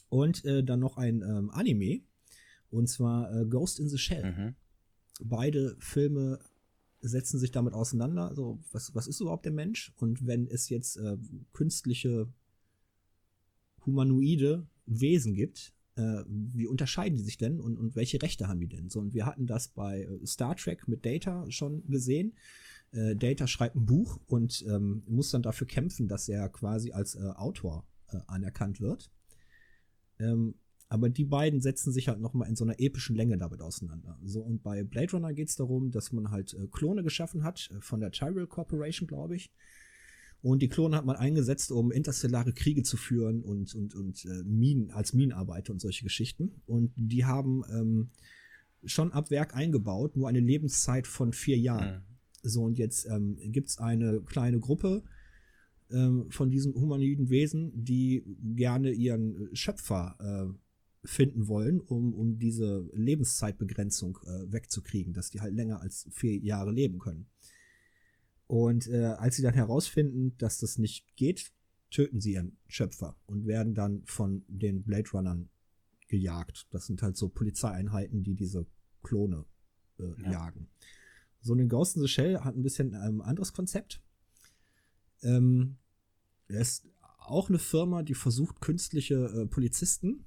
Und 0.09 0.43
äh, 0.43 0.63
dann 0.63 0.79
noch 0.79 0.97
ein 0.97 1.21
ähm, 1.21 1.49
Anime, 1.51 2.01
und 2.71 2.87
zwar 2.87 3.33
äh, 3.33 3.45
Ghost 3.45 3.79
in 3.79 3.87
the 3.87 3.97
Shell. 3.97 4.31
Mhm 4.31 4.55
beide 5.19 5.75
Filme 5.79 6.39
setzen 7.01 7.39
sich 7.39 7.51
damit 7.51 7.73
auseinander. 7.73 8.27
Also, 8.27 8.59
was, 8.71 8.93
was 8.95 9.07
ist 9.07 9.21
überhaupt 9.21 9.45
der 9.45 9.53
Mensch? 9.53 9.93
Und 9.97 10.25
wenn 10.25 10.47
es 10.47 10.69
jetzt 10.69 10.97
äh, 10.97 11.17
künstliche 11.53 12.27
humanoide 13.85 14.67
Wesen 14.85 15.33
gibt, 15.33 15.73
äh, 15.95 16.23
wie 16.27 16.67
unterscheiden 16.67 17.17
die 17.17 17.23
sich 17.23 17.37
denn 17.37 17.59
und, 17.59 17.77
und 17.77 17.95
welche 17.95 18.21
Rechte 18.21 18.47
haben 18.47 18.59
die 18.59 18.67
denn? 18.67 18.89
So, 18.89 18.99
und 18.99 19.13
wir 19.13 19.25
hatten 19.25 19.47
das 19.47 19.69
bei 19.69 20.01
äh, 20.01 20.25
Star 20.25 20.55
Trek 20.55 20.87
mit 20.87 21.05
Data 21.05 21.49
schon 21.49 21.85
gesehen. 21.87 22.33
Äh, 22.91 23.15
Data 23.15 23.47
schreibt 23.47 23.75
ein 23.75 23.85
Buch 23.85 24.19
und 24.27 24.65
ähm, 24.67 25.03
muss 25.07 25.31
dann 25.31 25.41
dafür 25.41 25.67
kämpfen, 25.67 26.07
dass 26.07 26.27
er 26.27 26.49
quasi 26.49 26.91
als 26.91 27.15
äh, 27.15 27.19
Autor 27.35 27.85
äh, 28.09 28.17
anerkannt 28.27 28.81
wird. 28.81 29.09
Ähm, 30.19 30.55
aber 30.89 31.09
die 31.09 31.25
beiden 31.25 31.61
setzen 31.61 31.93
sich 31.93 32.07
halt 32.07 32.19
nochmal 32.19 32.49
in 32.49 32.55
so 32.55 32.63
einer 32.65 32.79
epischen 32.79 33.15
Länge 33.15 33.37
damit 33.37 33.61
auseinander. 33.61 34.19
So, 34.23 34.41
und 34.41 34.63
bei 34.63 34.83
Blade 34.83 35.11
Runner 35.11 35.33
geht 35.33 35.49
es 35.49 35.55
darum, 35.55 35.91
dass 35.91 36.11
man 36.11 36.31
halt 36.31 36.55
äh, 36.55 36.67
Klone 36.67 37.03
geschaffen 37.03 37.43
hat, 37.43 37.69
äh, 37.71 37.79
von 37.79 37.99
der 37.99 38.11
Tyrell 38.11 38.47
Corporation, 38.47 39.07
glaube 39.07 39.35
ich. 39.35 39.51
Und 40.41 40.61
die 40.61 40.67
Klone 40.67 40.95
hat 40.95 41.05
man 41.05 41.15
eingesetzt, 41.15 41.71
um 41.71 41.91
interstellare 41.91 42.53
Kriege 42.53 42.81
zu 42.81 42.97
führen 42.97 43.43
und, 43.43 43.75
und, 43.75 43.93
und 43.93 44.25
äh, 44.25 44.43
Minen, 44.43 44.89
als 44.89 45.13
Minenarbeiter 45.13 45.73
und 45.73 45.79
solche 45.79 46.03
Geschichten. 46.03 46.61
Und 46.65 46.91
die 46.95 47.25
haben 47.25 47.63
ähm, 47.71 48.09
schon 48.83 49.11
ab 49.11 49.29
Werk 49.29 49.55
eingebaut, 49.55 50.17
nur 50.17 50.27
eine 50.27 50.39
Lebenszeit 50.39 51.05
von 51.05 51.33
vier 51.33 51.57
Jahren. 51.57 51.97
Mhm. 51.97 52.49
So, 52.49 52.63
und 52.63 52.79
jetzt 52.79 53.05
ähm, 53.05 53.37
gibt 53.51 53.69
es 53.69 53.77
eine 53.77 54.21
kleine 54.21 54.59
Gruppe 54.59 55.03
ähm, 55.91 56.31
von 56.31 56.49
diesen 56.49 56.73
humanoiden 56.73 57.29
Wesen, 57.29 57.71
die 57.75 58.23
gerne 58.55 58.91
ihren 58.91 59.49
Schöpfer 59.53 60.15
äh, 60.19 60.68
finden 61.03 61.47
wollen, 61.47 61.79
um, 61.79 62.13
um 62.13 62.39
diese 62.39 62.89
Lebenszeitbegrenzung 62.93 64.19
äh, 64.25 64.51
wegzukriegen, 64.51 65.13
dass 65.13 65.29
die 65.29 65.41
halt 65.41 65.53
länger 65.53 65.81
als 65.81 66.07
vier 66.11 66.37
Jahre 66.37 66.71
leben 66.71 66.99
können. 66.99 67.27
Und 68.47 68.87
äh, 68.87 69.05
als 69.05 69.35
sie 69.35 69.43
dann 69.43 69.53
herausfinden, 69.53 70.35
dass 70.37 70.59
das 70.59 70.77
nicht 70.77 71.15
geht, 71.15 71.53
töten 71.91 72.19
sie 72.19 72.33
ihren 72.33 72.57
Schöpfer 72.67 73.15
und 73.25 73.45
werden 73.45 73.73
dann 73.73 74.03
von 74.05 74.43
den 74.47 74.83
Blade 74.83 75.09
Runnern 75.11 75.49
gejagt. 76.07 76.67
Das 76.71 76.87
sind 76.87 77.01
halt 77.01 77.15
so 77.15 77.29
Polizeieinheiten, 77.29 78.23
die 78.23 78.35
diese 78.35 78.65
Klone 79.03 79.45
äh, 79.99 80.23
ja. 80.23 80.31
jagen. 80.31 80.69
So 81.41 81.53
ein 81.53 81.69
Ghost 81.69 81.95
in 81.95 82.01
the 82.01 82.07
Shell 82.07 82.39
hat 82.41 82.55
ein 82.55 82.63
bisschen 82.63 82.93
ein 82.93 83.09
ähm, 83.09 83.21
anderes 83.21 83.53
Konzept. 83.53 84.01
Ähm, 85.21 85.77
ist 86.47 86.87
auch 87.19 87.49
eine 87.49 87.59
Firma, 87.59 88.03
die 88.03 88.15
versucht, 88.15 88.59
künstliche 88.59 89.15
äh, 89.15 89.45
Polizisten 89.45 90.25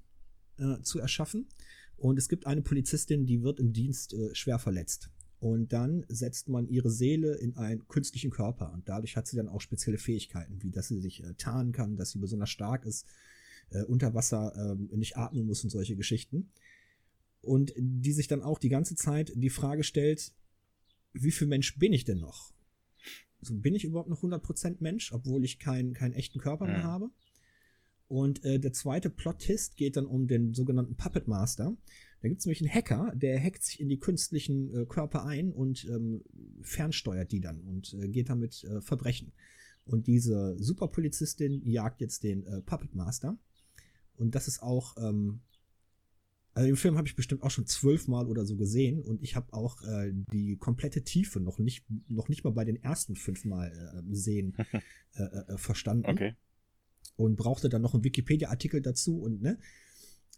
äh, 0.58 0.80
zu 0.82 0.98
erschaffen. 0.98 1.48
Und 1.96 2.18
es 2.18 2.28
gibt 2.28 2.46
eine 2.46 2.62
Polizistin, 2.62 3.26
die 3.26 3.42
wird 3.42 3.60
im 3.60 3.72
Dienst 3.72 4.12
äh, 4.14 4.34
schwer 4.34 4.58
verletzt. 4.58 5.10
Und 5.38 5.72
dann 5.72 6.04
setzt 6.08 6.48
man 6.48 6.68
ihre 6.68 6.90
Seele 6.90 7.34
in 7.34 7.56
einen 7.56 7.86
künstlichen 7.88 8.30
Körper. 8.30 8.72
Und 8.72 8.88
dadurch 8.88 9.16
hat 9.16 9.26
sie 9.26 9.36
dann 9.36 9.48
auch 9.48 9.60
spezielle 9.60 9.98
Fähigkeiten, 9.98 10.62
wie 10.62 10.70
dass 10.70 10.88
sie 10.88 11.00
sich 11.00 11.22
äh, 11.24 11.34
tarnen 11.34 11.72
kann, 11.72 11.96
dass 11.96 12.10
sie 12.10 12.18
besonders 12.18 12.50
stark 12.50 12.84
ist, 12.84 13.06
äh, 13.70 13.82
unter 13.82 14.14
Wasser 14.14 14.54
äh, 14.56 14.96
nicht 14.96 15.16
atmen 15.16 15.46
muss 15.46 15.64
und 15.64 15.70
solche 15.70 15.96
Geschichten. 15.96 16.50
Und 17.40 17.72
die 17.76 18.12
sich 18.12 18.28
dann 18.28 18.42
auch 18.42 18.58
die 18.58 18.68
ganze 18.68 18.94
Zeit 18.94 19.32
die 19.34 19.50
Frage 19.50 19.82
stellt, 19.82 20.32
wie 21.12 21.32
viel 21.32 21.48
Mensch 21.48 21.76
bin 21.78 21.92
ich 21.92 22.04
denn 22.04 22.18
noch? 22.18 22.52
Also 23.40 23.54
bin 23.56 23.74
ich 23.74 23.84
überhaupt 23.84 24.08
noch 24.08 24.22
100% 24.22 24.76
Mensch, 24.78 25.12
obwohl 25.12 25.44
ich 25.44 25.58
keinen 25.58 25.92
keinen 25.92 26.14
echten 26.14 26.38
Körper 26.38 26.66
mehr 26.66 26.78
Mhm. 26.78 26.84
habe? 26.84 27.10
Und 28.12 28.44
äh, 28.44 28.60
der 28.60 28.74
zweite 28.74 29.08
Plot-Twist 29.08 29.78
geht 29.78 29.96
dann 29.96 30.04
um 30.04 30.26
den 30.26 30.52
sogenannten 30.52 30.96
Puppet 30.96 31.28
Master. 31.28 31.74
Da 32.20 32.28
gibt 32.28 32.40
es 32.40 32.44
nämlich 32.44 32.60
einen 32.60 32.70
Hacker, 32.70 33.10
der 33.16 33.42
hackt 33.42 33.64
sich 33.64 33.80
in 33.80 33.88
die 33.88 33.98
künstlichen 33.98 34.82
äh, 34.82 34.84
Körper 34.84 35.24
ein 35.24 35.50
und 35.50 35.86
ähm, 35.86 36.22
fernsteuert 36.60 37.32
die 37.32 37.40
dann 37.40 37.62
und 37.62 37.94
äh, 37.94 38.08
geht 38.08 38.28
damit 38.28 38.64
äh, 38.64 38.82
Verbrechen. 38.82 39.32
Und 39.86 40.08
diese 40.08 40.58
Superpolizistin 40.58 41.64
jagt 41.64 42.02
jetzt 42.02 42.22
den 42.22 42.44
äh, 42.44 42.60
Puppet 42.60 42.94
Master. 42.94 43.38
Und 44.16 44.34
das 44.34 44.46
ist 44.46 44.62
auch, 44.62 44.94
ähm, 44.98 45.40
also 46.52 46.66
den 46.66 46.76
Film 46.76 46.98
habe 46.98 47.08
ich 47.08 47.16
bestimmt 47.16 47.42
auch 47.42 47.50
schon 47.50 47.64
zwölfmal 47.64 48.26
oder 48.26 48.44
so 48.44 48.56
gesehen 48.56 49.00
und 49.00 49.22
ich 49.22 49.36
habe 49.36 49.54
auch 49.54 49.80
äh, 49.84 50.12
die 50.34 50.58
komplette 50.58 51.02
Tiefe 51.02 51.40
noch 51.40 51.58
nicht, 51.58 51.86
noch 52.08 52.28
nicht 52.28 52.44
mal 52.44 52.52
bei 52.52 52.66
den 52.66 52.76
ersten 52.76 53.16
fünfmal 53.16 53.72
äh, 53.72 54.14
sehen 54.14 54.54
äh, 55.14 55.22
äh, 55.22 55.56
verstanden 55.56 56.10
Okay. 56.10 56.34
Und 57.16 57.36
brauchte 57.36 57.68
dann 57.68 57.82
noch 57.82 57.94
einen 57.94 58.04
Wikipedia-Artikel 58.04 58.80
dazu 58.82 59.20
und 59.20 59.42
ne. 59.42 59.58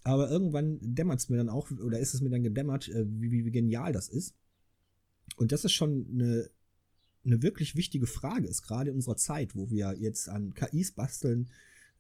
Aber 0.03 0.31
irgendwann 0.31 0.79
dämmert 0.83 1.21
es 1.21 1.31
mir 1.31 1.39
dann 1.39 1.49
auch, 1.49 1.71
oder 1.71 1.99
ist 1.99 2.13
es 2.13 2.21
mir 2.21 2.29
dann 2.29 2.43
gedämmert, 2.43 2.89
äh, 2.89 3.07
wie, 3.09 3.31
wie, 3.31 3.45
wie 3.47 3.51
genial 3.51 3.93
das 3.93 4.09
ist. 4.09 4.35
Und 5.37 5.51
das 5.51 5.65
ist 5.65 5.73
schon 5.73 6.07
eine, 6.13 6.51
eine 7.25 7.43
wirklich 7.43 7.75
wichtige 7.75 8.07
Frage, 8.07 8.47
ist 8.47 8.63
gerade 8.63 8.91
in 8.91 8.97
unserer 8.97 9.17
Zeit, 9.17 9.57
wo 9.57 9.71
wir 9.71 9.97
jetzt 9.99 10.29
an 10.29 10.53
KIs 10.53 10.93
basteln, 10.93 11.49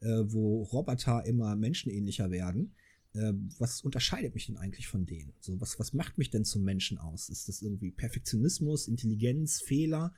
äh, 0.00 0.22
wo 0.26 0.62
Roboter 0.64 1.24
immer 1.24 1.56
menschenähnlicher 1.56 2.30
werden. 2.30 2.74
Äh, 3.14 3.32
was 3.58 3.80
unterscheidet 3.80 4.34
mich 4.34 4.46
denn 4.46 4.58
eigentlich 4.58 4.86
von 4.86 5.06
denen? 5.06 5.32
So, 5.40 5.58
was, 5.60 5.78
was 5.78 5.94
macht 5.94 6.18
mich 6.18 6.30
denn 6.30 6.44
zum 6.44 6.62
Menschen 6.62 6.98
aus? 6.98 7.30
Ist 7.30 7.48
das 7.48 7.62
irgendwie 7.62 7.90
Perfektionismus, 7.90 8.86
Intelligenz, 8.86 9.62
Fehler? 9.62 10.12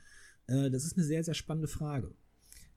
Äh, 0.49 0.71
das 0.71 0.85
ist 0.85 0.97
eine 0.97 1.07
sehr, 1.07 1.23
sehr 1.23 1.35
spannende 1.35 1.69
Frage. 1.69 2.13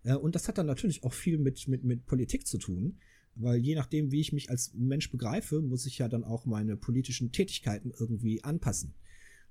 Äh, 0.03 0.15
Und 0.15 0.35
das 0.35 0.47
hat 0.47 0.57
dann 0.57 0.65
natürlich 0.65 1.03
auch 1.03 1.13
viel 1.13 1.37
mit, 1.37 1.67
mit, 1.67 1.83
mit 1.83 2.05
Politik 2.05 2.47
zu 2.47 2.57
tun, 2.57 2.97
weil 3.35 3.59
je 3.59 3.75
nachdem, 3.75 4.11
wie 4.11 4.21
ich 4.21 4.33
mich 4.33 4.49
als 4.49 4.73
Mensch 4.73 5.11
begreife, 5.11 5.61
muss 5.61 5.85
ich 5.85 5.97
ja 5.97 6.07
dann 6.07 6.23
auch 6.23 6.45
meine 6.45 6.75
politischen 6.75 7.31
Tätigkeiten 7.31 7.91
irgendwie 7.97 8.43
anpassen. 8.43 8.95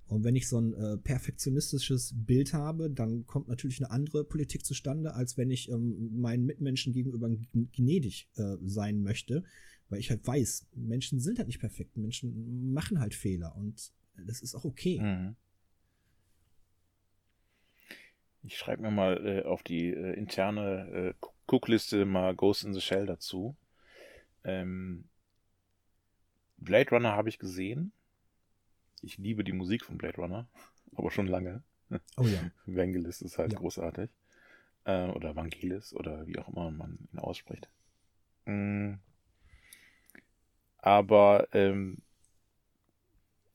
Und 0.06 0.24
wenn 0.24 0.36
ich 0.36 0.48
so 0.48 0.58
ein 0.58 0.72
äh, 0.72 0.96
perfektionistisches 0.96 2.14
Bild 2.16 2.54
habe, 2.54 2.90
dann 2.90 3.26
kommt 3.26 3.48
natürlich 3.48 3.78
eine 3.78 3.90
andere 3.90 4.24
Politik 4.24 4.64
zustande, 4.64 5.14
als 5.14 5.36
wenn 5.36 5.50
ich 5.50 5.70
ähm, 5.70 6.18
meinen 6.18 6.46
Mitmenschen 6.46 6.94
gegenüber 6.94 7.30
gnädig 7.52 8.30
äh, 8.36 8.56
sein 8.62 9.02
möchte, 9.02 9.44
weil 9.90 10.00
ich 10.00 10.08
halt 10.10 10.26
weiß, 10.26 10.66
Menschen 10.74 11.20
sind 11.20 11.38
halt 11.38 11.48
nicht 11.48 11.60
perfekt, 11.60 11.96
Menschen 11.98 12.72
machen 12.72 13.00
halt 13.00 13.14
Fehler 13.14 13.54
und 13.54 13.92
das 14.26 14.40
ist 14.40 14.54
auch 14.54 14.64
okay. 14.64 14.98
Mhm. 15.00 15.36
Ich 18.42 18.56
schreibe 18.56 18.82
mir 18.82 18.90
mal 18.90 19.26
äh, 19.26 19.44
auf 19.44 19.62
die 19.62 19.88
äh, 19.90 20.12
interne 20.14 21.14
äh, 21.20 21.26
Cookliste 21.46 22.04
mal 22.04 22.34
Ghost 22.34 22.64
in 22.64 22.74
the 22.74 22.80
Shell 22.80 23.06
dazu. 23.06 23.56
Ähm, 24.44 25.04
Blade 26.58 26.90
Runner 26.90 27.12
habe 27.12 27.28
ich 27.28 27.38
gesehen. 27.38 27.92
Ich 29.02 29.18
liebe 29.18 29.44
die 29.44 29.52
Musik 29.52 29.84
von 29.84 29.98
Blade 29.98 30.16
Runner, 30.16 30.48
aber 30.96 31.10
schon 31.10 31.26
lange. 31.26 31.62
Oh 32.16 32.24
ja. 32.24 32.50
Vangelis 32.66 33.22
ist 33.22 33.38
halt 33.38 33.52
Ja. 33.52 33.58
großartig. 33.58 34.10
Äh, 34.84 35.08
oder 35.08 35.36
Vangelis 35.36 35.94
oder 35.94 36.26
wie 36.26 36.38
auch 36.38 36.48
immer 36.48 36.70
man 36.70 36.98
ihn 37.12 37.18
ausspricht. 37.18 37.68
Mm. 38.46 38.94
Aber 40.78 41.48
ähm, 41.52 41.98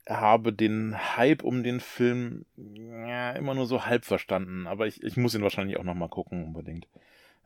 habe 0.07 0.53
den 0.53 0.95
Hype 1.17 1.43
um 1.43 1.63
den 1.63 1.79
Film 1.79 2.45
ja, 2.57 3.31
immer 3.31 3.53
nur 3.53 3.65
so 3.65 3.85
halb 3.85 4.05
verstanden. 4.05 4.67
Aber 4.67 4.87
ich, 4.87 5.01
ich 5.03 5.17
muss 5.17 5.35
ihn 5.35 5.43
wahrscheinlich 5.43 5.77
auch 5.77 5.83
nochmal 5.83 6.09
gucken, 6.09 6.43
unbedingt. 6.43 6.87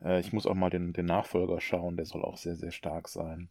Äh, 0.02 0.20
ich 0.20 0.32
muss 0.32 0.46
auch 0.46 0.54
mal 0.54 0.70
den, 0.70 0.92
den 0.92 1.06
Nachfolger 1.06 1.60
schauen, 1.60 1.96
der 1.96 2.06
soll 2.06 2.24
auch 2.24 2.36
sehr, 2.36 2.56
sehr 2.56 2.72
stark 2.72 3.08
sein. 3.08 3.48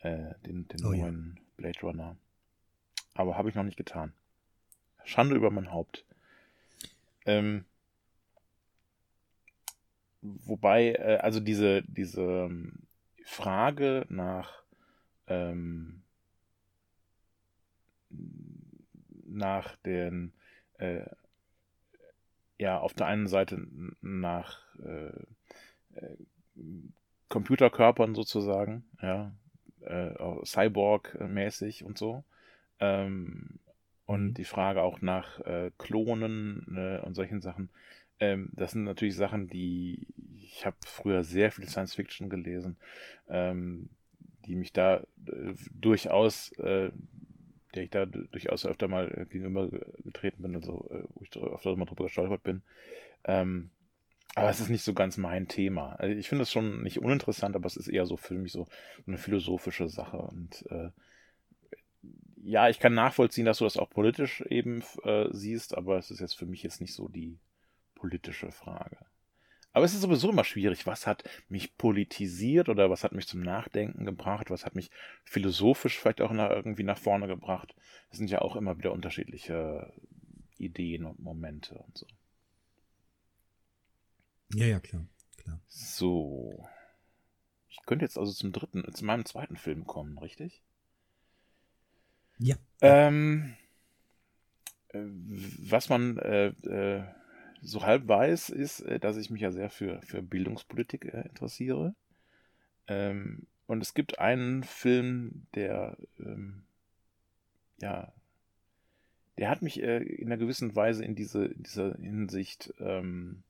Äh, 0.00 0.34
den 0.46 0.68
den 0.68 0.84
Oh 0.84 0.92
ja. 0.92 1.04
neuen 1.04 1.40
Blade 1.56 1.80
Runner. 1.82 2.16
Aber 3.14 3.36
habe 3.36 3.48
ich 3.48 3.54
noch 3.54 3.62
nicht 3.62 3.76
getan. 3.76 4.12
Schande 5.04 5.36
über 5.36 5.50
mein 5.50 5.72
Haupt. 5.72 6.04
Ähm, 7.26 7.64
wobei, 10.22 10.92
äh, 10.92 11.18
also 11.20 11.40
diese, 11.40 11.82
diese 11.82 12.22
ähm, 12.22 12.80
Frage 13.24 14.06
nach 14.08 14.62
ähm, 15.26 16.03
nach 19.34 19.76
den 19.76 20.32
äh, 20.78 21.04
ja 22.58 22.78
auf 22.78 22.94
der 22.94 23.06
einen 23.06 23.26
Seite 23.26 23.66
nach 24.00 24.60
äh, 24.78 25.08
äh, 25.96 26.16
Computerkörpern 27.28 28.14
sozusagen, 28.14 28.84
ja, 29.02 29.32
äh, 29.80 30.16
auch 30.16 30.44
Cyborg-mäßig 30.44 31.84
und 31.84 31.98
so. 31.98 32.24
Ähm, 32.78 33.58
und 34.06 34.30
Mhm. 34.30 34.34
die 34.34 34.44
Frage 34.44 34.82
auch 34.82 35.00
nach 35.00 35.40
äh, 35.40 35.70
Klonen 35.78 36.76
äh, 36.76 37.00
und 37.04 37.14
solchen 37.14 37.40
Sachen. 37.40 37.70
Ähm, 38.20 38.50
das 38.52 38.72
sind 38.72 38.84
natürlich 38.84 39.16
Sachen, 39.16 39.48
die 39.48 40.06
ich 40.36 40.64
habe 40.66 40.76
früher 40.84 41.24
sehr 41.24 41.50
viel 41.50 41.68
Science 41.68 41.94
Fiction 41.94 42.28
gelesen, 42.30 42.76
ähm, 43.28 43.90
die 44.46 44.54
mich 44.54 44.72
da 44.72 44.98
äh, 45.26 45.54
durchaus, 45.72 46.52
äh, 46.58 46.90
der 47.74 47.84
ich 47.84 47.90
da 47.90 48.06
durchaus 48.06 48.66
öfter 48.66 48.88
mal 48.88 49.10
äh, 49.10 49.26
gegenüber 49.26 49.68
getreten 49.98 50.42
bin, 50.42 50.54
also 50.54 50.88
äh, 50.90 51.04
wo 51.14 51.22
ich 51.22 51.36
öfter 51.36 51.76
mal 51.76 51.84
drüber 51.84 52.04
gestolpert 52.04 52.42
bin. 52.42 52.62
Ähm, 53.24 53.70
aber 54.34 54.50
es 54.50 54.60
ist 54.60 54.68
nicht 54.68 54.82
so 54.82 54.94
ganz 54.94 55.16
mein 55.16 55.46
Thema. 55.46 55.94
Also 55.94 56.16
ich 56.16 56.28
finde 56.28 56.42
es 56.42 56.50
schon 56.50 56.82
nicht 56.82 57.00
uninteressant, 57.00 57.54
aber 57.54 57.66
es 57.66 57.76
ist 57.76 57.88
eher 57.88 58.06
so 58.06 58.16
für 58.16 58.34
mich 58.34 58.52
so 58.52 58.66
eine 59.06 59.18
philosophische 59.18 59.88
Sache. 59.88 60.18
Und 60.18 60.64
äh, 60.70 60.90
ja, 62.42 62.68
ich 62.68 62.80
kann 62.80 62.94
nachvollziehen, 62.94 63.46
dass 63.46 63.58
du 63.58 63.64
das 63.64 63.76
auch 63.76 63.90
politisch 63.90 64.40
eben 64.42 64.82
äh, 65.04 65.28
siehst, 65.30 65.76
aber 65.76 65.98
es 65.98 66.10
ist 66.10 66.20
jetzt 66.20 66.36
für 66.36 66.46
mich 66.46 66.62
jetzt 66.62 66.80
nicht 66.80 66.94
so 66.94 67.08
die 67.08 67.38
politische 67.94 68.50
Frage. 68.50 68.98
Aber 69.74 69.84
es 69.84 69.92
ist 69.92 70.02
sowieso 70.02 70.30
immer 70.30 70.44
schwierig, 70.44 70.86
was 70.86 71.04
hat 71.04 71.24
mich 71.48 71.76
politisiert 71.76 72.68
oder 72.68 72.90
was 72.90 73.02
hat 73.02 73.10
mich 73.10 73.26
zum 73.26 73.40
Nachdenken 73.40 74.04
gebracht, 74.04 74.48
was 74.48 74.64
hat 74.64 74.76
mich 74.76 74.88
philosophisch 75.24 75.98
vielleicht 75.98 76.20
auch 76.20 76.30
nach, 76.30 76.50
irgendwie 76.50 76.84
nach 76.84 76.96
vorne 76.96 77.26
gebracht. 77.26 77.74
Es 78.08 78.18
sind 78.18 78.30
ja 78.30 78.40
auch 78.40 78.54
immer 78.54 78.78
wieder 78.78 78.92
unterschiedliche 78.92 79.92
Ideen 80.58 81.04
und 81.04 81.18
Momente 81.18 81.74
und 81.74 81.98
so. 81.98 82.06
Ja, 84.54 84.66
ja, 84.66 84.78
klar. 84.78 85.08
klar. 85.38 85.60
So. 85.66 86.68
Ich 87.68 87.82
könnte 87.84 88.04
jetzt 88.04 88.16
also 88.16 88.30
zum 88.30 88.52
dritten, 88.52 88.84
zu 88.94 89.04
meinem 89.04 89.24
zweiten 89.24 89.56
Film 89.56 89.88
kommen, 89.88 90.16
richtig? 90.18 90.62
Ja. 92.38 92.54
Ähm, 92.80 93.56
äh, 94.90 95.00
was 95.00 95.88
man 95.88 96.16
äh, 96.18 96.46
äh, 96.46 97.04
so 97.64 97.82
halb 97.82 98.06
weiß, 98.06 98.50
ist, 98.50 98.80
äh, 98.80 99.00
dass 99.00 99.16
ich 99.16 99.30
mich 99.30 99.40
ja 99.40 99.50
sehr 99.50 99.70
für, 99.70 100.00
für 100.02 100.22
Bildungspolitik 100.22 101.06
äh, 101.06 101.22
interessiere. 101.22 101.94
Ähm, 102.86 103.46
und 103.66 103.80
es 103.82 103.94
gibt 103.94 104.18
einen 104.18 104.62
Film, 104.62 105.46
der, 105.54 105.96
ähm, 106.18 106.62
ja, 107.80 108.12
der 109.38 109.48
hat 109.48 109.62
mich 109.62 109.82
äh, 109.82 110.02
in 110.02 110.28
einer 110.28 110.36
gewissen 110.36 110.76
Weise 110.76 111.04
in, 111.04 111.14
diese, 111.14 111.46
in 111.46 111.62
dieser 111.62 111.94
Hinsicht 111.94 112.72
ähm, 112.78 113.42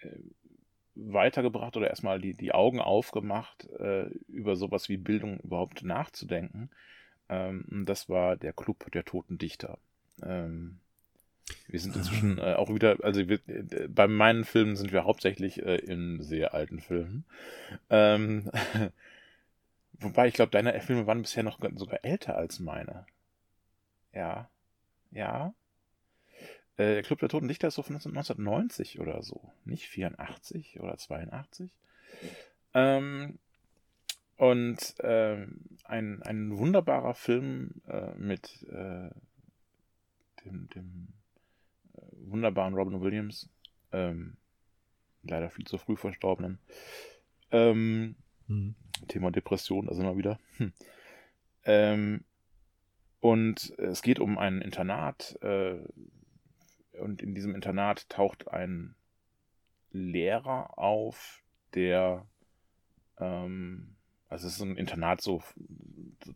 äh, 0.00 0.08
weitergebracht 0.96 1.76
oder 1.76 1.88
erstmal 1.88 2.20
die, 2.20 2.34
die 2.34 2.52
Augen 2.52 2.80
aufgemacht, 2.80 3.70
äh, 3.78 4.06
über 4.28 4.56
sowas 4.56 4.88
wie 4.88 4.96
Bildung 4.96 5.38
überhaupt 5.40 5.84
nachzudenken. 5.84 6.70
Ähm, 7.28 7.84
das 7.86 8.08
war 8.08 8.36
der 8.36 8.52
Club 8.52 8.90
der 8.92 9.04
Toten 9.04 9.38
Dichter. 9.38 9.78
Ähm, 10.22 10.80
wir 11.68 11.80
sind 11.80 11.96
inzwischen 11.96 12.38
äh, 12.38 12.54
auch 12.54 12.72
wieder, 12.72 12.96
also 13.02 13.28
wir, 13.28 13.40
äh, 13.48 13.88
bei 13.88 14.08
meinen 14.08 14.44
Filmen 14.44 14.76
sind 14.76 14.92
wir 14.92 15.04
hauptsächlich 15.04 15.64
äh, 15.64 15.76
in 15.76 16.22
sehr 16.22 16.54
alten 16.54 16.80
Filmen. 16.80 17.24
Ähm, 17.88 18.50
wobei, 19.92 20.28
ich 20.28 20.34
glaube, 20.34 20.50
deine 20.50 20.78
Filme 20.80 21.06
waren 21.06 21.22
bisher 21.22 21.42
noch 21.42 21.58
sogar 21.76 22.04
älter 22.04 22.36
als 22.36 22.60
meine. 22.60 23.06
Ja. 24.12 24.48
Ja. 25.10 25.54
Äh, 26.76 26.94
der 26.94 27.02
Club 27.02 27.20
der 27.20 27.28
Toten 27.28 27.48
Dichter 27.48 27.68
ist 27.68 27.74
so 27.74 27.82
von 27.82 27.96
1990 27.96 29.00
oder 29.00 29.22
so. 29.22 29.52
Nicht 29.64 29.86
84 29.88 30.80
oder 30.80 30.96
82. 30.96 31.70
Ähm, 32.74 33.38
und 34.36 34.94
ähm, 35.00 35.60
ein, 35.84 36.22
ein 36.22 36.56
wunderbarer 36.56 37.14
Film 37.14 37.82
äh, 37.86 38.14
mit 38.16 38.62
äh, 38.70 39.10
dem, 40.44 40.70
dem 40.70 41.08
wunderbaren 42.26 42.74
Robin 42.74 43.00
Williams, 43.00 43.48
ähm, 43.92 44.36
leider 45.22 45.50
viel 45.50 45.66
zu 45.66 45.78
früh 45.78 45.96
verstorbenen. 45.96 46.58
Ähm, 47.50 48.16
hm. 48.46 48.74
Thema 49.08 49.30
Depression, 49.30 49.88
sind 49.92 50.04
wir 50.04 50.16
wieder. 50.16 50.38
Hm. 50.56 50.72
Ähm, 51.64 52.24
und 53.20 53.78
es 53.78 54.02
geht 54.02 54.18
um 54.18 54.38
ein 54.38 54.62
Internat. 54.62 55.38
Äh, 55.42 55.78
und 56.98 57.22
in 57.22 57.34
diesem 57.34 57.54
Internat 57.54 58.08
taucht 58.08 58.48
ein 58.48 58.94
Lehrer 59.92 60.78
auf, 60.78 61.42
der, 61.74 62.26
ähm, 63.18 63.96
also 64.28 64.46
es 64.46 64.54
ist 64.54 64.62
ein 64.62 64.76
Internat 64.76 65.20
so, 65.20 65.42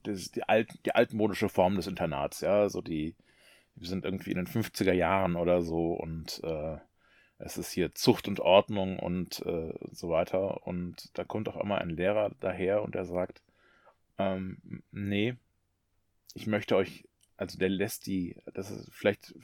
das 0.03 0.20
ist 0.20 0.37
die, 0.37 0.43
alt, 0.45 0.78
die 0.85 0.95
altmodische 0.95 1.49
Form 1.49 1.76
des 1.76 1.87
Internats, 1.87 2.41
ja, 2.41 2.68
so 2.68 2.80
die, 2.80 3.14
wir 3.77 3.89
sind 3.89 4.05
irgendwie 4.05 4.31
in 4.31 4.37
den 4.37 4.47
50er 4.47 4.93
Jahren 4.93 5.37
oder 5.37 5.62
so 5.62 5.95
und 5.95 6.41
äh, 6.45 6.79
es 7.39 7.59
ist 7.59 7.72
hier 7.72 7.95
Zucht 7.95 8.29
und 8.29 8.41
Ordnung 8.41 8.99
und 8.99 9.45
äh, 9.45 9.75
so 9.91 10.09
weiter. 10.09 10.66
Und 10.66 11.11
da 11.18 11.25
kommt 11.25 11.49
auch 11.49 11.61
immer 11.61 11.79
ein 11.79 11.91
Lehrer 11.91 12.31
daher 12.41 12.83
und 12.83 12.95
der 12.95 13.05
sagt, 13.05 13.43
ähm, 14.18 14.83
nee, 14.93 15.35
ich 16.35 16.47
möchte 16.47 16.77
euch, 16.77 17.05
also 17.37 17.59
der 17.59 17.68
lässt 17.68 18.07
die, 18.07 18.37
das 18.55 18.70
ist 18.70 18.89
vielleicht, 18.93 19.35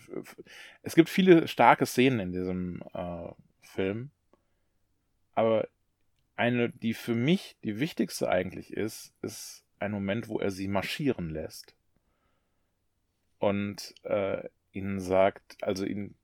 es 0.82 0.94
gibt 0.94 1.08
viele 1.08 1.48
starke 1.48 1.86
Szenen 1.86 2.20
in 2.20 2.32
diesem 2.32 2.82
äh, 2.94 3.28
Film, 3.60 4.10
aber 5.34 5.68
eine, 6.36 6.70
die 6.70 6.94
für 6.94 7.14
mich 7.14 7.56
die 7.64 7.80
wichtigste 7.80 8.28
eigentlich 8.28 8.72
ist, 8.72 9.12
ist 9.22 9.64
ein 9.78 9.92
Moment, 9.92 10.28
wo 10.28 10.38
er 10.38 10.50
sie 10.50 10.68
marschieren 10.68 11.30
lässt. 11.30 11.74
Und 13.40 13.94
äh, 14.04 14.48
ihnen 14.70 15.00
sagt, 15.00 15.56
also 15.62 15.84
ihnen 15.84 16.14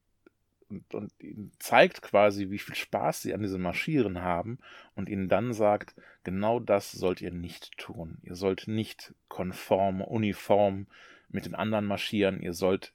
und, 0.68 0.94
und 0.94 1.12
ihnen 1.18 1.52
zeigt 1.58 2.02
quasi, 2.02 2.50
wie 2.50 2.58
viel 2.58 2.74
Spaß 2.74 3.22
sie 3.22 3.34
an 3.34 3.42
diesem 3.42 3.62
Marschieren 3.62 4.20
haben 4.22 4.58
und 4.94 5.08
ihnen 5.08 5.28
dann 5.28 5.52
sagt, 5.52 5.94
genau 6.24 6.60
das 6.60 6.92
sollt 6.92 7.20
ihr 7.20 7.30
nicht 7.30 7.76
tun. 7.78 8.18
Ihr 8.22 8.34
sollt 8.34 8.68
nicht 8.68 9.14
konform, 9.28 10.00
uniform 10.00 10.86
mit 11.28 11.46
den 11.46 11.54
anderen 11.54 11.86
marschieren. 11.86 12.40
Ihr 12.40 12.52
sollt 12.52 12.92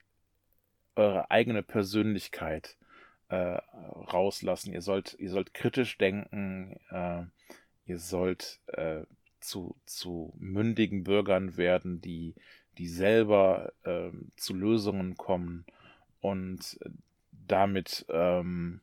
eure 0.95 1.31
eigene 1.31 1.63
Persönlichkeit 1.63 2.77
äh, 3.29 3.35
rauslassen. 3.35 4.73
Ihr 4.73 4.81
sollt, 4.81 5.15
ihr 5.19 5.29
sollt 5.29 5.53
kritisch 5.53 5.97
denken. 5.97 6.77
Äh, 6.89 7.23
ihr 7.85 7.99
sollt 7.99 8.59
äh, 8.67 9.03
zu, 9.39 9.75
zu 9.85 10.33
mündigen 10.37 11.03
Bürgern 11.03 11.57
werden, 11.57 12.01
die, 12.01 12.35
die 12.77 12.87
selber 12.87 13.73
ähm, 13.85 14.31
zu 14.35 14.53
Lösungen 14.53 15.15
kommen 15.15 15.65
und 16.19 16.79
damit, 17.31 18.05
ähm, 18.09 18.81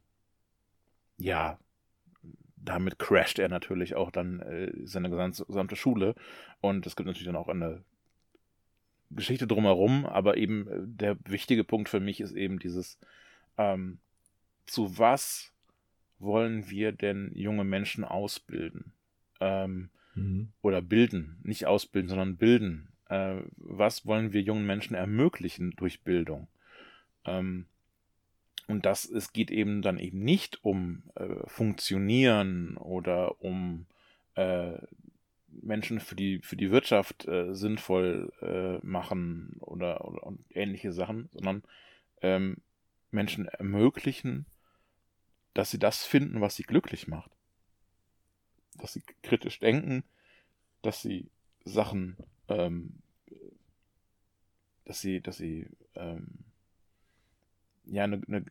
ja, 1.16 1.58
damit 2.56 2.98
crasht 2.98 3.38
er 3.38 3.48
natürlich 3.48 3.94
auch 3.94 4.10
dann 4.10 4.40
äh, 4.40 4.72
seine 4.84 5.10
gesamte, 5.10 5.44
gesamte 5.46 5.76
Schule. 5.76 6.14
Und 6.60 6.86
es 6.86 6.96
gibt 6.96 7.06
natürlich 7.06 7.26
dann 7.26 7.36
auch 7.36 7.48
eine 7.48 7.82
Geschichte 9.10 9.46
drumherum, 9.46 10.04
aber 10.04 10.36
eben 10.36 10.68
äh, 10.68 10.80
der 10.80 11.16
wichtige 11.24 11.64
Punkt 11.64 11.88
für 11.88 12.00
mich 12.00 12.20
ist 12.20 12.32
eben 12.32 12.58
dieses, 12.58 12.98
ähm, 13.56 13.98
zu 14.66 14.98
was 14.98 15.52
wollen 16.18 16.68
wir 16.68 16.92
denn 16.92 17.30
junge 17.34 17.64
Menschen 17.64 18.04
ausbilden? 18.04 18.92
Ähm, 19.40 19.90
mhm. 20.14 20.52
Oder 20.62 20.82
bilden, 20.82 21.38
nicht 21.42 21.66
ausbilden, 21.66 22.08
sondern 22.08 22.36
bilden. 22.36 22.88
Äh, 23.08 23.42
was 23.56 24.06
wollen 24.06 24.32
wir 24.32 24.42
jungen 24.42 24.66
Menschen 24.66 24.94
ermöglichen 24.94 25.72
durch 25.76 26.02
Bildung? 26.02 26.48
Ähm, 27.24 27.66
und 28.66 28.84
das, 28.84 29.06
es 29.06 29.32
geht 29.32 29.50
eben 29.50 29.80
dann 29.80 29.98
eben 29.98 30.22
nicht 30.22 30.62
um 30.62 31.02
äh, 31.14 31.46
Funktionieren 31.46 32.76
oder 32.76 33.40
um 33.40 33.86
äh, 34.34 34.78
Menschen 35.62 36.00
für 36.00 36.14
die, 36.14 36.40
für 36.40 36.56
die 36.56 36.70
Wirtschaft 36.70 37.26
äh, 37.26 37.54
sinnvoll 37.54 38.32
äh, 38.42 38.84
machen 38.86 39.56
oder, 39.60 40.04
oder 40.06 40.22
und 40.24 40.44
ähnliche 40.50 40.92
Sachen, 40.92 41.28
sondern 41.32 41.62
ähm, 42.20 42.58
Menschen 43.10 43.46
ermöglichen, 43.46 44.46
dass 45.54 45.70
sie 45.70 45.78
das 45.78 46.04
finden, 46.04 46.40
was 46.40 46.56
sie 46.56 46.62
glücklich 46.62 47.08
macht. 47.08 47.30
Dass 48.76 48.92
sie 48.92 49.02
kritisch 49.22 49.58
denken, 49.58 50.04
dass 50.82 51.02
sie 51.02 51.30
Sachen, 51.64 52.16
ähm, 52.48 52.94
dass 54.84 55.00
sie, 55.00 55.20
dass 55.20 55.36
sie 55.36 55.68
ähm, 55.94 56.26
ja 57.84 58.04
eine, 58.04 58.20
eine 58.26 58.44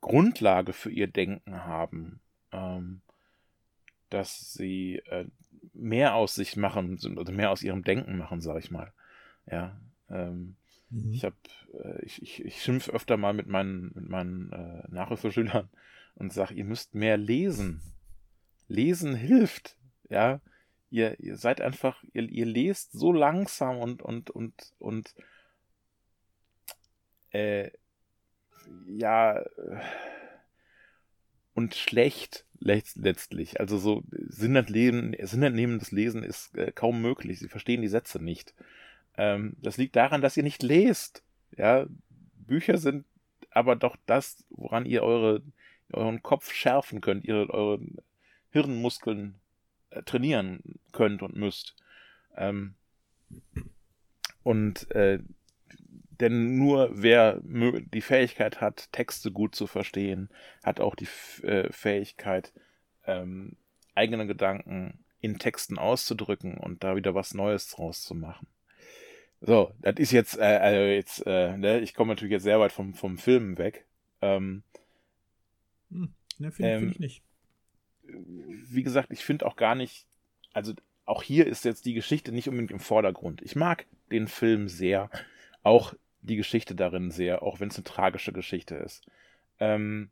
Grundlage 0.00 0.72
für 0.72 0.90
ihr 0.90 1.06
Denken 1.06 1.64
haben, 1.64 2.20
ähm, 2.52 3.00
dass 4.10 4.52
sie 4.52 4.96
äh, 5.06 5.26
mehr 5.72 6.14
aus 6.14 6.34
sich 6.34 6.56
machen, 6.56 6.98
also 7.16 7.32
mehr 7.32 7.50
aus 7.50 7.62
ihrem 7.62 7.84
Denken 7.84 8.18
machen, 8.18 8.40
sag 8.40 8.58
ich 8.58 8.70
mal. 8.70 8.92
Ja, 9.50 9.80
ähm, 10.10 10.56
mhm. 10.90 11.12
ich 11.12 11.24
habe, 11.24 11.36
äh, 11.72 12.04
ich, 12.04 12.22
ich, 12.22 12.44
ich 12.44 12.62
schimpf 12.62 12.88
öfter 12.90 13.16
mal 13.16 13.32
mit 13.32 13.46
meinen, 13.46 13.92
mit 13.94 14.08
meinen 14.08 14.52
äh, 14.52 14.82
Nachhilfeschülern 14.88 15.68
und 16.16 16.32
sage, 16.32 16.54
ihr 16.54 16.64
müsst 16.64 16.94
mehr 16.94 17.16
lesen. 17.16 17.80
Lesen 18.68 19.14
hilft, 19.14 19.76
ja. 20.08 20.40
Ihr, 20.94 21.18
ihr 21.18 21.36
seid 21.36 21.60
einfach, 21.60 22.04
ihr, 22.12 22.22
ihr 22.30 22.46
lest 22.46 22.92
so 22.92 23.12
langsam 23.12 23.78
und, 23.78 24.00
und, 24.00 24.30
und, 24.30 24.54
und, 24.78 25.12
äh, 27.32 27.72
ja, 28.86 29.44
und 31.52 31.74
schlecht 31.74 32.46
letztlich. 32.60 33.58
Also 33.58 33.76
so 33.76 34.04
sinnentnehmendes 34.28 35.90
Lesen 35.90 36.22
ist 36.22 36.56
äh, 36.56 36.70
kaum 36.70 37.02
möglich. 37.02 37.40
Sie 37.40 37.48
verstehen 37.48 37.82
die 37.82 37.88
Sätze 37.88 38.22
nicht. 38.22 38.54
Ähm, 39.16 39.56
das 39.60 39.76
liegt 39.76 39.96
daran, 39.96 40.22
dass 40.22 40.36
ihr 40.36 40.44
nicht 40.44 40.62
lest. 40.62 41.24
Ja, 41.56 41.86
Bücher 42.36 42.78
sind 42.78 43.04
aber 43.50 43.74
doch 43.74 43.96
das, 44.06 44.44
woran 44.48 44.86
ihr 44.86 45.02
eure, 45.02 45.42
euren 45.92 46.22
Kopf 46.22 46.52
schärfen 46.52 47.00
könnt, 47.00 47.24
ihr 47.24 47.50
eure 47.50 47.80
Hirnmuskeln 48.50 49.34
äh, 49.34 49.43
trainieren 50.02 50.62
könnt 50.92 51.22
und 51.22 51.36
müsst. 51.36 51.74
Ähm, 52.36 52.74
und 54.42 54.90
äh, 54.92 55.20
denn 56.20 56.56
nur 56.56 56.90
wer 56.92 57.40
die 57.42 58.00
Fähigkeit 58.00 58.60
hat, 58.60 58.92
Texte 58.92 59.32
gut 59.32 59.54
zu 59.54 59.66
verstehen, 59.66 60.28
hat 60.62 60.80
auch 60.80 60.94
die 60.94 61.08
äh, 61.42 61.72
Fähigkeit, 61.72 62.52
ähm, 63.06 63.56
eigene 63.94 64.26
Gedanken 64.26 65.04
in 65.20 65.38
Texten 65.38 65.78
auszudrücken 65.78 66.58
und 66.58 66.84
da 66.84 66.96
wieder 66.96 67.14
was 67.14 67.34
Neues 67.34 67.68
draus 67.70 68.02
zu 68.02 68.14
machen. 68.14 68.46
So, 69.40 69.72
das 69.80 69.96
ist 69.96 70.12
jetzt, 70.12 70.38
äh, 70.38 70.42
also 70.42 70.80
jetzt, 70.80 71.26
äh, 71.26 71.56
ne, 71.56 71.80
ich 71.80 71.94
komme 71.94 72.12
natürlich 72.12 72.32
jetzt 72.32 72.44
sehr 72.44 72.60
weit 72.60 72.72
vom, 72.72 72.94
vom 72.94 73.18
Film 73.18 73.58
weg. 73.58 73.86
Ähm, 74.22 74.62
hm, 75.90 76.14
ne, 76.38 76.50
finde 76.50 76.70
ähm, 76.70 76.80
find 76.80 76.92
ich 76.92 76.98
nicht. 77.00 77.22
Wie 78.06 78.82
gesagt, 78.82 79.10
ich 79.10 79.24
finde 79.24 79.46
auch 79.46 79.56
gar 79.56 79.74
nicht, 79.74 80.06
also 80.52 80.72
auch 81.04 81.22
hier 81.22 81.46
ist 81.46 81.64
jetzt 81.64 81.84
die 81.84 81.94
Geschichte 81.94 82.32
nicht 82.32 82.48
unbedingt 82.48 82.70
im 82.70 82.80
Vordergrund. 82.80 83.42
Ich 83.42 83.56
mag 83.56 83.86
den 84.10 84.28
Film 84.28 84.68
sehr, 84.68 85.10
auch 85.62 85.94
die 86.22 86.36
Geschichte 86.36 86.74
darin 86.74 87.10
sehr, 87.10 87.42
auch 87.42 87.60
wenn 87.60 87.68
es 87.68 87.76
eine 87.76 87.84
tragische 87.84 88.32
Geschichte 88.32 88.76
ist. 88.76 89.06
Ähm, 89.58 90.10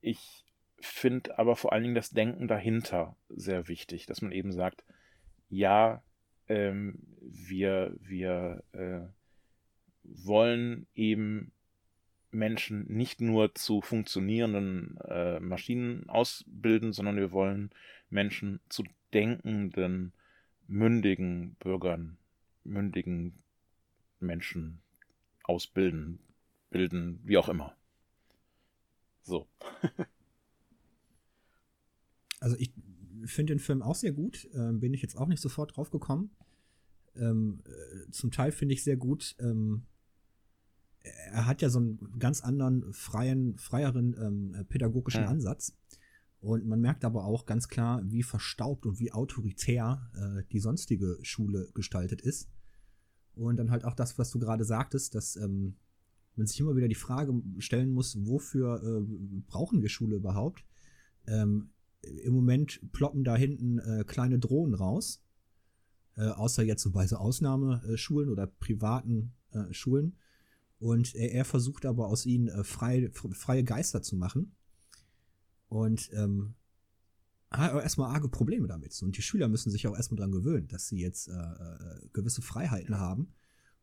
ich 0.00 0.44
finde 0.80 1.38
aber 1.38 1.56
vor 1.56 1.72
allen 1.72 1.82
Dingen 1.82 1.94
das 1.94 2.10
Denken 2.10 2.46
dahinter 2.46 3.16
sehr 3.28 3.68
wichtig, 3.68 4.06
dass 4.06 4.22
man 4.22 4.32
eben 4.32 4.52
sagt, 4.52 4.84
ja, 5.48 6.02
ähm, 6.48 6.98
wir, 7.20 7.94
wir 8.00 8.62
äh, 8.72 9.00
wollen 10.04 10.86
eben 10.94 11.52
Menschen 12.30 12.86
nicht 12.88 13.20
nur 13.20 13.54
zu 13.54 13.80
funktionierenden 13.80 14.98
äh, 15.08 15.40
Maschinen 15.40 16.08
ausbilden, 16.08 16.92
sondern 16.92 17.16
wir 17.16 17.32
wollen 17.32 17.70
Menschen 18.10 18.60
zu 18.68 18.84
denkenden, 19.12 20.12
mündigen 20.66 21.56
Bürgern, 21.60 22.18
mündigen 22.64 23.34
Menschen 24.20 24.80
ausbilden, 25.44 26.18
bilden, 26.70 27.20
wie 27.24 27.38
auch 27.38 27.48
immer. 27.48 27.74
So. 29.22 29.46
also 32.40 32.56
ich 32.58 32.72
finde 33.24 33.54
den 33.54 33.60
Film 33.60 33.82
auch 33.82 33.94
sehr 33.94 34.12
gut, 34.12 34.48
ähm, 34.54 34.80
bin 34.80 34.94
ich 34.94 35.02
jetzt 35.02 35.16
auch 35.16 35.26
nicht 35.26 35.40
sofort 35.40 35.76
drauf 35.76 35.90
gekommen. 35.90 36.30
Ähm, 37.16 37.62
äh, 37.66 38.10
zum 38.10 38.30
Teil 38.30 38.52
finde 38.52 38.74
ich 38.74 38.84
sehr 38.84 38.96
gut, 38.96 39.34
ähm, 39.40 39.86
er 41.32 41.46
hat 41.46 41.62
ja 41.62 41.70
so 41.70 41.78
einen 41.78 42.18
ganz 42.18 42.42
anderen, 42.42 42.92
freien, 42.92 43.58
freieren 43.58 44.16
ähm, 44.20 44.66
pädagogischen 44.68 45.22
ja. 45.22 45.28
Ansatz. 45.28 45.76
Und 46.40 46.66
man 46.66 46.80
merkt 46.80 47.04
aber 47.04 47.24
auch 47.24 47.46
ganz 47.46 47.68
klar, 47.68 48.00
wie 48.04 48.22
verstaubt 48.22 48.86
und 48.86 49.00
wie 49.00 49.12
autoritär 49.12 50.10
äh, 50.14 50.44
die 50.52 50.60
sonstige 50.60 51.18
Schule 51.22 51.68
gestaltet 51.74 52.20
ist. 52.20 52.48
Und 53.34 53.56
dann 53.56 53.70
halt 53.70 53.84
auch 53.84 53.94
das, 53.94 54.18
was 54.18 54.30
du 54.30 54.38
gerade 54.38 54.64
sagtest, 54.64 55.14
dass 55.14 55.36
ähm, 55.36 55.76
man 56.36 56.46
sich 56.46 56.58
immer 56.60 56.76
wieder 56.76 56.88
die 56.88 56.94
Frage 56.94 57.42
stellen 57.58 57.90
muss, 57.90 58.16
wofür 58.26 58.82
äh, 58.82 59.40
brauchen 59.48 59.82
wir 59.82 59.88
Schule 59.88 60.16
überhaupt? 60.16 60.64
Ähm, 61.26 61.70
Im 62.02 62.34
Moment 62.34 62.80
ploppen 62.92 63.24
da 63.24 63.36
hinten 63.36 63.78
äh, 63.78 64.04
kleine 64.06 64.38
Drohnen 64.38 64.74
raus, 64.74 65.22
äh, 66.16 66.28
außer 66.28 66.62
jetzt 66.62 66.82
so 66.82 66.92
bei 66.92 67.06
so 67.06 67.16
Ausnahmeschulen 67.16 68.30
oder 68.30 68.46
privaten 68.46 69.32
äh, 69.50 69.72
Schulen. 69.72 70.16
Und 70.78 71.14
er, 71.14 71.32
er, 71.32 71.44
versucht 71.44 71.86
aber 71.86 72.06
aus 72.08 72.24
ihnen 72.24 72.48
äh, 72.48 72.62
frei, 72.64 73.10
freie 73.12 73.64
Geister 73.64 74.02
zu 74.02 74.16
machen. 74.16 74.54
Und 75.68 76.10
ähm, 76.12 76.54
erstmal 77.50 78.14
arge 78.14 78.28
Probleme 78.28 78.68
damit. 78.68 79.00
Und 79.02 79.16
die 79.16 79.22
Schüler 79.22 79.48
müssen 79.48 79.70
sich 79.70 79.86
auch 79.86 79.96
erstmal 79.96 80.18
dran 80.18 80.32
gewöhnen, 80.32 80.68
dass 80.68 80.88
sie 80.88 81.00
jetzt 81.00 81.28
äh, 81.28 81.32
äh, 81.32 82.08
gewisse 82.12 82.42
Freiheiten 82.42 82.98
haben 82.98 83.32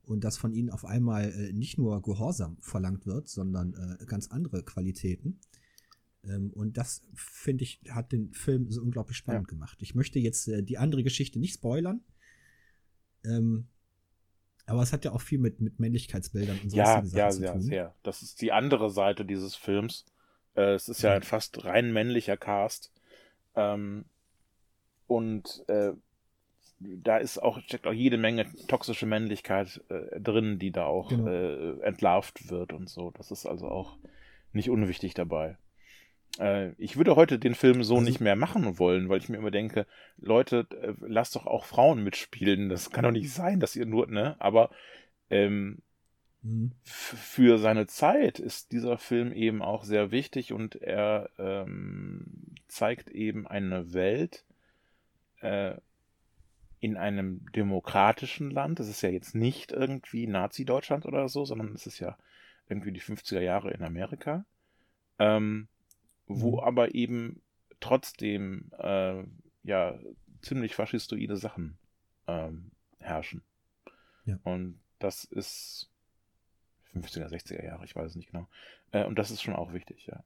und 0.04 0.24
dass 0.24 0.38
von 0.38 0.54
ihnen 0.54 0.70
auf 0.70 0.86
einmal 0.86 1.32
äh, 1.32 1.52
nicht 1.52 1.78
nur 1.78 2.02
Gehorsam 2.02 2.58
verlangt 2.62 3.06
wird, 3.06 3.28
sondern 3.28 3.74
äh, 3.74 4.06
ganz 4.06 4.28
andere 4.28 4.64
Qualitäten. 4.64 5.40
Ähm, 6.24 6.52
und 6.52 6.78
das, 6.78 7.02
finde 7.14 7.64
ich, 7.64 7.82
hat 7.90 8.12
den 8.12 8.34
Film 8.34 8.72
so 8.72 8.82
unglaublich 8.82 9.18
spannend 9.18 9.48
ja. 9.48 9.54
gemacht. 9.54 9.82
Ich 9.82 9.96
möchte 9.96 10.20
jetzt 10.20 10.48
äh, 10.48 10.64
die 10.64 10.78
andere 10.78 11.04
Geschichte 11.04 11.40
nicht 11.40 11.56
spoilern. 11.56 12.02
Ähm, 13.24 13.68
aber 14.66 14.82
es 14.82 14.94
hat 14.94 15.06
ja 15.06 15.12
auch 15.12 15.22
viel 15.22 15.40
mit, 15.40 15.62
mit 15.62 15.80
Männlichkeitsbildern 15.80 16.60
und 16.64 16.72
so 16.72 16.78
ja, 16.78 17.04
ja, 17.04 17.30
zu 17.30 17.40
tun. 17.40 17.54
Ja, 17.54 17.60
sehr. 17.60 17.96
Das 18.04 18.22
ist 18.22 18.42
die 18.42 18.52
andere 18.52 18.90
Seite 18.90 19.26
dieses 19.26 19.56
Films. 19.56 20.06
Äh, 20.56 20.74
es 20.74 20.90
ist 20.90 21.02
ja, 21.02 21.12
ja 21.12 21.16
ein 21.18 21.24
fast 21.24 21.66
rein 21.66 21.94
männlicher 21.94 22.38
Cast. 22.38 22.92
Ähm, 23.56 24.06
und 25.08 25.64
äh, 25.68 25.92
da 26.80 27.18
ist 27.18 27.38
auch, 27.38 27.60
steckt 27.62 27.88
auch 27.88 27.94
jede 27.94 28.18
Menge 28.18 28.52
toxische 28.68 29.06
Männlichkeit 29.06 29.82
äh, 29.90 30.20
drin, 30.20 30.60
die 30.60 30.72
da 30.72 30.86
auch 30.86 31.10
genau. 31.10 31.30
äh, 31.30 31.80
entlarvt 31.82 32.50
wird 32.50 32.74
und 32.74 32.90
so. 32.90 33.12
Das 33.12 33.32
ist 33.32 33.46
also 33.46 33.68
auch 33.68 33.98
nicht 34.52 34.70
unwichtig 34.70 35.14
dabei. 35.14 35.58
Äh, 36.40 36.72
ich 36.78 36.98
würde 36.98 37.16
heute 37.16 37.40
den 37.40 37.56
Film 37.56 37.84
so 37.84 37.96
also, 37.96 38.06
nicht 38.06 38.20
mehr 38.20 38.36
machen 38.36 38.80
wollen, 38.80 39.10
weil 39.10 39.20
ich 39.20 39.30
mir 39.30 39.38
immer 39.38 39.52
denke, 39.52 39.86
Leute, 40.18 40.68
äh, 40.82 40.94
lasst 41.02 41.36
doch 41.36 41.46
auch 41.46 41.66
Frauen 41.66 42.04
mitspielen. 42.04 42.70
Das 42.70 42.92
kann 42.92 43.04
doch 43.04 43.12
nicht 43.12 43.32
sein, 43.32 43.60
dass 43.60 43.76
ihr 43.76 43.86
nur, 43.86 44.08
ne? 44.08 44.36
Aber 44.40 44.70
ähm, 45.30 45.80
mhm. 46.42 46.72
für 46.84 47.58
seine 47.58 47.88
Zeit 47.88 48.40
ist 48.40 48.72
dieser 48.72 48.98
Film 48.98 49.32
eben 49.34 49.62
auch 49.62 49.84
sehr 49.84 50.12
wichtig 50.12 50.54
und 50.54 50.76
er 50.76 51.30
ähm, 51.38 52.26
zeigt 52.68 53.10
eben 53.10 53.48
eine 53.48 53.94
Welt, 53.94 54.46
äh, 55.42 55.76
in 56.80 56.98
einem 56.98 57.52
demokratischen 57.54 58.52
Land, 58.52 58.80
das 58.80 58.90
ist 58.90 59.02
ja 59.02 59.10
jetzt 59.10 59.34
nicht 59.34 59.72
irgendwie 59.72 60.28
Nazi-Deutschland 60.28 61.08
oder 61.08 61.30
so, 61.30 61.44
sondern 61.44 61.74
es 61.74 61.88
ist 61.88 62.00
ja 62.00 62.16
irgendwie 62.70 62.92
die 62.92 63.02
50er 63.02 63.40
Jahre 63.40 63.72
in 63.72 63.82
Amerika, 63.82 64.46
ähm, 65.18 65.68
wo 66.28 66.58
mhm. 66.58 66.60
aber 66.60 66.96
eben 66.96 67.42
trotzdem 67.80 68.72
äh, 68.78 69.24
ja 69.64 70.00
ziemlich 70.42 70.76
faschistoide 70.76 71.38
Sachen 71.38 71.78
ähm, 72.28 72.72
herrschen. 73.00 73.44
Ja. 74.26 74.40
Und 74.44 74.80
das 75.00 75.24
ist 75.24 75.92
50er, 76.96 77.28
60er 77.28 77.64
Jahre, 77.64 77.86
ich 77.86 77.96
weiß 77.96 78.12
es 78.12 78.16
nicht 78.16 78.32
genau. 78.32 78.48
Äh, 78.92 79.06
und 79.06 79.18
das 79.20 79.32
ist 79.32 79.42
schon 79.42 79.56
auch 79.56 79.74
wichtig, 79.74 80.08
ja. 80.08 80.24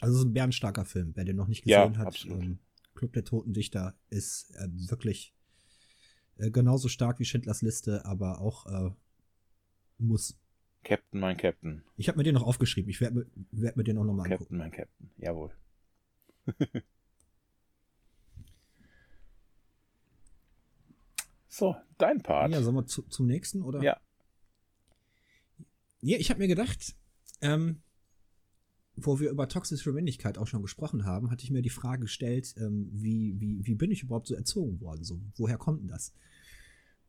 Also 0.00 0.16
es 0.16 0.20
ist 0.20 0.26
ein 0.26 0.34
bärenstarker 0.34 0.84
Film, 0.84 1.12
wer 1.14 1.24
den 1.24 1.36
noch 1.36 1.46
nicht 1.46 1.62
gesehen 1.62 1.94
ja, 1.94 1.98
hat. 1.98 2.24
Ähm, 2.26 2.58
Club 2.94 3.12
der 3.12 3.24
Toten 3.24 3.52
Dichter 3.52 3.94
ist 4.08 4.50
äh, 4.56 4.68
wirklich 4.90 5.34
äh, 6.36 6.50
genauso 6.50 6.88
stark 6.88 7.20
wie 7.20 7.24
Schindlers 7.24 7.62
Liste, 7.62 8.04
aber 8.04 8.40
auch 8.40 8.66
äh, 8.66 8.90
muss. 9.98 10.38
Captain, 10.84 11.18
mein 11.20 11.36
Captain. 11.36 11.82
Ich 11.96 12.08
habe 12.08 12.18
mir 12.18 12.24
den 12.24 12.34
noch 12.34 12.46
aufgeschrieben. 12.46 12.90
Ich 12.90 13.00
werde 13.00 13.26
werd 13.50 13.76
mir 13.76 13.84
den 13.84 13.98
auch 13.98 14.04
nochmal 14.04 14.30
angucken. 14.30 14.58
Captain, 14.58 14.58
mein 14.58 14.70
Captain. 14.70 15.10
Jawohl. 15.18 15.50
so, 21.48 21.74
dein 21.98 22.22
Part. 22.22 22.52
Ja, 22.52 22.62
sollen 22.62 22.76
wir 22.76 22.86
zu, 22.86 23.02
zum 23.02 23.26
nächsten, 23.26 23.62
oder? 23.62 23.82
Ja. 23.82 23.98
Ja, 26.00 26.18
ich 26.18 26.30
habe 26.30 26.40
mir 26.40 26.48
gedacht, 26.48 26.94
ähm, 27.40 27.80
wo 28.96 29.18
wir 29.20 29.30
über 29.30 29.48
toxische 29.48 29.92
Männlichkeit 29.92 30.38
auch 30.38 30.46
schon 30.46 30.62
gesprochen 30.62 31.04
haben, 31.04 31.30
hatte 31.30 31.44
ich 31.44 31.50
mir 31.50 31.62
die 31.62 31.70
Frage 31.70 32.02
gestellt, 32.02 32.54
ähm, 32.58 32.90
wie, 32.92 33.40
wie, 33.40 33.66
wie 33.66 33.74
bin 33.74 33.90
ich 33.90 34.02
überhaupt 34.02 34.26
so 34.26 34.34
erzogen 34.34 34.80
worden? 34.80 35.02
So, 35.02 35.20
woher 35.36 35.56
kommt 35.56 35.80
denn 35.80 35.88
das? 35.88 36.12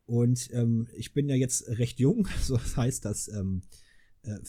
Und 0.05 0.49
ähm, 0.53 0.87
ich 0.95 1.13
bin 1.13 1.27
ja 1.29 1.35
jetzt 1.35 1.67
recht 1.67 1.99
jung, 1.99 2.27
so 2.41 2.57
das 2.57 2.77
heißt, 2.77 3.05
dass 3.05 3.27
ähm, 3.27 3.63
äh, 4.23 4.39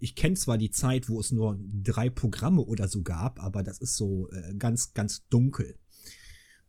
ich 0.00 0.14
kenne 0.14 0.36
zwar 0.36 0.58
die 0.58 0.70
Zeit, 0.70 1.08
wo 1.08 1.20
es 1.20 1.32
nur 1.32 1.58
drei 1.82 2.10
Programme 2.10 2.62
oder 2.62 2.88
so 2.88 3.02
gab, 3.02 3.42
aber 3.42 3.62
das 3.62 3.78
ist 3.78 3.96
so 3.96 4.30
äh, 4.30 4.54
ganz, 4.54 4.92
ganz 4.94 5.26
dunkel. 5.28 5.78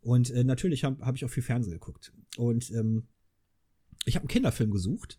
Und 0.00 0.30
äh, 0.30 0.44
natürlich 0.44 0.84
habe 0.84 1.04
hab 1.04 1.16
ich 1.16 1.24
auch 1.24 1.30
viel 1.30 1.42
Fernsehen 1.42 1.72
geguckt. 1.72 2.12
Und 2.36 2.70
ähm, 2.70 3.08
ich 4.04 4.16
habe 4.16 4.24
einen 4.24 4.28
Kinderfilm 4.28 4.70
gesucht, 4.70 5.18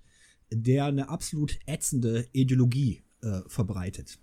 der 0.51 0.85
eine 0.85 1.09
absolut 1.09 1.57
ätzende 1.65 2.27
Ideologie 2.33 3.03
äh, 3.21 3.41
verbreitet. 3.47 4.19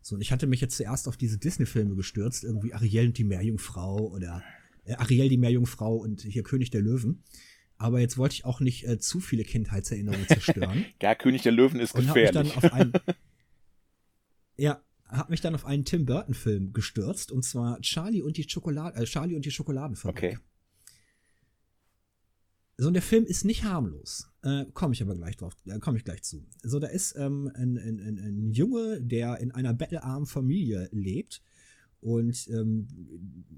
So, 0.00 0.14
und 0.14 0.20
ich 0.20 0.32
hatte 0.32 0.46
mich 0.46 0.60
jetzt 0.60 0.76
zuerst 0.76 1.08
auf 1.08 1.16
diese 1.16 1.38
Disney-Filme 1.38 1.96
gestürzt, 1.96 2.44
irgendwie 2.44 2.74
Ariel 2.74 3.06
und 3.06 3.18
die 3.18 3.24
Meerjungfrau 3.24 4.08
oder 4.08 4.42
äh, 4.84 4.94
Ariel 4.94 5.28
die 5.28 5.38
Meerjungfrau 5.38 5.96
und 5.96 6.20
hier 6.20 6.42
König 6.42 6.70
der 6.70 6.82
Löwen. 6.82 7.24
Aber 7.76 8.00
jetzt 8.00 8.16
wollte 8.18 8.34
ich 8.34 8.44
auch 8.44 8.60
nicht 8.60 8.86
äh, 8.86 8.98
zu 8.98 9.20
viele 9.20 9.44
Kindheitserinnerungen 9.44 10.26
zerstören. 10.28 10.84
ja, 11.02 11.14
König 11.14 11.42
der 11.42 11.52
Löwen 11.52 11.80
ist 11.80 11.94
gefährlich. 11.94 12.36
Und 12.36 12.54
hab 12.54 12.62
mich 12.62 12.62
dann 12.62 12.64
auf 12.64 12.72
einen, 12.72 12.92
ja, 14.56 14.80
habe 15.08 15.30
mich 15.30 15.40
dann 15.40 15.54
auf 15.54 15.64
einen 15.64 15.84
Tim 15.84 16.06
Burton-Film 16.06 16.72
gestürzt 16.72 17.32
und 17.32 17.44
zwar 17.44 17.80
Charlie 17.80 18.22
und 18.22 18.36
die 18.36 18.48
Schokolade, 18.48 18.96
äh, 18.96 19.04
Charlie 19.04 19.36
und 19.36 19.44
die 19.44 19.50
Schokoladenfabrik. 19.50 20.16
Okay. 20.16 20.38
So, 22.76 22.88
und 22.88 22.94
der 22.94 23.02
Film 23.02 23.24
ist 23.24 23.44
nicht 23.44 23.64
harmlos. 23.64 24.28
Äh, 24.42 24.64
komme 24.72 24.94
ich 24.94 25.02
aber 25.02 25.14
gleich 25.14 25.36
drauf, 25.36 25.54
äh, 25.66 25.78
komme 25.78 25.96
ich 25.96 26.04
gleich 26.04 26.22
zu. 26.22 26.44
So, 26.62 26.80
da 26.80 26.88
ist 26.88 27.14
ähm, 27.16 27.50
ein, 27.54 27.78
ein, 27.78 28.00
ein, 28.00 28.18
ein 28.18 28.50
Junge, 28.50 29.00
der 29.00 29.38
in 29.38 29.52
einer 29.52 29.72
bettelarmen 29.72 30.26
Familie 30.26 30.88
lebt. 30.92 31.40
Und 32.04 32.48
ähm, 32.50 32.86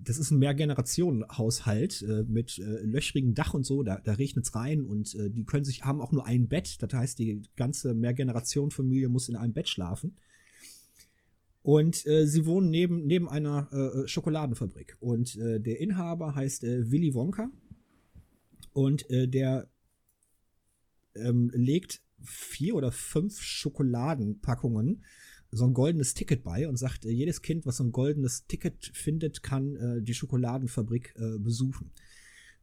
das 0.04 0.18
ist 0.18 0.30
ein 0.30 0.38
Mehrgenerationen-Haushalt 0.38 2.02
äh, 2.02 2.22
mit 2.28 2.60
äh, 2.60 2.80
löchrigem 2.84 3.34
Dach 3.34 3.54
und 3.54 3.66
so, 3.66 3.82
da, 3.82 3.98
da 3.98 4.12
regnet 4.12 4.44
es 4.44 4.54
rein 4.54 4.84
und 4.84 5.16
äh, 5.16 5.30
die 5.30 5.44
können 5.44 5.64
sich, 5.64 5.82
haben 5.82 6.00
auch 6.00 6.12
nur 6.12 6.24
ein 6.26 6.46
Bett. 6.46 6.80
Das 6.80 6.92
heißt, 6.92 7.18
die 7.18 7.42
ganze 7.56 7.92
Mehrgenerationen-Familie 7.92 9.08
muss 9.08 9.28
in 9.28 9.34
einem 9.34 9.52
Bett 9.52 9.68
schlafen. 9.68 10.16
Und 11.62 12.06
äh, 12.06 12.28
sie 12.28 12.46
wohnen 12.46 12.70
neben, 12.70 13.04
neben 13.08 13.28
einer 13.28 13.68
äh, 13.72 14.06
Schokoladenfabrik. 14.06 14.96
Und 15.00 15.34
äh, 15.38 15.58
der 15.58 15.80
Inhaber 15.80 16.36
heißt 16.36 16.62
äh, 16.62 16.88
Willy 16.88 17.14
Wonka. 17.14 17.50
Und 18.72 19.10
äh, 19.10 19.26
der 19.26 19.68
ähm, 21.16 21.50
legt 21.52 22.00
vier 22.22 22.76
oder 22.76 22.92
fünf 22.92 23.40
Schokoladenpackungen 23.40 25.02
so 25.56 25.64
ein 25.64 25.74
goldenes 25.74 26.14
Ticket 26.14 26.44
bei 26.44 26.68
und 26.68 26.76
sagt, 26.76 27.04
äh, 27.04 27.10
jedes 27.10 27.42
Kind, 27.42 27.66
was 27.66 27.78
so 27.78 27.84
ein 27.84 27.92
goldenes 27.92 28.46
Ticket 28.46 28.90
findet, 28.94 29.42
kann 29.42 29.76
äh, 29.76 30.02
die 30.02 30.14
Schokoladenfabrik 30.14 31.14
äh, 31.16 31.38
besuchen. 31.38 31.92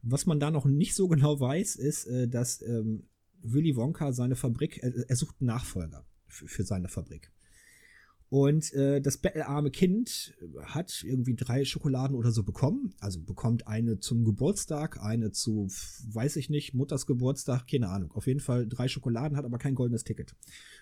Was 0.02 0.26
man 0.26 0.40
da 0.40 0.50
noch 0.50 0.66
nicht 0.66 0.94
so 0.94 1.08
genau 1.08 1.38
weiß, 1.40 1.76
ist, 1.76 2.08
dass 2.28 2.62
ähm, 2.62 3.04
Willy 3.42 3.76
Wonka 3.76 4.12
seine 4.12 4.36
Fabrik, 4.36 4.78
er 4.82 5.16
sucht 5.16 5.42
Nachfolger 5.42 6.06
für 6.26 6.64
seine 6.64 6.88
Fabrik. 6.88 7.33
Und 8.34 8.72
äh, 8.72 9.00
das 9.00 9.18
bettelarme 9.18 9.70
Kind 9.70 10.34
hat 10.64 11.04
irgendwie 11.06 11.36
drei 11.36 11.64
Schokoladen 11.64 12.16
oder 12.16 12.32
so 12.32 12.42
bekommen. 12.42 12.92
Also 12.98 13.20
bekommt 13.20 13.68
eine 13.68 14.00
zum 14.00 14.24
Geburtstag, 14.24 15.00
eine 15.00 15.30
zu, 15.30 15.68
weiß 16.08 16.34
ich 16.34 16.50
nicht, 16.50 16.74
Mutters 16.74 17.06
Geburtstag, 17.06 17.68
keine 17.68 17.90
Ahnung. 17.90 18.10
Auf 18.10 18.26
jeden 18.26 18.40
Fall 18.40 18.66
drei 18.66 18.88
Schokoladen, 18.88 19.36
hat 19.36 19.44
aber 19.44 19.58
kein 19.58 19.76
goldenes 19.76 20.02
Ticket. 20.02 20.34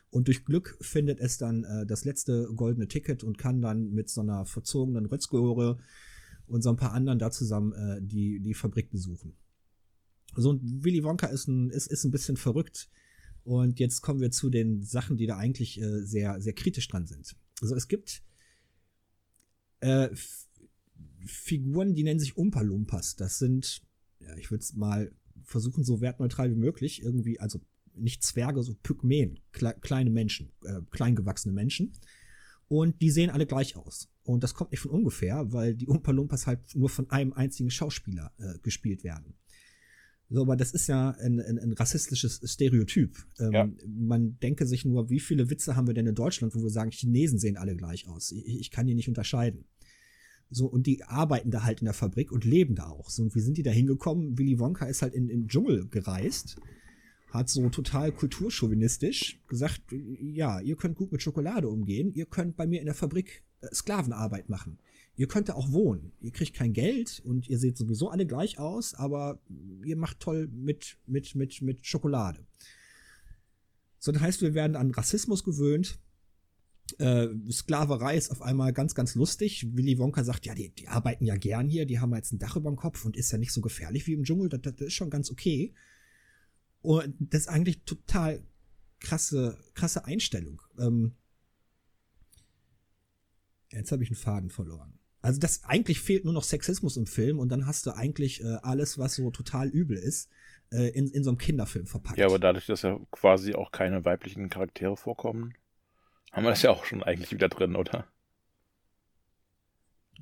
Und 0.09 0.29
durch 0.29 0.47
Glück 0.47 0.79
findet 0.81 1.21
es 1.21 1.37
dann 1.37 1.65
äh, 1.65 1.85
das 1.85 2.07
letzte 2.07 2.49
goldene 2.57 2.89
Ticket 2.89 3.23
und 3.23 3.37
kann 3.37 3.61
dann 3.61 3.91
mit 3.91 4.09
so 4.09 4.23
einer 4.23 4.47
verzogenen 4.47 5.05
Rötzgehöre 5.05 5.77
und 6.47 6.63
so 6.63 6.71
ein 6.71 6.77
paar 6.77 6.93
anderen 6.93 7.19
da 7.19 7.31
zusammen 7.31 7.75
äh, 7.75 8.01
die, 8.01 8.41
die 8.41 8.55
Fabrik 8.55 8.89
besuchen. 8.89 9.35
So, 10.37 10.49
und 10.49 10.85
Willy 10.85 11.05
Wonka 11.05 11.27
ist 11.27 11.49
ein, 11.49 11.69
ist, 11.69 11.89
ist 11.89 12.05
ein 12.05 12.13
bisschen 12.13 12.39
verrückt. 12.39 12.89
Und 13.45 13.79
jetzt 13.79 14.01
kommen 14.01 14.21
wir 14.21 14.31
zu 14.31 14.49
den 14.49 14.83
Sachen, 14.83 15.19
die 15.19 15.27
da 15.27 15.37
eigentlich 15.37 15.79
äh, 15.83 16.01
sehr, 16.01 16.41
sehr 16.41 16.55
kritisch 16.55 16.89
dran 16.89 17.07
sind. 17.07 17.37
Also 17.63 17.77
es 17.77 17.89
gibt 17.89 18.23
äh, 19.81 20.11
Figuren, 21.25 21.95
die 21.95 22.03
nennen 22.03 22.21
sich 22.21 22.37
Umpa-Lumpas. 22.37 23.17
Das 23.17 23.39
sind, 23.39 23.83
ja, 24.19 24.37
ich 24.37 24.51
würde 24.51 24.63
es 24.63 24.75
mal 24.75 25.13
versuchen, 25.45 25.85
so 25.85 26.01
wertneutral 26.01 26.51
wie 26.51 26.57
möglich, 26.59 27.03
irgendwie, 27.03 27.41
also 27.41 27.61
nicht 27.95 28.23
Zwerge, 28.25 28.63
so 28.63 28.75
Pygmäen, 28.83 29.41
kle 29.53 29.75
kleine 29.81 30.11
Menschen, 30.11 30.51
äh, 30.65 30.81
kleingewachsene 30.91 31.55
Menschen. 31.55 31.93
Und 32.69 33.01
die 33.03 33.11
sehen 33.11 33.31
alle 33.31 33.47
gleich 33.47 33.77
aus. 33.77 34.09
Und 34.25 34.43
das 34.43 34.55
kommt 34.55 34.71
nicht 34.71 34.81
von 34.81 34.91
ungefähr, 34.91 35.53
weil 35.53 35.75
die 35.75 35.87
Umpa-Lumpas 35.87 36.47
halt 36.47 36.75
nur 36.75 36.89
von 36.89 37.11
einem 37.11 37.33
einzigen 37.33 37.71
Schauspieler 37.71 38.33
äh, 38.39 38.59
gespielt 38.61 39.05
werden. 39.05 39.35
So, 40.33 40.41
aber 40.41 40.57
das 40.57 40.73
ist 40.73 40.87
ja 40.87 41.11
ein, 41.11 41.41
ein, 41.41 41.59
ein 41.59 41.73
rassistisches 41.75 42.41
Stereotyp. 42.45 43.19
Ähm, 43.39 43.53
Ja. 43.53 43.69
Man 43.87 44.39
denke 44.41 44.67
sich 44.67 44.87
nur, 44.87 45.11
wie 45.11 45.21
viele 45.21 45.51
Witze 45.51 45.77
haben 45.77 45.87
wir 45.87 45.93
denn 45.93 46.07
in 46.07 46.15
Deutschland, 46.15 46.55
wo 46.55 46.63
wir 46.63 46.71
sagen, 46.71 46.91
Chinesen 46.91 47.39
sehen 47.39 47.59
alle 47.59 47.77
gleich 47.77 48.09
aus. 48.09 48.33
Ich, 48.33 48.47
ich 48.47 48.71
kann 48.71 48.87
die 48.87 48.95
nicht 48.95 49.09
unterscheiden. 49.09 49.67
So, 50.49 50.67
und 50.67 50.87
die 50.87 51.03
arbeiten 51.05 51.51
da 51.51 51.65
halt 51.65 51.81
in 51.81 51.85
der 51.85 51.95
Fabrik 51.95 52.33
und 52.33 52.47
leben 52.47 52.75
da 52.75 52.89
auch. 52.89 53.11
So, 53.11 53.23
und 53.23 53.35
wie 53.35 53.41
sind 53.41 53.59
die 53.59 53.63
da 53.63 53.71
hingekommen? 53.71 54.39
Willy 54.39 54.59
Wonka 54.59 54.87
ist 54.87 55.03
halt 55.03 55.13
in, 55.13 55.29
in 55.29 55.43
den 55.43 55.49
Dschungel 55.49 55.89
gereist, 55.89 56.57
hat 57.29 57.51
so 57.51 57.69
total 57.69 58.11
kulturchauvinistisch 58.11 59.39
gesagt, 59.49 59.83
ja, 59.91 60.61
ihr 60.61 60.77
könnt 60.77 60.97
gut 60.97 61.13
mit 61.13 61.23
Schokolade 61.23 61.69
umgehen, 61.69 62.13
ihr 62.15 62.27
könnt 62.27 62.57
bei 62.57 62.67
mir 62.67 62.81
in 62.81 62.87
der 62.87 62.95
Fabrik 62.95 63.45
äh, 63.61 63.75
Sklavenarbeit 63.75 64.49
machen. 64.49 64.79
Ihr 65.15 65.29
könnt 65.29 65.49
da 65.49 65.55
auch 65.55 65.71
wohnen. 65.73 66.13
Ihr 66.21 66.33
kriegt 66.33 66.55
kein 66.55 66.73
Geld 66.73 67.21
und 67.25 67.49
ihr 67.49 67.59
seht 67.59 67.77
sowieso 67.77 68.09
alle 68.09 68.27
gleich 68.27 68.59
aus, 68.59 68.95
aber 68.95 69.41
ihr 69.85 69.97
macht 69.97 70.21
toll 70.21 70.49
mit, 70.49 70.99
mit, 71.07 71.35
mit, 71.35 71.61
mit 71.61 71.87
Schokolade. 71.87 72.47
So, 73.99 74.11
das 74.11 74.23
heißt, 74.23 74.43
wir 74.43 74.55
werden 74.55 74.75
an 74.75 74.91
Rassismus 74.91 75.45
gewöhnt. 75.45 76.01
Äh, 76.99 77.29
Sklaverei 77.51 78.17
ist 78.17 78.31
auf 78.31 78.43
einmal 78.43 78.73
ganz, 78.73 78.95
ganz 78.95 79.15
lustig. 79.15 79.67
Willy 79.77 79.99
Wonka 79.99 80.25
sagt, 80.25 80.47
ja, 80.47 80.55
die, 80.55 80.71
die 80.71 80.89
arbeiten 80.89 81.25
ja 81.25 81.37
gern 81.37 81.69
hier, 81.69 81.87
die 81.87 82.01
haben 82.01 82.15
jetzt 82.15 82.33
ein 82.33 82.39
Dach 82.39 82.57
über 82.57 82.71
dem 82.71 82.77
Kopf 82.77 83.05
und 83.05 83.17
ist 83.17 83.31
ja 83.31 83.39
nicht 83.39 83.53
so 83.53 83.61
gefährlich 83.61 84.07
wie 84.07 84.15
im 84.15 84.25
Dschungel. 84.25 84.49
Das, 84.49 84.61
das 84.63 84.81
ist 84.81 84.95
schon 84.95 85.11
ganz 85.11 85.31
okay. 85.31 85.75
Und 86.81 87.15
das 87.21 87.43
ist 87.43 87.49
eigentlich 87.49 87.85
total 87.85 88.43
krasse, 88.99 89.59
krasse 89.75 90.05
Einstellung. 90.05 90.63
Ähm, 90.79 91.15
jetzt 93.71 93.93
habe 93.93 94.03
ich 94.03 94.11
einen 94.11 94.17
Faden 94.17 94.51
verloren. 94.51 94.99
Also 95.23 95.39
das 95.41 95.65
eigentlich 95.65 96.01
fehlt 96.01 96.25
nur 96.25 96.35
noch 96.35 96.43
Sexismus 96.43 96.97
im 96.97 97.07
Film 97.07 97.39
und 97.39 97.49
dann 97.49 97.67
hast 97.67 97.87
du 97.87 97.93
eigentlich 97.93 98.43
äh, 98.43 98.57
alles, 98.63 98.99
was 98.99 99.15
so 99.15 99.31
total 99.31 99.69
übel 99.69 99.97
ist, 99.97 100.29
äh, 100.73 100.89
in, 100.89 101.09
in 101.09 101.23
so 101.23 101.31
einem 101.31 101.39
Kinderfilm 101.39 101.87
verpackt. 101.87 102.19
Ja, 102.19 102.27
aber 102.27 102.39
dadurch, 102.41 102.67
dass 102.67 102.83
ja 102.83 102.99
quasi 103.13 103.55
auch 103.55 103.71
keine 103.71 104.05
weiblichen 104.05 104.49
Charaktere 104.51 104.97
vorkommen, 104.97 105.55
haben 106.33 106.45
wir 106.45 106.51
das 106.51 106.63
ja 106.63 106.71
auch 106.71 106.85
schon 106.85 107.03
eigentlich 107.03 107.31
wieder 107.31 107.49
drin, 107.49 107.77
oder? 107.77 108.07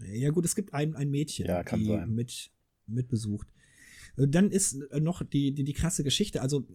Ja 0.03 0.31
gut, 0.31 0.45
es 0.45 0.55
gibt 0.55 0.75
ein, 0.75 0.95
ein 0.97 1.11
Mädchen, 1.11 1.47
Ja, 1.47 1.63
kann 1.63 1.81
die 1.81 1.87
sein. 1.87 2.15
mit 2.15 2.51
mitbesucht. 2.87 3.49
Äh, 4.17 4.29
Dann 4.29 4.51
ist 4.51 4.75
äh, 4.91 5.01
noch 5.01 5.23
die, 5.23 5.53
die, 5.53 5.65
die 5.65 5.73
krasse 5.73 6.05
Geschichte. 6.05 6.43
Also 6.43 6.67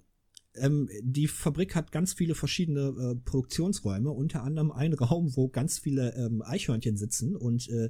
ähm, 0.57 0.89
die 1.01 1.27
Fabrik 1.27 1.75
hat 1.75 1.91
ganz 1.91 2.13
viele 2.13 2.35
verschiedene 2.35 2.81
äh, 2.81 3.15
Produktionsräume, 3.15 4.11
unter 4.11 4.43
anderem 4.43 4.71
einen 4.71 4.93
Raum, 4.99 5.35
wo 5.35 5.47
ganz 5.49 5.79
viele 5.79 6.13
ähm, 6.15 6.41
Eichhörnchen 6.41 6.97
sitzen 6.97 7.35
und 7.35 7.69
äh, 7.69 7.89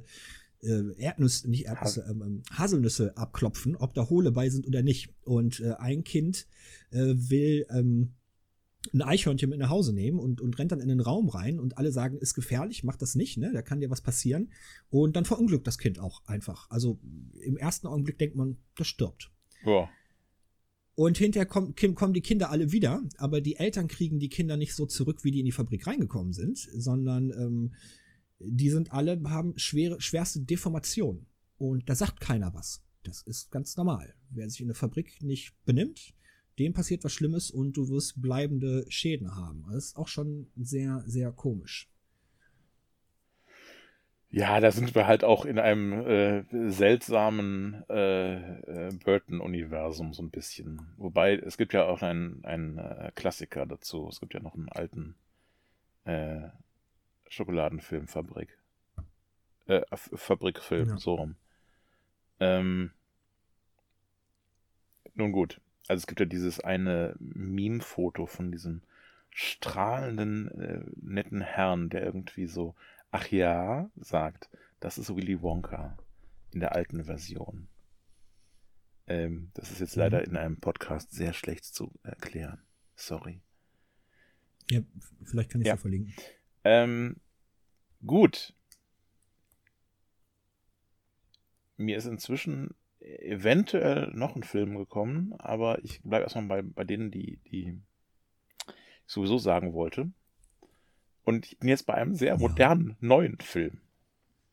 äh, 0.62 0.94
Erdnüsse, 0.96 1.48
nicht 1.50 1.66
Erdnüsse, 1.66 2.06
ähm, 2.08 2.22
ähm, 2.22 2.42
Haselnüsse 2.50 3.16
abklopfen, 3.16 3.76
ob 3.76 3.94
da 3.94 4.08
Hohle 4.08 4.32
bei 4.32 4.48
sind 4.48 4.66
oder 4.66 4.82
nicht. 4.82 5.10
Und 5.22 5.60
äh, 5.60 5.74
ein 5.78 6.04
Kind 6.04 6.46
äh, 6.90 7.14
will 7.14 7.66
ähm, 7.70 8.14
ein 8.92 9.02
Eichhörnchen 9.02 9.50
mit 9.50 9.58
nach 9.58 9.70
Hause 9.70 9.92
nehmen 9.92 10.18
und, 10.18 10.40
und 10.40 10.58
rennt 10.58 10.72
dann 10.72 10.80
in 10.80 10.88
den 10.88 11.00
Raum 11.00 11.28
rein 11.28 11.58
und 11.58 11.78
alle 11.78 11.92
sagen, 11.92 12.18
ist 12.18 12.34
gefährlich, 12.34 12.84
mach 12.84 12.96
das 12.96 13.14
nicht, 13.14 13.36
ne? 13.36 13.50
Da 13.52 13.62
kann 13.62 13.80
dir 13.80 13.90
was 13.90 14.00
passieren. 14.00 14.52
Und 14.90 15.16
dann 15.16 15.24
verunglückt 15.24 15.66
das 15.66 15.78
Kind 15.78 15.98
auch 15.98 16.24
einfach. 16.26 16.70
Also 16.70 17.00
im 17.40 17.56
ersten 17.56 17.86
Augenblick 17.86 18.18
denkt 18.18 18.36
man, 18.36 18.58
das 18.76 18.86
stirbt. 18.86 19.32
Ja. 19.64 19.88
Und 20.96 21.18
hinterher 21.18 21.46
kommen, 21.46 21.74
kommen 21.74 22.14
die 22.14 22.22
Kinder 22.22 22.50
alle 22.50 22.72
wieder, 22.72 23.02
aber 23.18 23.42
die 23.42 23.56
Eltern 23.56 23.86
kriegen 23.86 24.18
die 24.18 24.30
Kinder 24.30 24.56
nicht 24.56 24.74
so 24.74 24.86
zurück, 24.86 25.24
wie 25.24 25.30
die 25.30 25.40
in 25.40 25.44
die 25.44 25.52
Fabrik 25.52 25.86
reingekommen 25.86 26.32
sind, 26.32 26.56
sondern 26.58 27.30
ähm, 27.30 27.74
die 28.38 28.70
sind 28.70 28.92
alle, 28.92 29.20
haben 29.24 29.58
schwere, 29.58 30.00
schwerste 30.00 30.40
Deformationen. 30.40 31.26
Und 31.58 31.88
da 31.88 31.94
sagt 31.94 32.20
keiner 32.20 32.54
was. 32.54 32.82
Das 33.02 33.22
ist 33.22 33.50
ganz 33.50 33.76
normal. 33.76 34.14
Wer 34.30 34.48
sich 34.48 34.62
in 34.62 34.68
der 34.68 34.74
Fabrik 34.74 35.22
nicht 35.22 35.54
benimmt, 35.66 36.14
dem 36.58 36.72
passiert 36.72 37.04
was 37.04 37.12
Schlimmes 37.12 37.50
und 37.50 37.76
du 37.76 37.88
wirst 37.88 38.20
bleibende 38.20 38.86
Schäden 38.88 39.36
haben. 39.36 39.64
Das 39.70 39.88
ist 39.88 39.96
auch 39.96 40.08
schon 40.08 40.48
sehr, 40.56 41.04
sehr 41.06 41.30
komisch. 41.30 41.90
Ja, 44.30 44.60
da 44.60 44.70
sind 44.70 44.94
wir 44.94 45.06
halt 45.06 45.24
auch 45.24 45.44
in 45.44 45.58
einem 45.58 45.92
äh, 45.92 46.70
seltsamen 46.70 47.84
äh, 47.88 48.34
äh, 48.88 48.92
Burton-Universum 49.04 50.12
so 50.12 50.22
ein 50.22 50.30
bisschen. 50.30 50.80
Wobei, 50.98 51.34
es 51.36 51.56
gibt 51.56 51.72
ja 51.72 51.86
auch 51.86 52.02
einen, 52.02 52.44
einen 52.44 52.78
äh, 52.78 53.12
Klassiker 53.14 53.66
dazu. 53.66 54.08
Es 54.08 54.20
gibt 54.20 54.34
ja 54.34 54.40
noch 54.40 54.54
einen 54.54 54.68
alten 54.68 55.14
äh, 56.04 56.48
Schokoladenfilm, 57.28 58.08
Fabrik. 58.08 58.58
Äh, 59.66 59.82
Fabrikfilm, 59.94 60.88
Ja. 60.90 60.98
so 60.98 61.14
rum. 61.14 61.36
Ähm, 62.40 62.90
nun 65.14 65.32
gut. 65.32 65.60
Also 65.88 66.00
es 66.00 66.06
gibt 66.06 66.20
ja 66.20 66.26
dieses 66.26 66.60
eine 66.60 67.14
Meme-Foto 67.20 68.26
von 68.26 68.50
diesem 68.52 68.82
strahlenden, 69.30 70.50
äh, 70.60 70.80
netten 71.00 71.40
Herrn, 71.40 71.88
der 71.90 72.02
irgendwie 72.04 72.46
so 72.46 72.74
Ach 73.18 73.28
ja, 73.28 73.88
sagt, 73.96 74.50
das 74.78 74.98
ist 74.98 75.08
Willy 75.16 75.40
Wonka 75.40 75.96
in 76.52 76.60
der 76.60 76.72
alten 76.74 77.02
Version. 77.06 77.66
Ähm, 79.06 79.50
das 79.54 79.70
ist 79.70 79.80
jetzt 79.80 79.96
Mhm. 79.96 80.00
leider 80.02 80.22
in 80.26 80.36
einem 80.36 80.60
Podcast 80.60 81.12
sehr 81.12 81.32
schlecht 81.32 81.64
zu 81.64 81.90
erklären. 82.02 82.60
Sorry. 82.94 83.40
Ja, 84.70 84.80
vielleicht 85.24 85.50
kann 85.50 85.62
ich 85.62 85.66
Ja. 85.66 85.72
ja. 85.74 85.76
verlinken. 85.78 86.12
Ähm, 86.64 87.16
gut. 88.04 88.52
Mir 91.78 91.96
ist 91.96 92.04
inzwischen 92.04 92.74
eventuell 93.00 94.10
noch 94.12 94.36
ein 94.36 94.42
Film 94.42 94.76
gekommen, 94.76 95.32
aber 95.38 95.82
ich 95.84 96.02
bleibe 96.02 96.24
erstmal 96.24 96.46
bei, 96.48 96.62
bei 96.62 96.84
denen, 96.84 97.10
die, 97.10 97.38
die 97.50 97.80
ich 98.66 98.72
sowieso 99.06 99.38
sagen 99.38 99.72
wollte. 99.72 100.10
Und 101.26 101.44
ich 101.46 101.58
bin 101.58 101.68
jetzt 101.68 101.86
bei 101.86 101.94
einem 101.94 102.14
sehr 102.14 102.34
Ja. 102.34 102.36
modernen, 102.38 102.96
neuen 103.00 103.38
Film. 103.40 103.80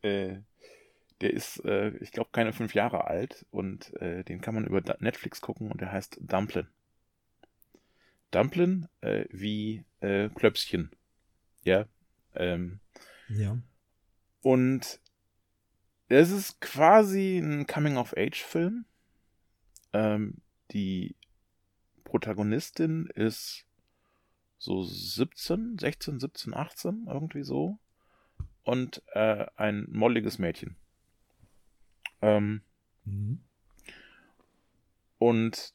Äh, 0.02 0.40
der 1.22 1.32
ist, 1.32 1.64
äh, 1.64 1.90
ich 1.98 2.12
glaube, 2.12 2.32
keine 2.34 2.52
fünf 2.52 2.74
Jahre 2.74 3.06
alt 3.06 3.46
und 3.52 3.94
äh, 4.02 4.24
den 4.24 4.42
kann 4.42 4.56
man 4.56 4.66
über 4.66 4.82
Netflix 5.00 5.40
gucken 5.40 5.72
und 5.72 5.80
der 5.82 5.92
heißt 5.92 6.18
Dumplin. 6.20 6.68
Dumplin 8.32 8.88
äh, 9.02 9.26
wie 9.30 9.86
äh, 10.02 10.30
Klöpschen. 10.30 10.90
Ja. 11.64 11.86
Ähm, 12.36 12.80
Ja. 13.30 13.58
und 14.42 15.00
es 16.10 16.32
ist 16.32 16.60
quasi 16.60 17.38
ein 17.38 17.68
Coming-of-Age-Film. 17.68 18.86
Ähm, 19.94 20.42
die 20.72 21.16
Protagonistin 22.04 23.08
ist 23.14 23.66
so 24.64 24.82
17, 24.82 25.78
16, 25.78 26.20
17, 26.22 26.54
18, 26.54 27.06
irgendwie 27.08 27.44
so. 27.44 27.78
Und 28.64 29.02
äh, 29.14 29.46
ein 29.58 29.88
molliges 29.92 30.40
Mädchen. 30.40 30.78
Ähm, 32.22 32.62
Mhm. 33.06 33.40
und 35.18 35.74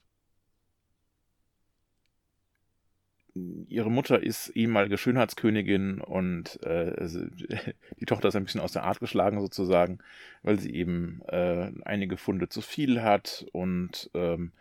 ihre 3.35 3.91
Mutter 3.91 4.23
ist 4.23 4.49
ehemalige 4.57 4.97
Schönheitskönigin 4.97 6.01
und 6.01 6.59
äh, 6.63 7.07
die 8.01 8.07
Tochter 8.07 8.29
ist 8.29 8.37
ein 8.37 8.45
bisschen 8.45 8.63
aus 8.63 8.73
der 8.73 8.85
Art 8.85 9.01
geschlagen 9.01 9.39
sozusagen, 9.41 9.99
weil 10.43 10.59
sie 10.59 10.75
eben 10.75 11.21
äh, 11.29 11.71
einige 11.85 12.17
Funde 12.17 12.49
zu 12.49 12.63
viel 12.63 13.03
hat 13.03 13.47
und 13.53 14.11
ähm, 14.15 14.53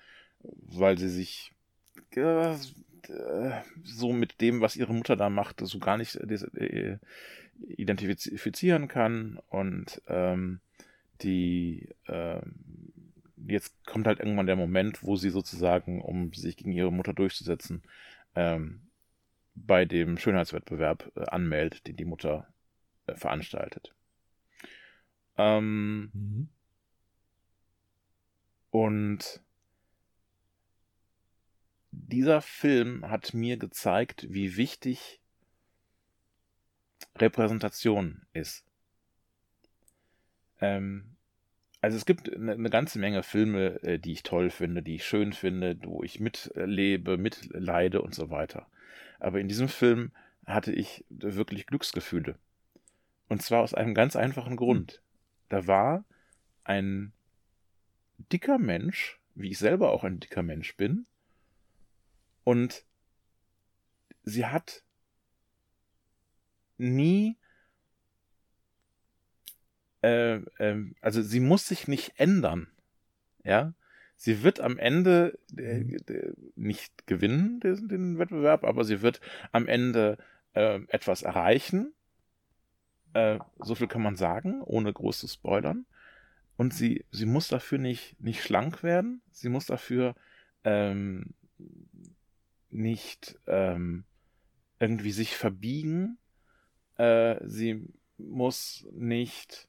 weil 0.42 0.98
sie 0.98 1.10
sich 1.10 1.54
äh, 2.16 2.56
äh, 3.10 3.62
so 3.84 4.14
mit 4.14 4.42
dem, 4.42 4.62
was 4.62 4.76
ihre 4.76 4.94
Mutter 4.94 5.16
da 5.16 5.30
macht, 5.30 5.62
so 5.62 5.80
gar 5.80 5.98
nicht 5.98 6.16
äh, 6.16 6.98
identifizieren 7.68 8.88
kann 8.88 9.40
und 9.50 10.02
ähm, 10.08 10.60
die 11.22 11.90
ähm, 12.08 12.54
jetzt 13.48 13.74
kommt 13.86 14.08
halt 14.08 14.20
irgendwann 14.20 14.46
der 14.48 14.56
Moment, 14.56 15.04
wo 15.04 15.16
sie 15.16 15.30
sozusagen, 15.30 16.02
um 16.02 16.34
sich 16.34 16.58
gegen 16.58 16.72
ihre 16.72 16.92
Mutter 16.92 17.14
durchzusetzen, 17.14 17.84
ähm, 18.36 18.82
bei 19.56 19.86
dem 19.86 20.18
Schönheitswettbewerb 20.18 21.12
äh, 21.16 21.26
anmeldet, 21.26 21.88
den 21.88 21.96
die 21.96 22.06
Mutter 22.06 22.48
äh, 23.08 23.16
veranstaltet. 23.16 23.94
Ähm, 25.38 26.12
Mhm. 26.14 26.50
und 28.72 29.42
dieser 31.92 32.42
Film 32.42 33.10
hat 33.10 33.34
mir 33.34 33.58
gezeigt, 33.58 34.28
wie 34.30 34.58
wichtig 34.58 35.20
Repräsentation 37.16 38.26
ist. 38.34 38.66
Ähm, 40.60 41.16
also 41.82 41.98
es 41.98 42.06
gibt 42.06 42.34
eine, 42.34 42.54
eine 42.54 42.70
ganze 42.70 43.00
Menge 43.00 43.24
Filme, 43.24 43.82
äh, 43.84 44.00
die 44.00 44.14
ich 44.14 44.24
toll 44.24 44.50
finde, 44.50 44.82
die 44.82 44.96
ich 44.96 45.06
schön 45.06 45.34
finde, 45.34 45.78
wo 45.84 46.04
ich 46.04 46.20
mitlebe, 46.20 47.18
mitleide 47.18 48.02
und 48.02 48.16
so 48.16 48.30
weiter. 48.30 48.68
Aber 49.20 49.40
in 49.40 49.48
diesem 49.48 49.68
Film 49.68 50.12
hatte 50.46 50.72
ich 50.72 51.06
wirklich 51.10 51.66
Glücksgefühle. 51.68 52.38
Und 53.30 53.42
zwar 53.42 53.62
aus 53.62 53.74
einem 53.74 53.94
ganz 53.94 54.16
einfachen 54.16 54.56
Grund. 54.56 55.02
Da 55.50 55.68
war 55.68 56.06
ein 56.64 57.14
dicker 58.32 58.58
Mensch 58.58 59.20
wie 59.38 59.50
ich 59.50 59.60
selber 59.60 59.92
auch 59.92 60.04
ein 60.04 60.20
dicker 60.20 60.44
Mensch 60.44 60.76
bin. 60.76 61.06
Und 62.48 62.86
sie 64.24 64.46
hat 64.46 64.82
nie, 66.78 67.36
äh, 70.02 70.36
äh, 70.36 70.94
also 71.02 71.22
sie 71.22 71.42
muss 71.42 71.68
sich 71.68 71.90
nicht 71.90 72.14
ändern. 72.16 72.72
Ja, 73.44 73.74
sie 74.16 74.44
wird 74.44 74.62
am 74.62 74.78
Ende 74.78 75.38
äh, 75.58 75.80
Mhm. 75.80 75.98
nicht 76.56 77.06
gewinnen, 77.06 77.60
den, 77.60 77.90
den, 77.90 78.18
Wettbewerb, 78.18 78.64
aber 78.64 78.86
sie 78.86 79.02
wird 79.02 79.20
am 79.52 79.68
Ende 79.68 80.18
äh, 80.54 80.80
etwas 80.88 81.24
erreichen. 81.24 81.94
Äh, 83.12 83.40
so 83.60 83.76
viel 83.76 83.90
kann 83.90 84.04
man 84.04 84.16
sagen, 84.16 84.62
ohne 84.62 84.94
groß 84.94 85.20
zu 85.20 85.28
spoilern. 85.28 85.86
Und 86.56 86.74
sie, 86.74 87.04
sie 87.12 87.26
muss 87.26 87.50
dafür 87.50 87.78
nicht, 87.78 88.18
nicht 88.22 88.42
schlank 88.42 88.84
werden. 88.84 89.22
Sie 89.32 89.50
muss 89.50 89.66
dafür 89.66 90.16
ähm, 90.64 91.34
nicht 92.70 93.40
ähm, 93.48 94.06
irgendwie 94.80 95.12
sich 95.12 95.36
verbiegen. 95.36 96.18
Äh, 96.98 97.38
sie 97.46 97.88
muss 98.18 98.88
nicht. 98.92 99.68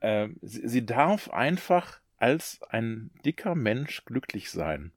Äh, 0.00 0.28
sie, 0.42 0.68
sie 0.68 0.86
darf 0.86 1.30
einfach 1.30 2.00
als 2.16 2.62
ein 2.68 3.10
dicker 3.24 3.54
Mensch 3.54 4.04
glücklich 4.04 4.50
sein. 4.50 4.92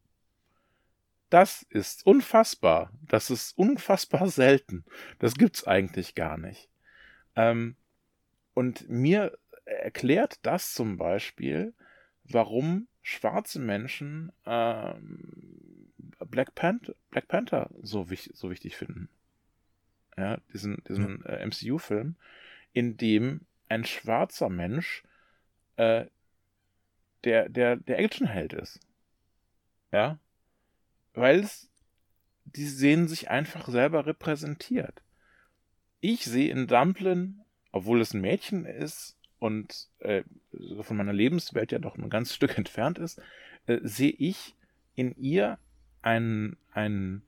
Das 1.29 1.63
ist 1.69 2.05
unfassbar. 2.05 2.91
Das 3.01 3.29
ist 3.29 3.57
unfassbar 3.57 4.27
selten. 4.29 4.85
Das 5.19 5.35
gibt's 5.35 5.65
eigentlich 5.65 6.15
gar 6.15 6.37
nicht. 6.37 6.69
Ähm, 7.35 7.75
und 8.53 8.89
mir 8.89 9.37
erklärt 9.65 10.39
das 10.43 10.73
zum 10.73 10.97
Beispiel, 10.97 11.73
warum 12.23 12.87
schwarze 13.01 13.59
Menschen 13.59 14.31
ähm, 14.45 15.66
Black, 16.37 16.53
Panther, 16.53 16.93
Black 17.09 17.27
Panther 17.27 17.67
so, 17.81 18.11
wich 18.11 18.29
so 18.35 18.51
wichtig 18.51 18.77
finden. 18.77 19.09
Ja, 20.15 20.37
diesen, 20.53 20.83
diesen 20.87 21.25
äh, 21.25 21.43
MCU-Film, 21.43 22.15
in 22.73 22.95
dem 22.95 23.41
ein 23.69 23.85
schwarzer 23.85 24.47
Mensch 24.47 25.01
äh, 25.77 26.05
der, 27.23 27.49
der, 27.49 27.77
der 27.77 27.97
Actionheld 27.97 28.53
ist. 28.53 28.79
Ja. 29.91 30.19
Weil 31.15 31.39
es, 31.39 31.71
die 32.45 32.67
sehen 32.67 33.07
sich 33.07 33.31
einfach 33.31 33.67
selber 33.67 34.05
repräsentiert. 34.05 35.01
Ich 36.01 36.23
sehe 36.25 36.51
in 36.51 36.67
Dumplin, 36.67 37.41
obwohl 37.71 37.99
es 37.99 38.13
ein 38.13 38.21
Mädchen 38.21 38.65
ist 38.65 39.17
und 39.39 39.89
äh, 40.01 40.21
von 40.81 40.97
meiner 40.97 41.13
Lebenswelt 41.13 41.71
ja 41.71 41.79
doch 41.79 41.97
ein 41.97 42.11
ganzes 42.11 42.35
Stück 42.35 42.59
entfernt 42.59 42.99
ist, 42.99 43.19
äh, 43.65 43.79
sehe 43.81 44.11
ich 44.11 44.53
in 44.93 45.15
ihr 45.15 45.57
einen, 46.07 46.55
einen 46.71 47.21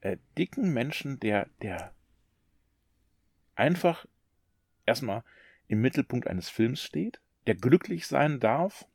äh, 0.00 0.18
dicken 0.38 0.72
Menschen, 0.72 1.18
der, 1.18 1.48
der 1.62 1.92
einfach 3.56 4.06
erstmal 4.86 5.24
im 5.66 5.80
Mittelpunkt 5.80 6.28
eines 6.28 6.48
Films 6.48 6.80
steht, 6.80 7.20
der 7.48 7.56
glücklich 7.56 8.06
sein 8.06 8.38
darf, 8.38 8.86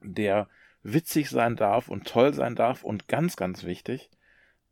der 0.00 0.48
witzig 0.82 1.28
sein 1.28 1.56
darf 1.56 1.88
und 1.88 2.06
toll 2.06 2.32
sein 2.32 2.54
darf 2.54 2.84
und 2.84 3.06
ganz, 3.06 3.36
ganz 3.36 3.64
wichtig, 3.64 4.10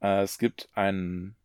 äh, 0.00 0.22
es 0.22 0.38
gibt 0.38 0.70
einen 0.72 1.36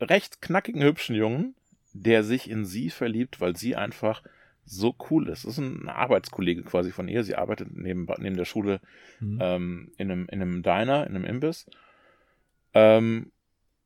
recht 0.00 0.42
knackigen, 0.42 0.82
hübschen 0.82 1.16
Jungen, 1.16 1.54
der 1.94 2.24
sich 2.24 2.50
in 2.50 2.66
sie 2.66 2.90
verliebt, 2.90 3.40
weil 3.40 3.56
sie 3.56 3.74
einfach 3.74 4.22
so 4.64 4.94
cool 5.10 5.28
ist. 5.28 5.44
Das 5.44 5.52
ist 5.52 5.58
ein 5.58 5.88
Arbeitskollege 5.88 6.62
quasi 6.62 6.92
von 6.92 7.08
ihr. 7.08 7.24
Sie 7.24 7.34
arbeitet 7.36 7.68
neben, 7.72 8.06
neben 8.18 8.36
der 8.36 8.44
Schule 8.44 8.80
Mhm. 9.20 9.38
ähm, 9.42 9.92
in, 9.98 10.10
einem, 10.10 10.26
in 10.30 10.40
einem 10.40 10.62
Diner, 10.62 11.06
in 11.06 11.14
einem 11.14 11.24
Imbiss. 11.24 11.66
Ähm, 12.72 13.32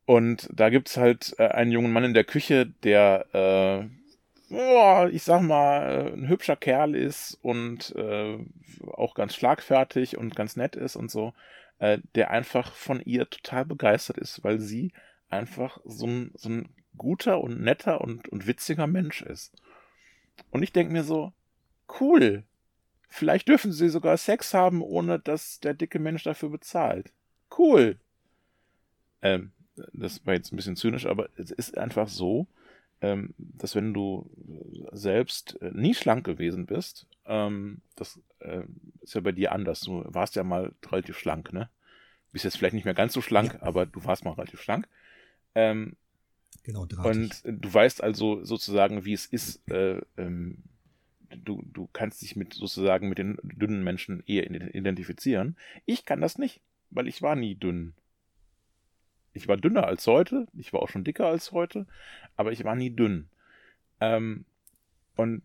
und 0.06 0.48
da 0.52 0.68
gibt's 0.70 0.96
halt 0.96 1.34
äh, 1.38 1.48
einen 1.48 1.72
jungen 1.72 1.92
Mann 1.92 2.04
in 2.04 2.14
der 2.14 2.24
Küche, 2.24 2.66
der, 2.82 3.26
äh, 3.32 3.88
boah, 4.50 5.08
ich 5.10 5.22
sag 5.22 5.42
mal, 5.42 5.82
äh, 5.82 6.12
ein 6.12 6.28
hübscher 6.28 6.56
Kerl 6.56 6.94
ist 6.94 7.38
und 7.42 7.94
äh, 7.96 8.38
auch 8.92 9.14
ganz 9.14 9.34
schlagfertig 9.34 10.18
und 10.18 10.36
ganz 10.36 10.56
nett 10.56 10.76
ist 10.76 10.96
und 10.96 11.10
so, 11.10 11.32
äh, 11.78 11.98
der 12.14 12.30
einfach 12.30 12.72
von 12.74 13.00
ihr 13.00 13.28
total 13.30 13.64
begeistert 13.64 14.18
ist, 14.18 14.44
weil 14.44 14.60
sie 14.60 14.92
einfach 15.30 15.78
so 15.84 16.06
ein, 16.06 16.30
so 16.34 16.50
ein 16.50 16.68
guter 16.96 17.40
und 17.40 17.60
netter 17.60 18.00
und, 18.02 18.28
und 18.28 18.46
witziger 18.46 18.86
Mensch 18.86 19.22
ist. 19.22 19.52
Und 20.50 20.62
ich 20.62 20.72
denke 20.72 20.92
mir 20.92 21.04
so, 21.04 21.32
cool, 22.00 22.44
vielleicht 23.08 23.48
dürfen 23.48 23.72
sie 23.72 23.88
sogar 23.88 24.16
Sex 24.16 24.54
haben, 24.54 24.82
ohne 24.82 25.18
dass 25.18 25.60
der 25.60 25.74
dicke 25.74 25.98
Mensch 25.98 26.24
dafür 26.24 26.50
bezahlt. 26.50 27.12
Cool. 27.56 27.98
Ähm, 29.22 29.52
das 29.92 30.24
war 30.26 30.34
jetzt 30.34 30.52
ein 30.52 30.56
bisschen 30.56 30.76
zynisch, 30.76 31.06
aber 31.06 31.28
es 31.36 31.50
ist 31.50 31.76
einfach 31.78 32.08
so, 32.08 32.46
ähm, 33.00 33.34
dass 33.38 33.74
wenn 33.74 33.92
du 33.92 34.30
selbst 34.92 35.60
äh, 35.60 35.70
nie 35.72 35.94
schlank 35.94 36.24
gewesen 36.24 36.66
bist, 36.66 37.06
ähm, 37.26 37.80
das 37.96 38.20
äh, 38.40 38.62
ist 39.00 39.14
ja 39.14 39.20
bei 39.20 39.32
dir 39.32 39.52
anders. 39.52 39.80
Du 39.80 40.04
warst 40.06 40.36
ja 40.36 40.44
mal 40.44 40.72
relativ 40.90 41.18
schlank, 41.18 41.52
ne? 41.52 41.68
Bist 42.32 42.44
jetzt 42.44 42.56
vielleicht 42.56 42.74
nicht 42.74 42.84
mehr 42.84 42.94
ganz 42.94 43.12
so 43.12 43.20
schlank, 43.20 43.58
aber 43.60 43.86
du 43.86 44.04
warst 44.04 44.24
mal 44.24 44.32
relativ 44.32 44.60
schlank. 44.60 44.88
Ähm, 45.54 45.96
Genau, 46.64 46.86
drahtig. 46.86 47.44
und 47.44 47.62
du 47.62 47.72
weißt 47.72 48.02
also 48.02 48.42
sozusagen, 48.44 49.04
wie 49.04 49.12
es 49.12 49.26
ist. 49.26 49.70
Äh, 49.70 50.00
ähm, 50.16 50.64
du, 51.28 51.62
du 51.66 51.88
kannst 51.92 52.22
dich 52.22 52.36
mit 52.36 52.54
sozusagen 52.54 53.08
mit 53.08 53.18
den 53.18 53.38
dünnen 53.42 53.84
Menschen 53.84 54.22
eher 54.26 54.50
identifizieren. 54.50 55.56
Ich 55.84 56.04
kann 56.04 56.20
das 56.20 56.38
nicht, 56.38 56.62
weil 56.90 57.06
ich 57.06 57.22
war 57.22 57.36
nie 57.36 57.54
dünn. 57.54 57.94
Ich 59.34 59.46
war 59.46 59.56
dünner 59.56 59.86
als 59.86 60.06
heute, 60.06 60.46
ich 60.56 60.72
war 60.72 60.80
auch 60.80 60.88
schon 60.88 61.04
dicker 61.04 61.26
als 61.26 61.52
heute, 61.52 61.86
aber 62.36 62.52
ich 62.52 62.64
war 62.64 62.76
nie 62.76 62.90
dünn. 62.90 63.28
Ähm, 64.00 64.44
und 65.16 65.42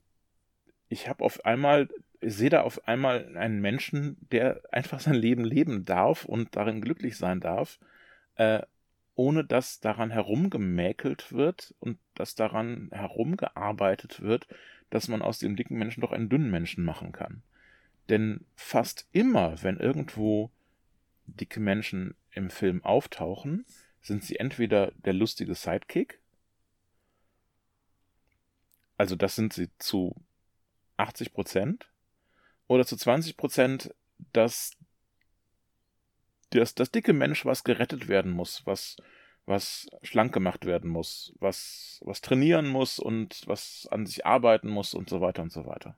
ich 0.89 1.09
habe 1.09 1.24
auf 1.24 1.43
einmal, 1.43 1.89
ich 2.22 2.36
sehe 2.36 2.49
da 2.49 2.61
auf 2.61 2.88
einmal 2.88 3.36
einen 3.36 3.61
Menschen, 3.61 4.17
der 4.32 4.61
einfach 4.72 4.99
sein 4.99 5.15
Leben 5.15 5.43
leben 5.43 5.86
darf 5.86 6.26
und 6.26 6.55
darin 6.55 6.82
glücklich 6.82 7.17
sein 7.17 7.39
darf, 7.39 7.80
äh, 8.36 8.61
ohne 9.20 9.43
dass 9.43 9.82
daran 9.82 10.11
herumgemäkelt 10.11 11.34
wird 11.34 11.76
und 11.82 11.99
dass 12.15 12.36
daran 12.36 12.88
herumgearbeitet 12.93 14.22
wird, 14.22 14.47
dass 14.91 15.09
man 15.09 15.22
aus 15.22 15.39
dem 15.39 15.57
dicken 15.57 15.78
Menschen 15.78 15.99
doch 15.99 16.13
einen 16.13 16.30
dünnen 16.30 16.49
Menschen 16.49 16.86
machen 16.86 17.11
kann. 17.11 17.43
Denn 18.07 18.45
fast 18.55 19.09
immer, 19.11 19.61
wenn 19.61 19.76
irgendwo 19.76 20.51
dicke 21.26 21.59
Menschen 21.59 22.15
im 22.32 22.49
Film 22.49 22.82
auftauchen, 22.86 23.65
sind 23.99 24.24
sie 24.24 24.38
entweder 24.38 24.93
der 25.03 25.11
lustige 25.11 25.53
Sidekick, 25.53 26.22
also 28.95 29.17
das 29.17 29.36
sind 29.36 29.51
sie 29.51 29.67
zu 29.80 30.15
80 30.95 31.34
Prozent, 31.34 31.91
oder 32.67 32.86
zu 32.86 32.95
20 32.95 33.36
Prozent 33.36 33.93
das, 34.32 34.78
das, 36.52 36.76
das 36.76 36.91
dicke 36.91 37.14
Mensch, 37.14 37.45
was 37.45 37.64
gerettet 37.64 38.08
werden 38.08 38.32
muss, 38.32 38.66
was, 38.66 38.97
was 39.45 39.88
schlank 40.02 40.34
gemacht 40.34 40.66
werden 40.66 40.89
muss, 40.89 41.34
was, 41.39 42.02
was 42.06 42.22
trainieren 42.22 42.68
muss 42.68 43.00
und 43.00 43.43
was 43.47 43.88
an 43.91 44.06
sich 44.06 44.26
arbeiten 44.26 44.70
muss 44.70 44.93
und 44.93 45.10
so 45.10 45.22
weiter 45.22 45.41
und 45.41 45.52
so 45.52 45.66
weiter. 45.66 45.97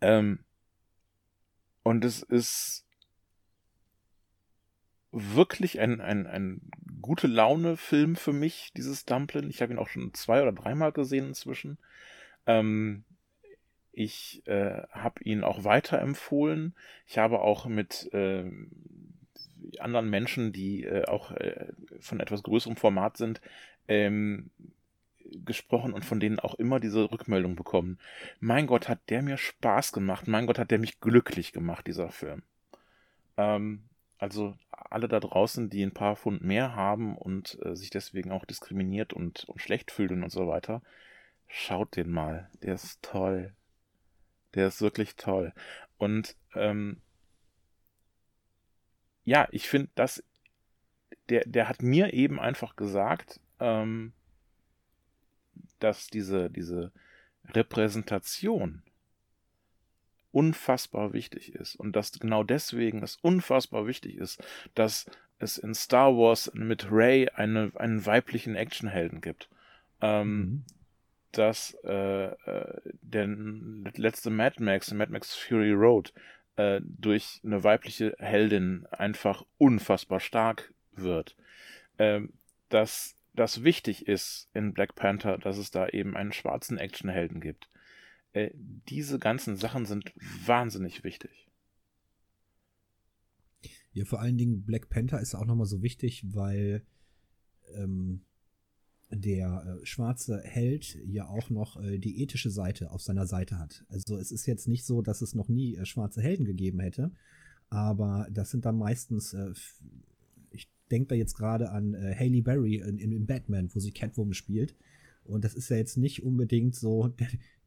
Ähm, 0.00 0.40
und 1.82 2.04
es 2.04 2.22
ist 2.22 2.84
wirklich 5.10 5.80
ein, 5.80 6.00
ein, 6.00 6.26
ein 6.26 6.60
gute 7.00 7.26
Laune-Film 7.26 8.16
für 8.16 8.32
mich, 8.32 8.72
dieses 8.76 9.04
Dumplin. 9.04 9.48
Ich 9.48 9.62
habe 9.62 9.72
ihn 9.72 9.78
auch 9.78 9.88
schon 9.88 10.12
zwei 10.14 10.42
oder 10.42 10.52
dreimal 10.52 10.92
gesehen 10.92 11.28
inzwischen. 11.28 11.78
Ähm, 12.46 13.04
ich 13.98 14.46
äh, 14.46 14.82
habe 14.92 15.24
ihn 15.24 15.42
auch 15.42 15.64
weiterempfohlen. 15.64 16.76
Ich 17.08 17.18
habe 17.18 17.40
auch 17.40 17.66
mit 17.66 18.08
äh, 18.12 18.48
anderen 19.80 20.08
Menschen, 20.08 20.52
die 20.52 20.84
äh, 20.84 21.04
auch 21.06 21.32
äh, 21.32 21.72
von 21.98 22.20
etwas 22.20 22.44
größerem 22.44 22.76
Format 22.76 23.16
sind, 23.16 23.40
ähm, 23.88 24.50
gesprochen 25.44 25.92
und 25.92 26.04
von 26.04 26.20
denen 26.20 26.38
auch 26.38 26.54
immer 26.54 26.78
diese 26.78 27.10
Rückmeldung 27.10 27.56
bekommen. 27.56 27.98
Mein 28.38 28.68
Gott, 28.68 28.88
hat 28.88 29.00
der 29.10 29.20
mir 29.20 29.36
Spaß 29.36 29.92
gemacht. 29.92 30.28
Mein 30.28 30.46
Gott, 30.46 30.60
hat 30.60 30.70
der 30.70 30.78
mich 30.78 31.00
glücklich 31.00 31.52
gemacht, 31.52 31.88
dieser 31.88 32.10
Film. 32.10 32.44
Ähm, 33.36 33.82
also 34.18 34.54
alle 34.70 35.08
da 35.08 35.18
draußen, 35.18 35.70
die 35.70 35.82
ein 35.82 35.92
paar 35.92 36.14
Pfund 36.14 36.44
mehr 36.44 36.76
haben 36.76 37.16
und 37.18 37.58
äh, 37.64 37.74
sich 37.74 37.90
deswegen 37.90 38.30
auch 38.30 38.44
diskriminiert 38.44 39.12
und, 39.12 39.44
und 39.48 39.60
schlecht 39.60 39.90
fühlen 39.90 40.22
und 40.22 40.30
so 40.30 40.46
weiter, 40.46 40.82
schaut 41.48 41.96
den 41.96 42.12
mal. 42.12 42.48
Der 42.62 42.74
ist 42.74 43.02
toll. 43.02 43.54
Der 44.58 44.66
ist 44.66 44.82
wirklich 44.82 45.14
toll. 45.14 45.52
Und 45.98 46.34
ähm, 46.56 47.00
ja, 49.24 49.46
ich 49.52 49.68
finde, 49.68 49.88
dass 49.94 50.24
der, 51.28 51.44
der 51.46 51.68
hat 51.68 51.80
mir 51.80 52.12
eben 52.12 52.40
einfach 52.40 52.74
gesagt, 52.74 53.38
ähm, 53.60 54.12
dass 55.78 56.08
diese, 56.08 56.50
diese 56.50 56.90
Repräsentation 57.44 58.82
unfassbar 60.32 61.12
wichtig 61.12 61.54
ist 61.54 61.76
und 61.76 61.94
dass 61.94 62.18
genau 62.18 62.42
deswegen 62.42 63.04
es 63.04 63.14
unfassbar 63.14 63.86
wichtig 63.86 64.16
ist, 64.16 64.42
dass 64.74 65.06
es 65.38 65.56
in 65.56 65.72
Star 65.72 66.16
Wars 66.16 66.50
mit 66.52 66.90
Rey 66.90 67.28
eine, 67.28 67.70
einen 67.76 68.04
weiblichen 68.04 68.56
Actionhelden 68.56 69.20
gibt. 69.20 69.48
Ähm, 70.00 70.40
mhm. 70.40 70.64
Dass 71.32 71.76
äh, 71.84 72.32
äh, 72.32 72.80
der 73.02 73.26
letzte 73.96 74.30
Mad 74.30 74.62
Max, 74.62 74.92
Mad 74.92 75.12
Max 75.12 75.34
Fury 75.34 75.72
Road, 75.72 76.12
äh, 76.56 76.80
durch 76.84 77.40
eine 77.44 77.62
weibliche 77.64 78.16
Heldin 78.18 78.86
einfach 78.86 79.44
unfassbar 79.58 80.20
stark 80.20 80.72
wird. 80.92 81.36
Ähm, 81.98 82.32
dass 82.68 83.14
das 83.34 83.62
wichtig 83.62 84.08
ist 84.08 84.48
in 84.52 84.72
Black 84.74 84.94
Panther, 84.94 85.38
dass 85.38 85.58
es 85.58 85.70
da 85.70 85.88
eben 85.88 86.16
einen 86.16 86.32
schwarzen 86.32 86.78
Actionhelden 86.78 87.40
gibt. 87.40 87.68
Äh, 88.32 88.50
diese 88.54 89.18
ganzen 89.18 89.56
Sachen 89.56 89.86
sind 89.86 90.12
wahnsinnig 90.46 91.04
wichtig. 91.04 91.48
Ja, 93.92 94.04
vor 94.04 94.20
allen 94.20 94.36
Dingen 94.36 94.64
Black 94.64 94.90
Panther 94.90 95.20
ist 95.20 95.34
auch 95.34 95.46
nochmal 95.46 95.66
so 95.66 95.82
wichtig, 95.82 96.22
weil 96.26 96.82
ähm, 97.74 98.22
der 99.10 99.80
äh, 99.80 99.86
schwarze 99.86 100.40
Held 100.42 100.98
ja 101.06 101.26
auch 101.28 101.50
noch 101.50 101.82
äh, 101.82 101.98
die 101.98 102.22
ethische 102.22 102.50
Seite 102.50 102.90
auf 102.90 103.02
seiner 103.02 103.26
Seite 103.26 103.58
hat. 103.58 103.84
Also 103.88 104.18
es 104.18 104.30
ist 104.30 104.46
jetzt 104.46 104.68
nicht 104.68 104.84
so, 104.84 105.02
dass 105.02 105.22
es 105.22 105.34
noch 105.34 105.48
nie 105.48 105.76
äh, 105.76 105.86
schwarze 105.86 106.20
Helden 106.20 106.44
gegeben 106.44 106.80
hätte, 106.80 107.12
aber 107.70 108.28
das 108.30 108.50
sind 108.50 108.64
dann 108.64 108.76
meistens, 108.76 109.32
äh, 109.32 109.52
ich 110.50 110.70
denke 110.90 111.08
da 111.08 111.14
jetzt 111.14 111.36
gerade 111.36 111.70
an 111.70 111.94
äh, 111.94 112.14
Hailey 112.14 112.42
Berry 112.42 112.76
in, 112.76 112.98
in, 112.98 113.12
in, 113.12 113.26
Batman, 113.26 113.70
wo 113.74 113.80
sie 113.80 113.92
Catwoman 113.92 114.34
spielt. 114.34 114.76
Und 115.24 115.44
das 115.44 115.54
ist 115.54 115.68
ja 115.68 115.76
jetzt 115.76 115.96
nicht 115.96 116.22
unbedingt 116.22 116.74
so 116.74 117.14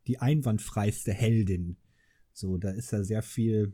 die 0.07 0.19
einwandfreiste 0.19 1.13
Heldin. 1.13 1.77
So, 2.33 2.57
da 2.57 2.71
ist 2.71 2.91
ja 2.91 3.03
sehr 3.03 3.21
viel 3.21 3.73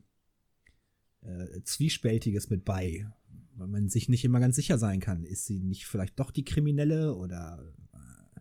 äh, 1.21 1.61
Zwiespältiges 1.63 2.49
mit 2.49 2.65
bei 2.65 3.07
weil 3.57 3.67
man 3.67 3.89
sich 3.89 4.07
nicht 4.07 4.23
immer 4.23 4.39
ganz 4.39 4.55
sicher 4.55 4.77
sein 4.77 4.99
kann. 4.99 5.23
Ist 5.23 5.45
sie 5.45 5.59
nicht 5.59 5.85
vielleicht 5.85 6.19
doch 6.19 6.31
die 6.31 6.45
Kriminelle 6.45 7.15
oder 7.15 7.73
äh, 7.93 8.39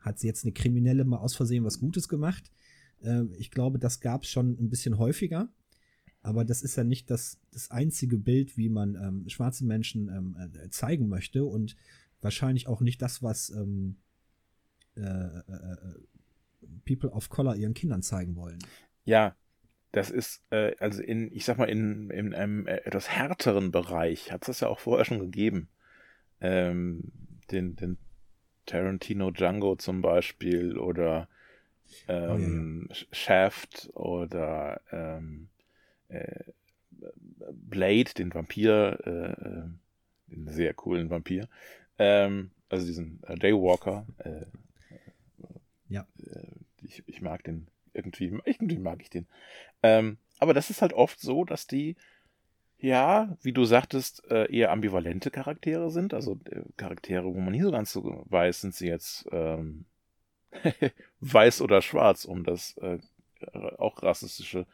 hat 0.00 0.18
sie 0.18 0.26
jetzt 0.26 0.44
eine 0.44 0.52
Kriminelle 0.52 1.04
mal 1.04 1.18
aus 1.18 1.36
Versehen 1.36 1.64
was 1.64 1.78
Gutes 1.78 2.08
gemacht? 2.08 2.52
Äh, 3.02 3.24
ich 3.38 3.50
glaube, 3.50 3.78
das 3.78 4.00
gab 4.00 4.24
es 4.24 4.30
schon 4.30 4.58
ein 4.60 4.68
bisschen 4.68 4.98
häufiger. 4.98 5.48
Aber 6.20 6.44
das 6.44 6.62
ist 6.62 6.76
ja 6.76 6.84
nicht 6.84 7.10
das, 7.10 7.38
das 7.52 7.70
einzige 7.70 8.18
Bild, 8.18 8.56
wie 8.56 8.68
man 8.68 8.96
ähm, 8.96 9.28
schwarze 9.28 9.64
Menschen 9.64 10.08
ähm, 10.08 10.36
äh, 10.36 10.68
zeigen 10.68 11.08
möchte 11.08 11.44
und 11.44 11.76
wahrscheinlich 12.20 12.66
auch 12.66 12.80
nicht 12.80 13.00
das, 13.00 13.22
was 13.22 13.50
ähm, 13.50 13.96
äh, 14.96 15.02
äh, 15.02 15.42
äh 15.46 15.76
People 16.84 17.10
of 17.10 17.28
Color 17.28 17.54
ihren 17.54 17.72
Kindern 17.72 18.02
zeigen 18.02 18.34
wollen. 18.34 18.58
Ja, 19.04 19.36
das 19.92 20.10
ist, 20.10 20.42
äh, 20.50 20.74
also 20.78 21.02
in, 21.02 21.32
ich 21.32 21.44
sag 21.44 21.58
mal, 21.58 21.68
in, 21.68 22.10
in 22.10 22.34
einem 22.34 22.66
äh, 22.66 22.76
etwas 22.84 23.08
härteren 23.08 23.70
Bereich 23.70 24.32
hat 24.32 24.42
es 24.42 24.46
das 24.46 24.60
ja 24.60 24.68
auch 24.68 24.80
vorher 24.80 25.04
schon 25.04 25.20
gegeben. 25.20 25.68
Ähm, 26.40 27.10
den, 27.50 27.76
den 27.76 27.98
Tarantino 28.66 29.30
Django 29.30 29.76
zum 29.76 30.02
Beispiel 30.02 30.78
oder 30.78 31.28
ähm, 32.06 32.86
oh, 32.88 32.92
ja. 32.92 33.06
Shaft 33.12 33.90
oder 33.94 34.80
ähm, 34.92 35.48
äh, 36.08 36.44
Blade, 37.52 38.12
den 38.16 38.34
Vampir, 38.34 38.98
äh, 39.04 39.32
äh, 39.32 39.68
den 40.26 40.48
sehr 40.48 40.74
coolen 40.74 41.08
Vampir, 41.08 41.48
ähm, 41.98 42.50
also 42.68 42.86
diesen 42.86 43.22
äh, 43.24 43.36
Daywalker. 43.36 44.06
Äh, 44.18 44.44
ja. 45.88 46.06
ich, 46.82 47.02
ich 47.06 47.22
mag 47.22 47.42
den 47.44 47.68
irgendwie, 47.94 48.38
irgendwie 48.44 48.78
mag 48.78 49.00
ich 49.02 49.10
den. 49.10 49.26
Ähm, 49.82 50.18
aber 50.38 50.54
das 50.54 50.70
ist 50.70 50.82
halt 50.82 50.92
oft 50.92 51.20
so, 51.20 51.44
dass 51.44 51.66
die, 51.66 51.96
ja, 52.78 53.36
wie 53.42 53.52
du 53.52 53.64
sagtest, 53.64 54.24
äh, 54.30 54.52
eher 54.54 54.70
ambivalente 54.70 55.30
Charaktere 55.30 55.90
sind. 55.90 56.14
Also 56.14 56.38
äh, 56.50 56.62
Charaktere, 56.76 57.24
wo 57.24 57.40
man 57.40 57.52
nie 57.52 57.62
so 57.62 57.70
ganz 57.70 57.92
so 57.92 58.24
weiß, 58.28 58.60
sind 58.60 58.74
sie 58.74 58.88
jetzt 58.88 59.28
ähm, 59.32 59.84
weiß 61.20 61.60
oder 61.60 61.82
schwarz, 61.82 62.24
um 62.24 62.44
das 62.44 62.76
äh, 62.78 62.98
auch 63.78 64.02
rassistische, 64.02 64.66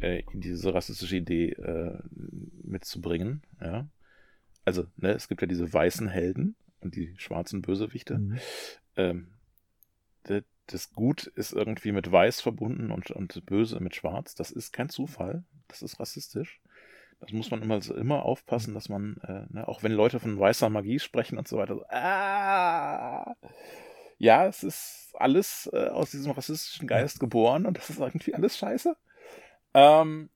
äh, 0.00 0.22
diese 0.34 0.74
rassistische 0.74 1.16
Idee 1.16 1.50
äh, 1.50 1.98
mitzubringen. 2.62 3.42
Ja. 3.60 3.88
Also, 4.64 4.86
ne, 4.96 5.12
es 5.12 5.28
gibt 5.28 5.40
ja 5.40 5.46
diese 5.46 5.72
weißen 5.72 6.08
Helden 6.08 6.54
und 6.80 6.94
die 6.94 7.14
schwarzen 7.16 7.62
Bösewichte. 7.62 8.18
Mhm. 8.18 8.38
Ähm, 8.96 9.26
das 10.66 10.92
Gut 10.92 11.26
ist 11.26 11.52
irgendwie 11.52 11.92
mit 11.92 12.10
Weiß 12.10 12.40
verbunden 12.40 12.90
und, 12.90 13.10
und 13.10 13.44
Böse 13.46 13.80
mit 13.80 13.94
Schwarz. 13.94 14.34
Das 14.34 14.50
ist 14.50 14.72
kein 14.72 14.88
Zufall. 14.88 15.44
Das 15.68 15.82
ist 15.82 15.98
rassistisch. 16.00 16.60
Das 17.20 17.32
muss 17.32 17.50
man 17.50 17.62
immer, 17.62 17.80
immer 17.96 18.24
aufpassen, 18.24 18.74
dass 18.74 18.88
man, 18.88 19.16
äh, 19.22 19.46
ne, 19.52 19.68
auch 19.68 19.82
wenn 19.82 19.92
Leute 19.92 20.18
von 20.18 20.38
weißer 20.38 20.70
Magie 20.70 20.98
sprechen 20.98 21.38
und 21.38 21.46
so 21.46 21.56
weiter, 21.56 21.76
so, 21.76 21.84
ah, 21.88 23.36
ja, 24.18 24.46
es 24.46 24.62
ist 24.64 25.14
alles 25.14 25.70
äh, 25.72 25.88
aus 25.88 26.10
diesem 26.10 26.32
rassistischen 26.32 26.88
Geist 26.88 27.20
geboren 27.20 27.66
und 27.66 27.78
das 27.78 27.90
ist 27.90 28.00
irgendwie 28.00 28.34
alles 28.34 28.56
scheiße. 28.56 28.96
Ähm, 29.74 30.30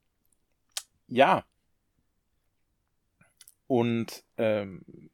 ja. 1.09 1.45
Und 3.67 4.23
ähm, 4.39 5.11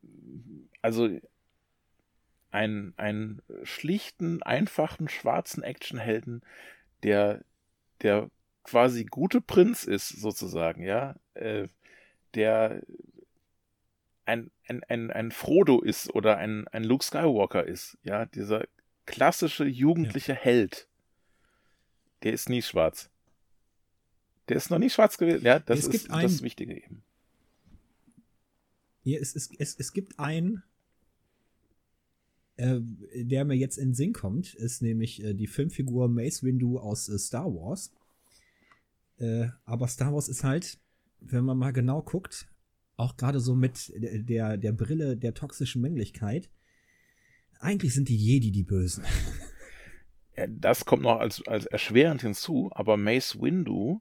also 0.83 1.09
einen, 2.53 2.95
einen 2.97 3.43
schlichten, 3.65 4.43
einfachen, 4.43 5.09
schwarzen 5.09 5.63
Actionhelden, 5.63 6.43
der, 7.03 7.43
der 8.03 8.31
quasi 8.63 9.05
gute 9.05 9.41
Prinz 9.41 9.85
ist, 9.85 10.09
sozusagen, 10.09 10.83
ja, 10.83 11.17
äh, 11.35 11.67
der 12.35 12.83
ein, 14.25 14.51
ein, 14.69 14.85
ein, 14.85 15.11
ein 15.11 15.31
Frodo 15.33 15.81
ist 15.81 16.15
oder 16.15 16.37
ein, 16.37 16.69
ein 16.69 16.85
Luke 16.85 17.05
Skywalker 17.05 17.67
ist, 17.67 17.99
ja, 18.05 18.27
dieser 18.27 18.65
klassische 19.07 19.65
jugendliche 19.65 20.33
ja. 20.33 20.39
Held, 20.39 20.87
der 22.23 22.33
ist 22.33 22.49
nie 22.49 22.63
schwarz. 22.63 23.11
Der 24.49 24.57
ist 24.57 24.71
noch 24.71 24.79
nie 24.79 24.91
schwarz 24.91 25.19
gewesen, 25.19 25.45
ja, 25.45 25.59
das 25.59 25.81
es 25.81 25.89
ist 25.89 26.09
das 26.11 26.43
Wichtige 26.43 26.77
eben. 26.77 27.03
Ja, 29.05 29.19
es, 29.19 29.35
es, 29.35 29.51
es, 29.59 29.75
es 29.79 29.93
gibt 29.93 30.19
einen, 30.21 30.63
äh, 32.57 32.81
der 33.15 33.45
mir 33.45 33.55
jetzt 33.55 33.79
in 33.79 33.89
den 33.89 33.95
Sinn 33.95 34.13
kommt, 34.13 34.55
ist 34.55 34.83
nämlich 34.83 35.23
äh, 35.23 35.35
die 35.35 35.47
Filmfigur 35.47 36.09
Mace 36.09 36.43
Windu 36.43 36.79
aus 36.79 37.09
äh, 37.09 37.19
Star 37.19 37.47
Wars. 37.47 37.93
Äh, 39.19 39.49
aber 39.65 39.89
Star 39.89 40.13
Wars 40.13 40.29
ist 40.29 40.45
halt, 40.45 40.79
wenn 41.21 41.45
man 41.45 41.59
mal 41.59 41.73
genau 41.73 42.03
guckt, 42.03 42.49
auch 42.97 43.17
gerade 43.17 43.41
so 43.41 43.55
mit 43.55 43.93
der, 43.97 44.57
der 44.57 44.73
Brille 44.73 45.17
der 45.17 45.35
toxischen 45.35 45.81
Männlichkeit, 45.83 46.51
eigentlich 47.59 47.95
sind 47.95 48.09
die 48.09 48.17
Jedi 48.17 48.51
die 48.51 48.65
Bösen. 48.65 49.05
Das 50.49 50.87
kommt 50.87 51.03
noch 51.03 51.21
als, 51.21 51.47
als 51.47 51.67
erschwerend 51.67 52.23
hinzu, 52.23 52.71
aber 52.73 52.97
Mace 52.97 53.39
Windu 53.39 54.01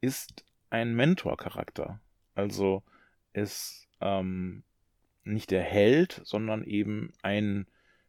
ist 0.00 0.44
ein 0.70 0.96
Mentor-Charakter. 0.96 2.00
Also 2.34 2.82
ist 3.32 3.86
ähm, 4.00 4.64
nicht 5.22 5.52
der 5.52 5.62
Held, 5.62 6.20
sondern 6.24 6.64
eben 6.64 7.12
ein 7.22 7.68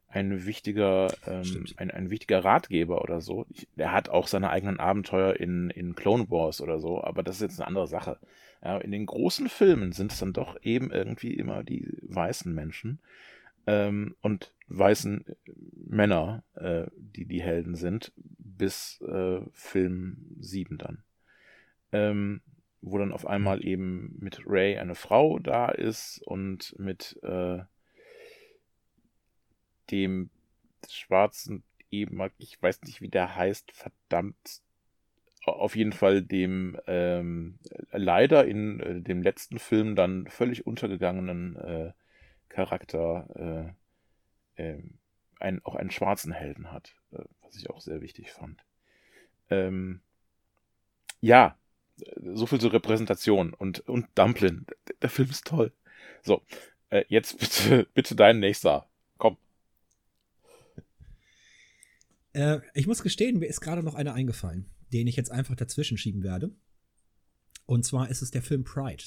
ein 0.10 0.46
wichtiger, 0.46 1.14
ähm, 1.28 1.66
ein, 1.78 1.92
ein 1.92 2.10
wichtiger 2.10 2.44
Ratgeber 2.44 3.02
oder 3.02 3.22
so. 3.22 3.46
Er 3.78 3.92
hat 3.92 4.10
auch 4.10 4.28
seine 4.28 4.50
eigenen 4.50 4.80
Abenteuer 4.80 5.36
in, 5.36 5.70
in 5.70 5.96
Clone 5.96 6.30
Wars 6.30 6.62
oder 6.62 6.80
so, 6.80 7.04
aber 7.04 7.22
das 7.22 7.36
ist 7.36 7.42
jetzt 7.42 7.60
eine 7.60 7.68
andere 7.68 7.88
Sache. 7.88 8.18
Ja, 8.64 8.78
in 8.80 8.92
den 8.92 9.06
großen 9.06 9.48
Filmen 9.50 9.92
sind 9.92 10.12
es 10.12 10.20
dann 10.20 10.34
doch 10.34 10.58
eben 10.64 10.92
irgendwie 10.92 11.34
immer 11.34 11.64
die 11.64 11.88
weißen 12.02 12.54
Menschen 12.54 13.00
ähm, 13.68 14.16
und 14.22 14.52
weißen 14.68 15.26
Männer, 15.88 16.44
äh, 16.56 16.88
die 16.98 17.26
die 17.26 17.42
Helden 17.42 17.76
sind, 17.76 18.12
bis 18.16 19.00
äh, 19.02 19.42
Film 19.54 20.18
7 20.40 20.78
dann. 20.80 21.04
Ähm, 21.92 22.42
wo 22.82 22.98
dann 22.98 23.12
auf 23.12 23.28
einmal 23.28 23.66
eben 23.66 24.16
mit 24.20 24.42
Ray 24.46 24.78
eine 24.78 24.96
Frau 24.96 25.38
da 25.40 25.70
ist 25.70 26.22
und 26.26 26.76
mit 26.80 27.20
äh, 27.24 27.60
dem 29.92 30.30
schwarzen 30.88 31.64
eben, 31.92 32.22
ich 32.38 32.62
weiß 32.62 32.82
nicht, 32.84 33.02
wie 33.02 33.10
der 33.10 33.36
heißt, 33.36 33.72
verdammt, 33.72 34.62
auf 35.46 35.76
jeden 35.76 35.94
Fall 35.94 36.22
dem 36.22 36.80
ähm, 36.86 37.58
leider 37.92 38.46
in 38.46 38.80
äh, 38.80 39.02
dem 39.02 39.22
letzten 39.22 39.58
Film 39.58 39.96
dann 39.96 40.28
völlig 40.28 40.68
untergegangenen 40.68 41.56
äh, 41.56 41.92
Charakter 42.50 43.76
äh, 44.58 44.62
ähm, 44.62 45.00
ein, 45.40 45.64
auch 45.64 45.76
einen 45.76 45.92
schwarzen 45.92 46.34
Helden 46.34 46.72
hat, 46.72 46.94
äh, 47.12 47.24
was 47.42 47.56
ich 47.56 47.70
auch 47.70 47.80
sehr 47.80 48.02
wichtig 48.02 48.32
fand. 48.32 48.62
Ähm, 49.50 50.02
ja, 51.22 51.58
so 52.34 52.46
viel 52.46 52.60
zur 52.60 52.74
Repräsentation 52.74 53.54
und, 53.54 53.80
und 53.88 54.08
Dumplin. 54.16 54.66
Der, 54.68 54.96
der 55.02 55.10
Film 55.10 55.30
ist 55.30 55.48
toll. 55.48 55.72
So, 56.22 56.42
äh, 56.90 57.06
jetzt 57.08 57.40
bitte, 57.40 57.88
bitte 57.94 58.16
dein 58.16 58.40
nächster. 58.40 58.89
Äh, 62.34 62.60
ich 62.74 62.88
muss 62.88 63.04
gestehen, 63.04 63.40
mir 63.40 63.48
ist 63.48 63.62
gerade 63.62 63.84
noch 63.84 63.96
einer 63.96 64.14
eingefallen, 64.14 64.70
den 64.94 65.08
ich 65.08 65.16
jetzt 65.16 65.32
einfach 65.32 65.56
dazwischen 65.56 65.98
schieben 65.98 66.24
werde. 66.24 66.56
Und 67.66 67.86
zwar 67.86 68.10
ist 68.10 68.22
es 68.22 68.32
der 68.32 68.42
Film 68.42 68.64
Pride. 68.64 69.04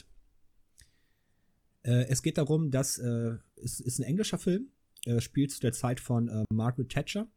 Äh, 1.82 2.06
es 2.08 2.22
geht 2.22 2.38
darum, 2.38 2.70
dass 2.70 2.98
äh, 2.98 3.36
es 3.56 3.80
ist 3.80 3.98
ein 3.98 4.04
englischer 4.04 4.38
Film, 4.38 4.70
äh, 5.04 5.20
spielt 5.20 5.50
zu 5.50 5.60
der 5.60 5.72
Zeit 5.72 5.98
von 6.00 6.28
äh, 6.28 6.44
Margaret 6.52 6.88
Thatcher. 6.88 7.30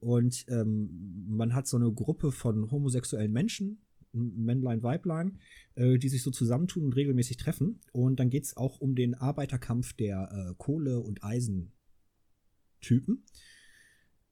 Und 0.00 0.46
ähm, 0.48 1.26
man 1.28 1.54
hat 1.54 1.66
so 1.66 1.76
eine 1.76 1.92
Gruppe 1.92 2.32
von 2.32 2.70
homosexuellen 2.70 3.32
Menschen, 3.32 3.84
Männlein, 4.12 4.82
Weiblein, 4.82 5.40
äh, 5.74 5.98
die 5.98 6.08
sich 6.08 6.22
so 6.22 6.30
zusammentun 6.30 6.84
und 6.84 6.94
regelmäßig 6.94 7.36
treffen. 7.36 7.80
Und 7.92 8.20
dann 8.20 8.30
geht 8.30 8.44
es 8.44 8.56
auch 8.56 8.80
um 8.80 8.94
den 8.94 9.14
Arbeiterkampf 9.14 9.92
der 9.94 10.54
Kohle- 10.56 11.00
und 11.00 11.22
Eisentypen. 11.22 11.72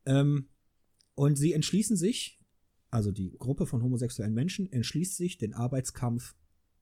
Ähm, 0.07 0.49
und 1.17 1.37
sie 1.37 1.53
entschließen 1.53 1.97
sich, 1.97 2.39
also 2.91 3.11
die 3.11 3.37
Gruppe 3.37 3.67
von 3.67 3.83
homosexuellen 3.83 4.35
Menschen 4.35 4.71
entschließt 4.71 5.17
sich, 5.17 5.39
den 5.39 5.55
Arbeitskampf 5.55 6.37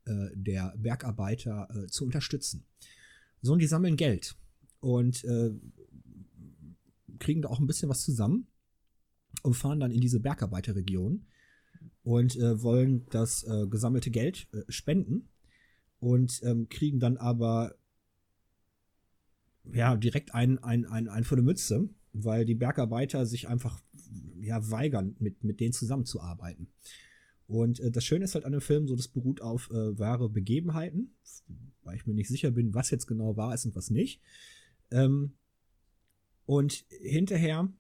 äh, 0.05 0.28
der 0.35 0.74
Bergarbeiter 0.76 1.68
äh, 1.70 1.87
zu 1.87 2.05
unterstützen. 2.05 2.66
So, 3.41 3.55
und 3.55 3.61
die 3.61 3.66
sammeln 3.66 3.97
Geld 3.97 4.37
und 4.80 5.24
äh, 5.24 5.51
kriegen 7.18 7.43
da 7.43 7.49
auch 7.49 7.61
ein 7.61 7.66
bisschen 7.66 7.89
was 7.89 8.03
zusammen 8.03 8.49
und 9.43 9.55
fahren 9.55 9.80
dann 9.80 9.91
in 9.91 10.01
diese 10.01 10.20
Bergarbeiterregion 10.20 11.26
und 12.03 12.37
äh, 12.37 12.62
wollen 12.62 13.07
das 13.11 13.45
äh, 13.45 13.66
gesammelte 13.68 14.11
Geld 14.11 14.49
äh, 14.53 14.62
spenden 14.68 15.28
und 16.01 16.41
ähm, 16.43 16.68
kriegen 16.68 17.01
dann 17.01 17.16
aber 17.16 17.76
ja 19.72 19.97
direkt 19.97 20.35
ein, 20.35 20.59
ein, 20.59 20.85
ein, 20.87 21.09
ein 21.09 21.24
für 21.24 21.37
eine 21.37 21.43
Mütze, 21.43 21.89
weil 22.12 22.45
die 22.45 22.55
Bergarbeiter 22.55 23.26
sich 23.26 23.49
einfach 23.49 23.80
ja 24.41 24.71
weigern, 24.71 25.17
mit, 25.19 25.45
mit 25.45 25.61
denen 25.61 25.73
zusammenzuarbeiten. 25.73 26.69
Und 27.47 27.81
äh, 27.81 27.91
das 27.91 28.05
Schöne 28.05 28.25
ist 28.25 28.35
halt 28.35 28.45
an 28.45 28.53
dem 28.53 28.61
Film, 28.61 28.89
so 28.89 28.97
das 28.97 29.09
beruht 29.09 29.41
auf 29.41 29.71
äh, 29.71 29.99
wahre 29.99 30.29
Begebenheiten, 30.29 31.15
weil 31.83 31.97
ich 31.97 32.07
mir 32.07 32.15
nicht 32.15 32.29
sicher 32.29 32.51
bin, 32.51 32.75
was 32.75 32.91
jetzt 32.91 33.07
genau 33.07 33.37
wahr 33.37 33.55
ist 33.55 33.67
und 33.67 33.77
was 33.77 33.91
nicht. 33.91 34.21
Ähm, 34.91 35.35
und 36.47 36.85
hinterher, 36.89 37.73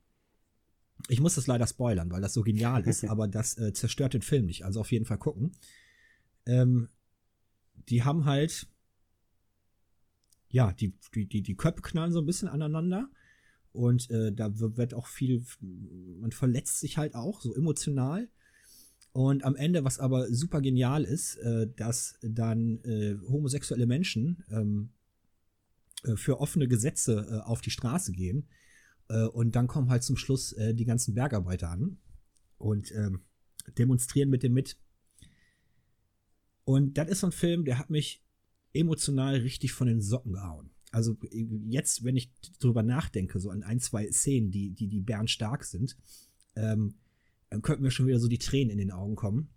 ich 1.08 1.20
muss 1.20 1.34
das 1.34 1.46
leider 1.46 1.66
spoilern, 1.66 2.10
weil 2.10 2.20
das 2.20 2.34
so 2.34 2.42
genial 2.42 2.86
ist, 2.86 3.04
aber 3.08 3.28
das 3.28 3.58
äh, 3.58 3.72
zerstört 3.72 4.14
den 4.14 4.22
Film 4.22 4.46
nicht. 4.46 4.64
Also 4.64 4.80
auf 4.80 4.92
jeden 4.92 5.06
Fall 5.06 5.18
gucken. 5.18 5.52
Ähm, 6.46 6.88
die 7.88 8.02
haben 8.02 8.24
halt, 8.24 8.68
ja, 10.48 10.72
die, 10.72 10.94
die, 11.14 11.26
die, 11.26 11.42
die 11.42 11.56
Köpfe 11.56 11.82
knallen 11.82 12.12
so 12.12 12.20
ein 12.20 12.26
bisschen 12.26 12.48
aneinander. 12.48 13.10
Und 13.74 14.08
äh, 14.10 14.32
da 14.32 14.52
wird 14.56 14.94
auch 14.94 15.08
viel, 15.08 15.44
man 15.60 16.30
verletzt 16.30 16.78
sich 16.78 16.96
halt 16.96 17.16
auch, 17.16 17.40
so 17.40 17.52
emotional. 17.54 18.28
Und 19.12 19.44
am 19.44 19.56
Ende, 19.56 19.84
was 19.84 19.98
aber 19.98 20.32
super 20.32 20.60
genial 20.60 21.02
ist, 21.02 21.36
äh, 21.38 21.68
dass 21.76 22.16
dann 22.22 22.78
äh, 22.84 23.16
homosexuelle 23.28 23.86
Menschen 23.86 24.44
ähm, 24.48 24.90
äh, 26.04 26.14
für 26.14 26.40
offene 26.40 26.68
Gesetze 26.68 27.26
äh, 27.28 27.48
auf 27.48 27.60
die 27.62 27.70
Straße 27.70 28.12
gehen. 28.12 28.46
Äh, 29.08 29.24
und 29.24 29.56
dann 29.56 29.66
kommen 29.66 29.90
halt 29.90 30.04
zum 30.04 30.16
Schluss 30.16 30.52
äh, 30.52 30.72
die 30.72 30.84
ganzen 30.84 31.14
Bergarbeiter 31.14 31.68
an 31.70 31.98
und 32.58 32.92
ähm, 32.92 33.22
demonstrieren 33.76 34.30
mit 34.30 34.44
dem 34.44 34.52
mit. 34.52 34.76
Und 36.64 36.96
das 36.96 37.08
ist 37.08 37.20
so 37.20 37.26
ein 37.26 37.32
Film, 37.32 37.64
der 37.64 37.80
hat 37.80 37.90
mich 37.90 38.24
emotional 38.72 39.34
richtig 39.36 39.72
von 39.72 39.88
den 39.88 40.00
Socken 40.00 40.34
gehauen. 40.34 40.70
Also 40.94 41.16
jetzt, 41.66 42.04
wenn 42.04 42.16
ich 42.16 42.30
drüber 42.60 42.84
nachdenke, 42.84 43.40
so 43.40 43.50
an 43.50 43.64
ein, 43.64 43.80
zwei 43.80 44.08
Szenen, 44.12 44.52
die, 44.52 44.70
die, 44.70 44.86
die 44.86 45.00
bärenstark 45.00 45.64
sind, 45.64 45.96
ähm, 46.54 46.94
dann 47.50 47.62
könnten 47.62 47.82
mir 47.82 47.90
schon 47.90 48.06
wieder 48.06 48.20
so 48.20 48.28
die 48.28 48.38
Tränen 48.38 48.70
in 48.70 48.78
den 48.78 48.92
Augen 48.92 49.16
kommen. 49.16 49.48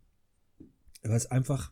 Aber 1.04 1.16
es 1.16 1.26
ist 1.26 1.32
einfach, 1.32 1.72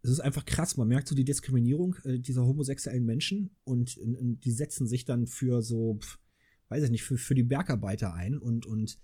es 0.00 0.08
ist 0.08 0.20
einfach 0.20 0.46
krass. 0.46 0.78
Man 0.78 0.88
merkt 0.88 1.08
so 1.08 1.14
die 1.14 1.26
Diskriminierung 1.26 1.96
äh, 2.04 2.18
dieser 2.18 2.46
homosexuellen 2.46 3.04
Menschen 3.04 3.50
und, 3.64 3.98
und, 3.98 4.40
die 4.40 4.50
setzen 4.50 4.86
sich 4.86 5.04
dann 5.04 5.26
für 5.26 5.60
so, 5.60 5.98
pf, 6.00 6.18
weiß 6.70 6.84
ich 6.84 6.90
nicht, 6.90 7.02
für, 7.02 7.18
für 7.18 7.34
die 7.34 7.42
Bergarbeiter 7.42 8.14
ein 8.14 8.38
und, 8.38 8.64
und 8.64 8.98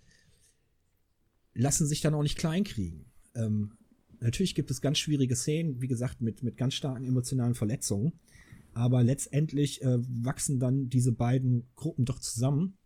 lassen 1.53 1.87
sich 1.87 2.01
dann 2.01 2.15
auch 2.15 2.23
nicht 2.23 2.39
kleinkriegen. 2.39 3.05
Ähm, 3.35 3.75
natürlich 4.21 4.55
gibt 4.55 4.71
es 4.71 4.81
ganz 4.81 4.97
schwierige 4.97 5.37
Szenen, 5.37 5.83
wie 5.83 5.89
gesagt, 5.89 6.23
mit, 6.23 6.43
mit 6.43 6.57
ganz 6.57 6.73
starken 6.73 7.05
emotionalen 7.05 7.55
Verletzungen. 7.55 8.15
Aber 8.79 9.03
letztendlich 9.03 9.83
äh, 9.83 9.99
wachsen 10.25 10.61
dann 10.61 10.89
diese 10.89 11.11
beiden 11.11 11.69
Gruppen 11.75 12.05
doch 12.05 12.21
zusammen 12.21 12.79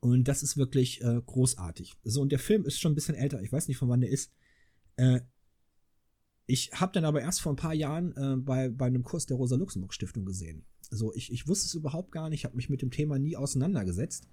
und 0.00 0.26
das 0.26 0.42
ist 0.42 0.56
wirklich 0.56 1.00
äh, 1.00 1.22
großartig. 1.24 1.94
So, 2.02 2.22
und 2.22 2.32
der 2.32 2.40
Film 2.40 2.64
ist 2.64 2.80
schon 2.80 2.90
ein 2.90 2.96
bisschen 2.96 3.14
älter. 3.14 3.40
Ich 3.40 3.52
weiß 3.52 3.68
nicht, 3.68 3.76
von 3.76 3.88
wann 3.88 4.00
der 4.00 4.10
ist. 4.10 4.32
Äh, 4.96 5.20
ich 6.46 6.72
habe 6.72 6.90
dann 6.90 7.04
aber 7.04 7.20
erst 7.20 7.40
vor 7.40 7.52
ein 7.52 7.56
paar 7.56 7.72
Jahren 7.72 8.16
äh, 8.16 8.36
bei, 8.36 8.68
bei 8.68 8.86
einem 8.86 9.04
Kurs 9.04 9.26
der 9.26 9.36
Rosa-Luxemburg-Stiftung 9.36 10.24
gesehen. 10.24 10.64
So, 10.90 11.14
ich, 11.14 11.32
ich 11.32 11.46
wusste 11.46 11.66
es 11.66 11.74
überhaupt 11.74 12.10
gar 12.10 12.30
nicht, 12.30 12.44
habe 12.44 12.56
mich 12.56 12.68
mit 12.68 12.82
dem 12.82 12.90
Thema 12.90 13.16
nie 13.20 13.36
auseinandergesetzt. 13.36 14.26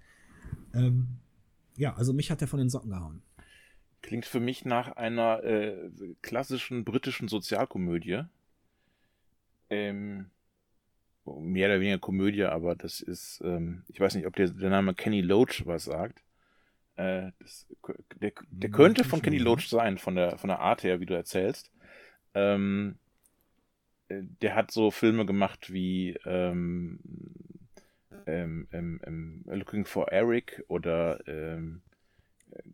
Ähm, 0.74 1.20
ja, 1.76 1.94
also 1.94 2.12
mich 2.12 2.32
hat 2.32 2.42
er 2.42 2.48
von 2.48 2.58
den 2.58 2.68
Socken 2.68 2.90
gehauen. 2.90 3.22
Klingt 4.02 4.26
für 4.26 4.40
mich 4.40 4.64
nach 4.64 4.96
einer 4.96 5.44
äh, 5.44 5.88
klassischen 6.20 6.84
britischen 6.84 7.28
Sozialkomödie. 7.28 8.24
Ähm, 9.68 10.32
mehr 11.38 11.68
oder 11.68 11.80
weniger 11.80 11.98
Komödie, 11.98 12.44
aber 12.44 12.74
das 12.74 13.00
ist, 13.00 13.40
ähm, 13.44 13.84
ich 13.88 14.00
weiß 14.00 14.14
nicht, 14.14 14.26
ob 14.26 14.36
der, 14.36 14.48
der 14.48 14.70
Name 14.70 14.94
Kenny 14.94 15.20
Loach 15.20 15.66
was 15.66 15.84
sagt. 15.84 16.22
Äh, 16.96 17.32
das, 17.38 17.66
der, 18.20 18.32
der 18.50 18.68
hm, 18.68 18.74
könnte 18.74 19.04
von 19.04 19.22
Kenny 19.22 19.38
Loach 19.38 19.68
sein, 19.68 19.98
von 19.98 20.14
der, 20.14 20.38
von 20.38 20.48
der 20.48 20.60
Art 20.60 20.82
her, 20.82 21.00
wie 21.00 21.06
du 21.06 21.14
erzählst. 21.14 21.70
Ähm, 22.34 22.98
äh, 24.08 24.22
der 24.42 24.54
hat 24.54 24.70
so 24.70 24.90
Filme 24.90 25.26
gemacht 25.26 25.72
wie 25.72 26.16
ähm, 26.24 27.00
ähm, 28.26 28.68
ähm, 28.72 29.00
ähm 29.04 29.42
Looking 29.46 29.84
for 29.84 30.10
Eric 30.10 30.64
oder 30.68 31.20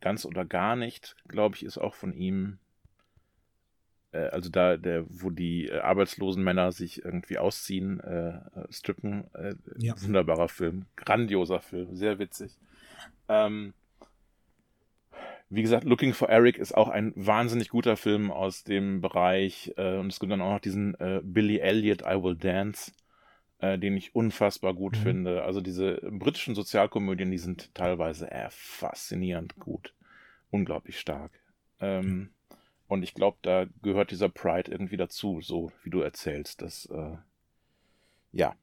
Ganz 0.01 0.25
oder 0.25 0.45
gar 0.45 0.77
nicht, 0.77 1.17
glaube 1.29 1.57
ich, 1.57 1.65
ist 1.65 1.79
auch 1.79 1.95
von 1.95 2.13
ihm. 2.13 2.59
Äh, 4.17 4.29
also 4.31 4.51
da, 4.51 4.77
der, 4.77 5.05
wo 5.09 5.31
die 5.31 5.69
äh, 5.69 5.79
arbeitslosen 5.79 6.43
Männer 6.43 6.73
sich 6.73 7.05
irgendwie 7.05 7.39
ausziehen, 7.39 8.01
äh, 8.01 8.37
äh, 8.37 8.41
strippen. 8.71 9.25
Äh, 9.35 9.55
ja. 9.79 9.95
Wunderbarer 10.01 10.49
Film, 10.49 10.87
grandioser 10.97 11.61
Film, 11.61 11.95
sehr 11.95 12.19
witzig. 12.19 12.57
Ähm, 13.29 13.75
wie 15.49 15.63
gesagt, 15.63 15.85
Looking 15.85 16.13
for 16.13 16.29
Eric 16.29 16.59
ist 16.59 16.77
auch 16.77 16.89
ein 16.89 17.13
wahnsinnig 17.15 17.69
guter 17.69 17.97
Film 17.97 18.33
aus 18.33 18.65
dem 18.65 19.01
Bereich. 19.01 19.73
Äh, 19.77 19.99
und 19.99 20.13
es 20.13 20.19
gibt 20.19 20.33
dann 20.33 20.41
auch 20.41 20.53
noch 20.53 20.61
diesen 20.61 20.97
Billy 21.23 21.59
Elliot, 21.59 22.03
I 22.03 22.21
Will 22.23 22.37
Dance, 22.37 22.93
den 23.63 23.97
ich 23.97 24.15
unfassbar 24.15 24.75
gut 24.75 24.99
mhm. 24.99 25.03
finde. 25.03 25.43
Also 25.45 25.61
diese 25.61 26.01
britischen 26.11 26.55
Sozialkomödien, 26.55 27.31
die 27.31 27.39
sind 27.39 27.75
teilweise 27.75 28.31
äh, 28.31 28.49
faszinierend 28.51 29.57
gut. 29.57 29.95
Unglaublich 30.51 30.99
stark. 30.99 31.31
Ähm, 31.81 32.31
und 32.89 33.03
ich 33.03 33.15
glaube, 33.15 33.39
da 33.43 33.67
gehört 33.83 34.11
dieser 34.11 34.29
Pride 34.29 34.71
irgendwie 34.71 34.97
dazu, 34.97 35.41
so 35.43 35.73
wie 35.83 35.91
du 35.91 36.01
erzählst. 36.01 36.63
Das, 36.63 36.87
äh, 36.87 37.17
ja. 38.33 38.55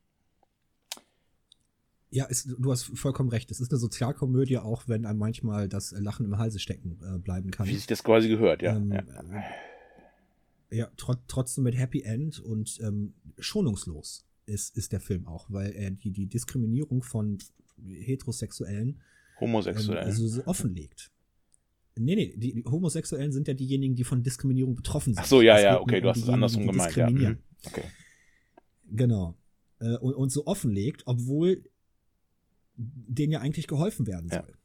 Ja, 2.09 2.25
ist, 2.25 2.47
du 2.57 2.71
hast 2.71 2.97
vollkommen 2.97 3.29
recht. 3.29 3.49
Es 3.51 3.59
ist 3.59 3.71
eine 3.71 3.79
Sozialkomödie, 3.79 4.59
auch 4.59 4.87
wenn 4.87 5.05
einem 5.05 5.19
manchmal 5.19 5.67
das 5.67 5.91
Lachen 5.91 6.25
im 6.25 6.37
Halse 6.37 6.59
stecken 6.59 6.99
äh, 7.03 7.17
bleiben 7.17 7.49
kann. 7.51 7.67
Wie 7.67 7.75
sich 7.75 7.87
das 7.87 8.03
quasi 8.03 8.29
gehört, 8.29 8.61
ja. 8.61 8.75
Ähm, 8.75 8.91
ja. 8.91 9.43
ja 10.69 10.87
tr 10.95 11.17
trotzdem 11.27 11.63
mit 11.63 11.77
Happy 11.77 12.03
End 12.03 12.39
und 12.39 12.79
ähm, 12.81 13.13
schonungslos 13.39 14.25
ist, 14.45 14.77
ist 14.77 14.91
der 14.91 14.99
Film 14.99 15.27
auch, 15.27 15.47
weil 15.49 15.71
er 15.71 15.89
die, 15.91 16.11
die 16.11 16.27
Diskriminierung 16.27 17.01
von 17.01 17.39
Heterosexuellen 17.83 19.01
Homosexuellen. 19.39 20.03
Ähm, 20.03 20.07
also 20.07 20.27
so 20.27 20.45
offenlegt. 20.45 21.11
Nee, 21.95 22.15
nee, 22.15 22.33
die 22.35 22.63
Homosexuellen 22.65 23.31
sind 23.31 23.47
ja 23.47 23.53
diejenigen, 23.53 23.95
die 23.95 24.03
von 24.03 24.23
Diskriminierung 24.23 24.75
betroffen 24.75 25.13
sind. 25.13 25.23
Ach 25.23 25.27
so, 25.27 25.41
ja, 25.41 25.59
ja, 25.59 25.79
okay, 25.79 26.01
du 26.01 26.09
hast 26.09 26.17
es 26.17 26.29
andersrum 26.29 26.65
gemeint, 26.65 26.95
ja. 26.95 27.09
Mhm. 27.09 27.37
Okay. 27.65 27.83
Genau. 28.91 29.35
Äh, 29.79 29.97
und, 29.97 30.13
und 30.15 30.31
so 30.31 30.47
offenlegt, 30.47 31.03
obwohl 31.05 31.63
denen 32.75 33.31
ja 33.31 33.41
eigentlich 33.41 33.67
geholfen 33.67 34.07
werden 34.07 34.29
soll. 34.29 34.47
Ja. 34.47 34.57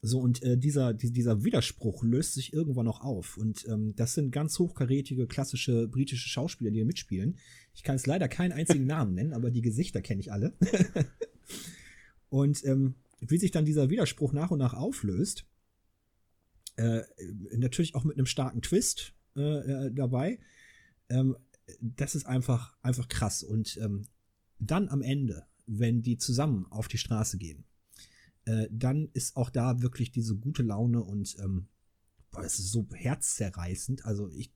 So, 0.00 0.20
und 0.20 0.42
äh, 0.44 0.56
dieser, 0.56 0.94
dieser 0.94 1.42
Widerspruch 1.42 2.04
löst 2.04 2.34
sich 2.34 2.52
irgendwann 2.52 2.84
noch 2.84 3.00
auf. 3.00 3.36
Und 3.36 3.66
ähm, 3.66 3.94
das 3.96 4.14
sind 4.14 4.30
ganz 4.30 4.58
hochkarätige, 4.58 5.26
klassische 5.26 5.88
britische 5.88 6.28
Schauspieler, 6.28 6.70
die 6.70 6.76
hier 6.76 6.86
mitspielen. 6.86 7.36
Ich 7.74 7.82
kann 7.82 7.96
jetzt 7.96 8.06
leider 8.06 8.28
keinen 8.28 8.52
einzigen 8.52 8.84
Namen 8.86 9.14
nennen, 9.14 9.32
aber 9.32 9.50
die 9.50 9.62
Gesichter 9.62 10.00
kenne 10.00 10.20
ich 10.20 10.30
alle. 10.30 10.52
und 12.28 12.64
ähm, 12.64 12.94
wie 13.20 13.38
sich 13.38 13.50
dann 13.50 13.64
dieser 13.64 13.90
Widerspruch 13.90 14.32
nach 14.32 14.52
und 14.52 14.60
nach 14.60 14.74
auflöst, 14.74 15.46
äh, 16.78 17.02
natürlich 17.56 17.94
auch 17.94 18.04
mit 18.04 18.16
einem 18.16 18.26
starken 18.26 18.62
Twist 18.62 19.14
äh, 19.36 19.40
äh, 19.86 19.92
dabei. 19.92 20.38
Ähm, 21.08 21.36
das 21.80 22.14
ist 22.14 22.26
einfach, 22.26 22.76
einfach 22.82 23.08
krass. 23.08 23.42
Und 23.42 23.76
ähm, 23.82 24.06
dann 24.58 24.88
am 24.88 25.02
Ende, 25.02 25.46
wenn 25.66 26.02
die 26.02 26.16
zusammen 26.16 26.66
auf 26.70 26.88
die 26.88 26.98
Straße 26.98 27.36
gehen, 27.38 27.64
äh, 28.44 28.68
dann 28.70 29.10
ist 29.12 29.36
auch 29.36 29.50
da 29.50 29.82
wirklich 29.82 30.10
diese 30.10 30.36
gute 30.36 30.62
Laune 30.62 31.02
und 31.02 31.36
ähm, 31.40 31.68
boah, 32.30 32.42
es 32.44 32.58
ist 32.58 32.72
so 32.72 32.86
herzzerreißend. 32.94 34.04
Also 34.06 34.28
ich, 34.30 34.50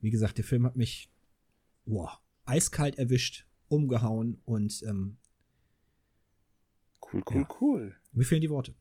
wie 0.00 0.10
gesagt, 0.10 0.38
der 0.38 0.44
Film 0.44 0.64
hat 0.64 0.76
mich 0.76 1.10
boah, 1.84 2.20
eiskalt 2.44 2.98
erwischt, 2.98 3.46
umgehauen 3.68 4.40
und 4.44 4.82
ähm, 4.86 5.18
Cool, 7.12 7.22
cool, 7.28 7.40
Ja. 7.42 7.48
cool. 7.60 7.96
mir 8.12 8.24
fehlen 8.24 8.40
die 8.40 8.48
Worte. 8.50 8.74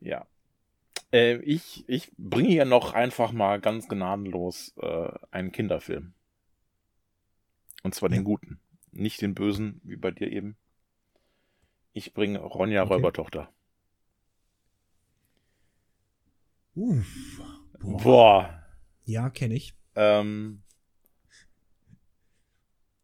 Ja. 0.00 0.26
Äh, 1.12 1.36
ich, 1.38 1.84
ich 1.88 2.12
bringe 2.16 2.48
hier 2.48 2.64
noch 2.64 2.92
einfach 2.94 3.32
mal 3.32 3.60
ganz 3.60 3.88
gnadenlos 3.88 4.74
äh, 4.80 5.10
einen 5.30 5.52
Kinderfilm. 5.52 6.14
Und 7.82 7.94
zwar 7.94 8.10
Ja. 8.10 8.16
den 8.16 8.24
guten. 8.24 8.60
Nicht 8.92 9.20
den 9.22 9.34
bösen, 9.34 9.80
wie 9.84 9.96
bei 9.96 10.10
dir 10.10 10.30
eben. 10.30 10.56
Ich 11.92 12.12
bringe 12.12 12.38
Ronja 12.40 12.82
Okay. 12.84 12.94
Räubertochter. 12.94 13.52
Uff. 16.74 17.40
Boah. 17.80 18.02
Boah. 18.02 18.66
Ja, 19.04 19.30
kenne 19.30 19.54
ich. 19.54 19.74
Ähm, 19.96 20.62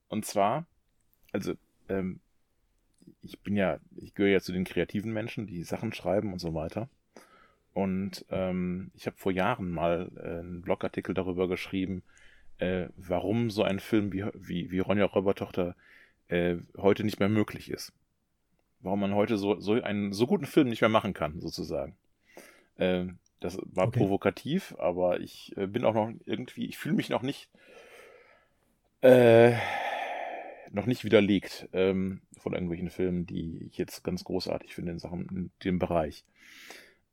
und 0.08 0.24
zwar, 0.24 0.66
also, 1.32 1.54
ähm, 1.88 2.20
ich 3.22 3.40
bin 3.40 3.56
ja, 3.56 3.80
ich 3.96 4.14
gehöre 4.14 4.30
ja 4.32 4.40
zu 4.40 4.52
den 4.52 4.64
kreativen 4.64 5.12
Menschen, 5.12 5.46
die 5.46 5.64
Sachen 5.64 5.92
schreiben 5.92 6.32
und 6.32 6.38
so 6.38 6.54
weiter. 6.54 6.88
Und 7.76 8.24
ähm, 8.30 8.90
ich 8.94 9.04
habe 9.04 9.18
vor 9.18 9.30
Jahren 9.32 9.70
mal 9.70 10.10
äh, 10.16 10.38
einen 10.38 10.62
Blogartikel 10.62 11.14
darüber 11.14 11.46
geschrieben, 11.46 12.02
äh, 12.56 12.86
warum 12.96 13.50
so 13.50 13.64
ein 13.64 13.80
Film 13.80 14.14
wie, 14.14 14.24
wie, 14.32 14.70
wie 14.70 14.78
Ronja 14.78 15.04
Räubertochter 15.04 15.76
äh, 16.28 16.56
heute 16.78 17.04
nicht 17.04 17.20
mehr 17.20 17.28
möglich 17.28 17.70
ist. 17.70 17.92
Warum 18.80 19.00
man 19.00 19.14
heute 19.14 19.36
so, 19.36 19.60
so 19.60 19.74
einen 19.74 20.14
so 20.14 20.26
guten 20.26 20.46
Film 20.46 20.70
nicht 20.70 20.80
mehr 20.80 20.88
machen 20.88 21.12
kann, 21.12 21.38
sozusagen. 21.38 21.98
Ähm, 22.78 23.18
das 23.40 23.58
war 23.66 23.88
Okay. 23.88 23.98
provokativ, 23.98 24.74
aber 24.78 25.20
ich 25.20 25.54
äh, 25.58 25.66
bin 25.66 25.84
auch 25.84 25.92
noch 25.92 26.10
irgendwie, 26.24 26.64
ich 26.64 26.78
fühle 26.78 26.94
mich 26.94 27.10
noch 27.10 27.20
nicht 27.20 27.50
äh, 29.02 29.52
noch 30.70 30.86
nicht 30.86 31.04
widerlegt 31.04 31.68
ähm, 31.74 32.22
von 32.38 32.54
irgendwelchen 32.54 32.88
Filmen, 32.88 33.26
die 33.26 33.66
ich 33.66 33.76
jetzt 33.76 34.02
ganz 34.02 34.24
großartig 34.24 34.74
finde 34.74 34.92
in 34.92 34.98
Sachen 34.98 35.28
in 35.28 35.50
dem 35.62 35.78
Bereich. 35.78 36.24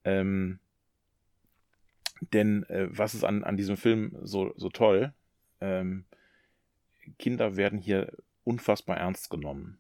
Ähm, 0.06 0.60
denn 2.32 2.64
äh, 2.70 2.88
was 2.89 3.14
ist 3.14 3.24
an, 3.24 3.43
an 3.43 3.58
diesem 3.58 3.78
Film 3.78 4.16
so, 4.22 4.54
so 4.56 4.70
toll? 4.70 5.14
Ähm, 5.62 6.06
Kinder 7.20 7.58
werden 7.58 7.80
hier 7.80 8.12
unfassbar 8.43 8.97
ernst 8.97 9.30
genommen. 9.30 9.78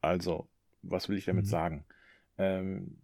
Also, 0.00 0.48
was 0.82 1.08
will 1.08 1.16
ich 1.16 1.24
damit 1.24 1.44
Mhm. 1.46 1.50
sagen? 1.50 1.84
Ähm, 2.38 2.96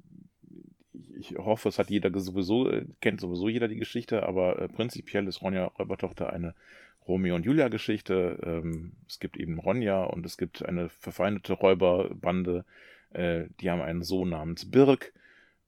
ich, 1.17 1.37
hoffe, 1.37 1.69
es 1.69 1.79
hat 1.79 1.91
jeder 1.91 2.11
sowieso, 2.19 2.69
äh, 2.71 2.87
kennt 3.01 3.21
sowieso 3.21 3.49
jeder 3.49 3.69
die 3.69 3.77
Geschichte, 3.77 4.25
aber 4.25 4.61
äh, 4.61 4.69
prinzipiell 4.69 5.27
ist 5.27 5.43
Ronja 5.43 5.65
Räubertochter 5.65 6.33
eine 6.33 6.55
Romeo 7.07 7.35
und 7.35 7.45
Julia 7.45 7.69
Geschichte. 7.69 8.39
Ähm, 8.45 8.93
es 9.09 9.19
gibt 9.19 9.37
eben 9.37 9.59
Ronja 9.59 10.05
und 10.05 10.25
es 10.27 10.37
gibt 10.37 10.65
eine 10.65 10.89
verfeindete 10.89 11.55
Räuberbande, 11.55 12.65
äh, 13.11 13.45
die 13.61 13.71
haben 13.71 13.83
einen 13.83 14.03
Sohn 14.03 14.31
namens 14.31 14.71
Birk 14.71 15.13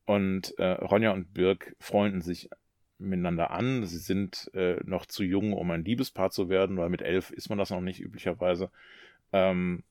und 0.06 0.58
äh, 0.58 0.72
Ronja 0.72 1.12
und 1.12 1.32
Birk 1.32 1.74
freunden 1.78 2.20
sich 2.20 2.50
miteinander 2.98 3.50
an. 3.50 3.84
Sie 3.86 3.98
sind 3.98 4.50
äh, 4.54 4.80
noch 4.84 5.06
zu 5.06 5.24
jung, 5.24 5.52
um 5.52 5.70
ein 5.70 5.84
Liebespaar 5.84 6.30
zu 6.30 6.48
werden, 6.48 6.76
weil 6.76 6.90
mit 6.90 7.02
elf 7.02 7.30
ist 7.30 7.48
man 7.48 7.58
das 7.58 7.70
noch 7.70 7.80
nicht 7.80 8.00
üblicherweise. 8.00 8.70
Ähm, 9.32 9.82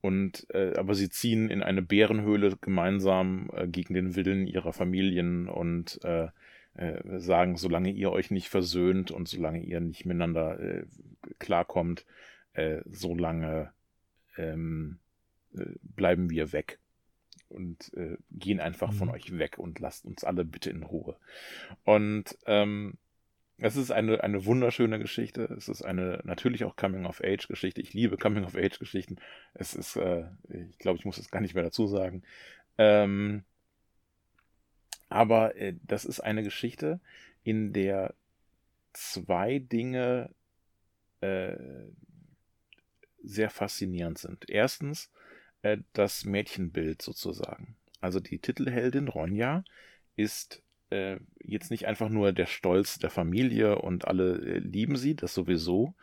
und 0.00 0.46
äh, 0.50 0.74
aber 0.76 0.94
sie 0.94 1.08
ziehen 1.08 1.50
in 1.50 1.62
eine 1.62 1.82
Bärenhöhle 1.82 2.56
gemeinsam 2.60 3.50
äh, 3.54 3.66
gegen 3.66 3.94
den 3.94 4.16
Willen 4.16 4.46
ihrer 4.46 4.72
Familien 4.72 5.48
und 5.48 5.98
äh, 6.04 6.28
äh, 6.74 7.18
sagen, 7.20 7.56
solange 7.56 7.90
ihr 7.90 8.12
euch 8.12 8.30
nicht 8.30 8.48
versöhnt 8.48 9.10
und 9.10 9.28
solange 9.28 9.60
ihr 9.60 9.80
nicht 9.80 10.04
miteinander 10.04 10.60
äh, 10.60 10.84
klarkommt, 11.38 12.04
äh, 12.52 12.82
solange 12.84 13.72
ähm, 14.36 14.98
äh, 15.56 15.64
bleiben 15.82 16.30
wir 16.30 16.52
weg 16.52 16.78
und 17.54 17.92
äh, 17.94 18.16
gehen 18.30 18.60
einfach 18.60 18.92
von 18.92 19.08
Mhm. 19.08 19.14
euch 19.14 19.38
weg 19.38 19.58
und 19.58 19.78
lasst 19.78 20.04
uns 20.04 20.24
alle 20.24 20.44
bitte 20.44 20.70
in 20.70 20.82
Ruhe. 20.82 21.16
Und 21.84 22.36
ähm, 22.46 22.98
es 23.58 23.76
ist 23.76 23.90
eine, 23.92 24.22
eine 24.22 24.44
wunderschöne 24.46 24.98
Geschichte. 24.98 25.44
Es 25.56 25.68
ist 25.68 25.82
eine 25.82 26.20
natürlich 26.24 26.64
auch 26.64 26.76
Coming-of-Age-Geschichte. 26.76 27.80
Ich 27.80 27.94
liebe 27.94 28.16
Coming-of-Age-Geschichten. 28.16 29.16
Es 29.54 29.74
ist, 29.74 29.96
äh, 29.96 30.24
ich 30.70 30.78
glaube, 30.78 30.98
ich 30.98 31.04
muss 31.04 31.18
es 31.18 31.30
gar 31.30 31.40
nicht 31.40 31.54
mehr 31.54 31.64
dazu 31.64 31.86
sagen. 31.86 32.22
Ähm, 32.78 33.44
aber 35.08 35.56
äh, 35.56 35.74
das 35.86 36.04
ist 36.04 36.20
eine 36.20 36.42
Geschichte, 36.42 37.00
in 37.44 37.72
der 37.72 38.14
zwei 38.92 39.60
Dinge 39.60 40.30
äh, 41.20 41.56
sehr 43.22 43.50
faszinierend 43.50 44.18
sind. 44.18 44.50
Erstens 44.50 45.10
äh, 45.64 45.78
das 45.94 46.24
Mädchenbild 46.24 47.02
sozusagen. 47.02 47.76
Also 48.00 48.20
die 48.20 48.38
Titelheldin 48.38 49.08
Ronja 49.08 49.64
ist 50.14 50.62
äh, 50.90 51.18
jetzt 51.42 51.70
nicht 51.70 51.86
einfach 51.86 52.10
nur 52.10 52.32
der 52.32 52.46
Stolz 52.46 52.98
der 52.98 53.08
Familie 53.08 53.78
und 53.78 54.06
alle 54.06 54.36
äh, 54.36 54.58
lieben 54.58 54.96
sie, 54.96 55.16
das 55.16 55.32
sowieso. 55.32 55.94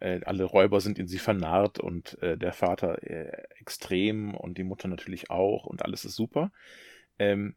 Äh, 0.00 0.22
alle 0.24 0.44
Räuber 0.44 0.80
sind 0.80 0.98
in 0.98 1.06
sie 1.06 1.18
vernarrt 1.18 1.78
und 1.78 2.20
äh, 2.22 2.38
der 2.38 2.54
Vater 2.54 2.98
extrem 3.58 4.34
und 4.34 4.56
die 4.56 4.64
Mutter 4.64 4.88
natürlich 4.88 5.30
auch 5.30 5.66
und 5.66 5.84
alles 5.84 6.06
ist 6.06 6.16
super. 6.16 6.50
Ähm, 7.18 7.54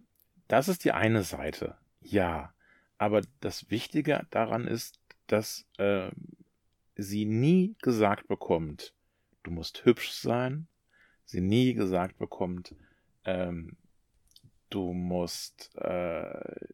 das 0.49 0.67
ist 0.67 0.83
die 0.83 0.91
eine 0.91 1.23
Seite, 1.23 1.77
ja. 2.01 2.53
Aber 2.97 3.21
das 3.39 3.71
Wichtige 3.71 4.27
daran 4.29 4.67
ist, 4.67 4.99
dass 5.27 5.65
sie 6.95 7.25
nie 7.25 7.75
gesagt 7.81 8.27
bekommt, 8.27 8.93
du 9.41 9.51
musst 9.51 9.83
hübsch 9.83 10.11
sein. 10.11 10.67
Sie 11.33 11.41
nie 11.41 11.73
gesagt 11.73 12.19
bekommt, 12.19 12.75
ähm, 13.25 13.75
du 14.69 14.93
musst 14.93 15.75
äh, 15.77 16.67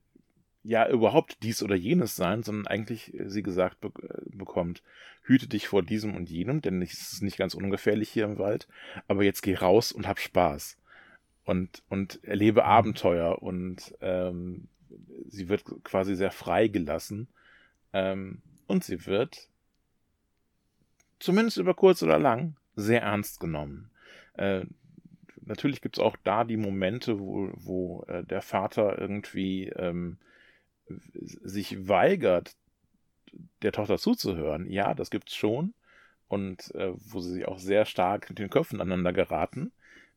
ja 0.63 0.89
überhaupt 0.89 1.43
dies 1.43 1.63
oder 1.63 1.75
jenes 1.75 2.17
sein, 2.17 2.43
sondern 2.43 2.67
eigentlich 2.67 3.13
äh, 3.13 3.29
sie 3.29 3.41
gesagt 3.41 3.79
be 3.79 3.89
bekommt, 4.25 4.83
hüte 5.21 5.47
dich 5.47 5.69
vor 5.69 5.81
diesem 5.81 6.13
und 6.13 6.29
jenem, 6.29 6.59
denn 6.61 6.81
es 6.81 7.13
ist 7.13 7.21
nicht 7.21 7.37
ganz 7.37 7.53
ungefährlich 7.53 8.09
hier 8.09 8.25
im 8.25 8.37
Wald, 8.37 8.67
aber 9.07 9.23
jetzt 9.23 9.43
geh 9.43 9.55
raus 9.55 9.93
und 9.93 10.09
hab 10.09 10.19
Spaß 10.19 10.77
und, 11.45 11.81
und 11.87 12.21
erlebe 12.25 12.65
Abenteuer 12.65 13.41
und 13.41 13.95
ähm, 14.01 14.67
sie 15.29 15.47
wird 15.47 15.63
quasi 15.85 16.17
sehr 16.17 16.31
freigelassen 16.31 17.29
ähm, 17.93 18.41
und 18.67 18.83
sie 18.83 19.05
wird 19.05 19.47
zumindest 21.17 21.59
über 21.59 21.75
kurz 21.75 22.03
oder 22.03 22.19
lang 22.19 22.57
sehr 22.75 23.03
ernst 23.03 23.39
genommen. 23.39 23.89
Äh, 24.33 24.65
natürlich 25.41 25.81
gibt 25.81 25.97
es 25.97 26.03
auch 26.03 26.15
da 26.23 26.43
die 26.43 26.57
Momente, 26.57 27.19
wo, 27.19 27.51
wo 27.53 28.03
äh, 28.07 28.23
der 28.23 28.41
Vater 28.41 28.97
irgendwie 28.99 29.69
ähm, 29.69 30.17
sich 31.21 31.87
weigert, 31.87 32.55
der 33.61 33.71
Tochter 33.71 33.97
zuzuhören. 33.97 34.69
Ja, 34.69 34.93
das 34.93 35.11
gibt's 35.11 35.35
schon. 35.35 35.73
Und 36.27 36.73
äh, 36.75 36.91
wo 36.95 37.19
sie 37.21 37.31
sich 37.31 37.47
auch 37.47 37.57
sehr 37.57 37.85
stark 37.85 38.29
mit 38.29 38.39
den 38.39 38.49
Köpfen 38.49 38.81
aneinander 38.81 39.13
geraten. 39.13 39.71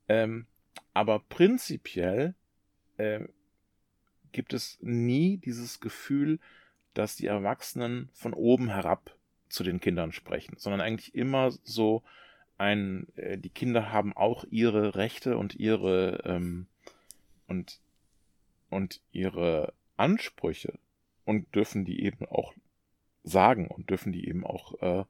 Ähm, 0.08 0.46
aber 0.92 1.20
prinzipiell 1.20 2.34
äh, 2.98 3.20
gibt 4.32 4.52
es 4.52 4.78
nie 4.82 5.38
dieses 5.38 5.80
Gefühl, 5.80 6.38
dass 6.94 7.16
die 7.16 7.26
Erwachsenen 7.26 8.10
von 8.12 8.34
oben 8.34 8.68
herab 8.68 9.16
zu 9.48 9.64
den 9.64 9.80
Kindern 9.80 10.12
sprechen, 10.12 10.56
sondern 10.58 10.80
eigentlich 10.80 11.14
immer 11.14 11.50
so 11.50 12.02
ein, 12.62 13.08
äh, 13.16 13.38
die 13.38 13.50
Kinder 13.50 13.92
haben 13.92 14.16
auch 14.16 14.44
ihre 14.50 14.94
Rechte 14.94 15.36
und 15.36 15.56
ihre 15.56 16.22
ähm, 16.24 16.66
und 17.48 17.80
und 18.70 19.00
ihre 19.10 19.74
Ansprüche 19.96 20.78
und 21.24 21.52
dürfen 21.54 21.84
die 21.84 22.04
eben 22.04 22.24
auch 22.24 22.54
sagen 23.24 23.66
und 23.66 23.90
dürfen 23.90 24.12
die 24.12 24.28
eben 24.28 24.46
auch 24.46 24.80
äh, 24.80 25.04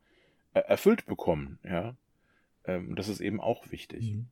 erfüllt 0.55 1.05
bekommen, 1.05 1.59
ja. 1.63 1.95
Ähm, 2.65 2.97
das 2.97 3.09
ist 3.09 3.21
eben 3.21 3.41
auch 3.41 3.71
wichtig. 3.71 4.15
Mhm. 4.15 4.27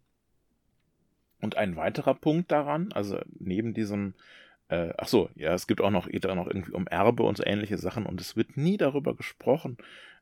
Und 1.40 1.56
ein 1.56 1.76
weiterer 1.76 2.14
Punkt 2.14 2.50
daran, 2.50 2.92
also 2.92 3.20
neben 3.38 3.74
diesem, 3.74 4.14
äh, 4.68 4.92
ach 4.96 5.08
so, 5.08 5.30
ja, 5.34 5.52
es 5.54 5.66
gibt 5.66 5.80
auch 5.80 5.90
noch, 5.90 6.08
geht 6.08 6.24
da 6.24 6.34
noch 6.34 6.46
irgendwie 6.46 6.72
um 6.72 6.86
Erbe 6.86 7.22
und 7.22 7.36
so 7.36 7.44
ähnliche 7.44 7.78
Sachen 7.78 8.06
und 8.06 8.20
es 8.20 8.36
wird 8.36 8.56
nie 8.56 8.76
darüber 8.76 9.14
gesprochen, 9.14 9.76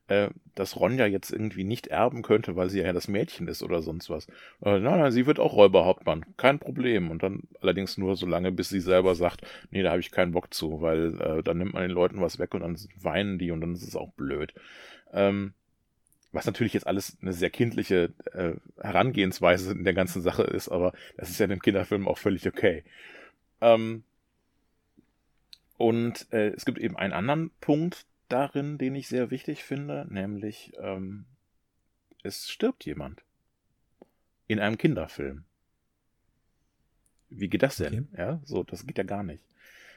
äh, 0.09 0.29
dass 0.55 0.75
Ronja 0.75 1.05
jetzt 1.05 1.31
irgendwie 1.31 1.63
nicht 1.63 1.87
erben 1.87 2.23
könnte, 2.23 2.55
weil 2.55 2.69
sie 2.69 2.81
ja 2.81 2.91
das 2.91 3.07
Mädchen 3.07 3.47
ist 3.47 3.63
oder 3.63 3.81
sonst 3.81 4.09
was. 4.09 4.27
Äh, 4.61 4.79
nein, 4.79 4.99
nein, 4.99 5.11
sie 5.11 5.25
wird 5.25 5.39
auch 5.39 5.53
Räuberhauptmann, 5.53 6.25
kein 6.35 6.59
Problem. 6.59 7.11
Und 7.11 7.23
dann 7.23 7.43
allerdings 7.61 7.97
nur 7.97 8.15
so 8.15 8.25
lange, 8.25 8.51
bis 8.51 8.69
sie 8.69 8.81
selber 8.81 9.15
sagt, 9.15 9.41
nee, 9.69 9.83
da 9.83 9.91
habe 9.91 10.01
ich 10.01 10.11
keinen 10.11 10.31
Bock 10.31 10.53
zu, 10.53 10.81
weil 10.81 11.21
äh, 11.21 11.43
dann 11.43 11.59
nimmt 11.59 11.73
man 11.73 11.83
den 11.83 11.91
Leuten 11.91 12.21
was 12.21 12.39
weg 12.39 12.53
und 12.55 12.61
dann 12.61 12.77
weinen 13.01 13.37
die 13.37 13.51
und 13.51 13.61
dann 13.61 13.73
ist 13.73 13.87
es 13.87 13.95
auch 13.95 14.11
blöd. 14.13 14.53
Ähm, 15.13 15.53
was 16.31 16.45
natürlich 16.45 16.73
jetzt 16.73 16.87
alles 16.87 17.17
eine 17.21 17.33
sehr 17.33 17.49
kindliche 17.49 18.11
äh, 18.33 18.53
Herangehensweise 18.81 19.71
in 19.71 19.83
der 19.83 19.93
ganzen 19.93 20.21
Sache 20.21 20.43
ist, 20.43 20.69
aber 20.69 20.93
das 21.17 21.29
ist 21.29 21.39
ja 21.39 21.45
in 21.45 21.51
dem 21.51 21.61
Kinderfilm 21.61 22.07
auch 22.07 22.17
völlig 22.17 22.47
okay. 22.47 22.83
Ähm, 23.61 24.03
und 25.77 26.27
äh, 26.31 26.49
es 26.49 26.65
gibt 26.65 26.79
eben 26.79 26.97
einen 26.97 27.13
anderen 27.13 27.51
Punkt 27.61 28.05
darin, 28.29 28.77
den 28.77 28.95
ich 28.95 29.07
sehr 29.07 29.31
wichtig 29.31 29.63
finde, 29.63 30.07
nämlich 30.09 30.73
ähm, 30.79 31.25
es 32.23 32.49
stirbt 32.49 32.85
jemand 32.85 33.23
in 34.47 34.59
einem 34.59 34.77
Kinderfilm. 34.77 35.45
Wie 37.29 37.49
geht 37.49 37.63
das 37.63 37.77
denn? 37.77 38.07
Okay. 38.11 38.21
Ja, 38.21 38.41
so, 38.43 38.63
das 38.63 38.85
geht 38.85 38.97
ja 38.97 39.03
gar 39.03 39.23
nicht. 39.23 39.43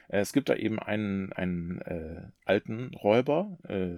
Äh, 0.07 0.19
es 0.19 0.33
gibt 0.33 0.49
da 0.49 0.55
eben 0.55 0.79
einen, 0.79 1.33
einen 1.33 1.81
äh, 1.81 2.27
alten 2.45 2.93
Räuber, 2.93 3.57
äh, 3.63 3.97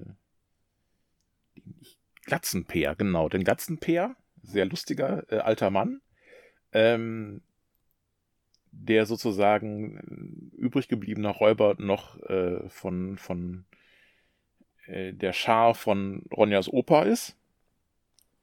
Glatzenpeer, 2.26 2.96
genau, 2.96 3.30
den 3.30 3.44
Glatzenpeer, 3.44 4.16
sehr 4.42 4.66
lustiger 4.66 5.32
äh, 5.32 5.40
alter 5.40 5.70
Mann, 5.70 6.02
ähm, 6.72 7.42
der 8.72 9.06
sozusagen 9.06 10.52
äh, 10.54 10.56
übrig 10.58 10.88
gebliebener 10.88 11.32
Räuber 11.32 11.76
noch 11.78 12.20
äh, 12.24 12.68
von, 12.70 13.18
von 13.18 13.66
äh, 14.88 15.14
der 15.14 15.34
Schar 15.34 15.76
von 15.76 16.24
Ronjas 16.32 16.68
Opa 16.72 17.04
ist. 17.04 17.36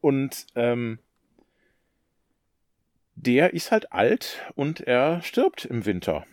Und 0.01 0.47
ähm, 0.55 0.99
der 3.15 3.53
ist 3.53 3.71
halt 3.71 3.91
alt 3.91 4.41
und 4.55 4.81
er 4.81 5.21
stirbt 5.21 5.65
im 5.65 5.85
Winter. 5.85 6.25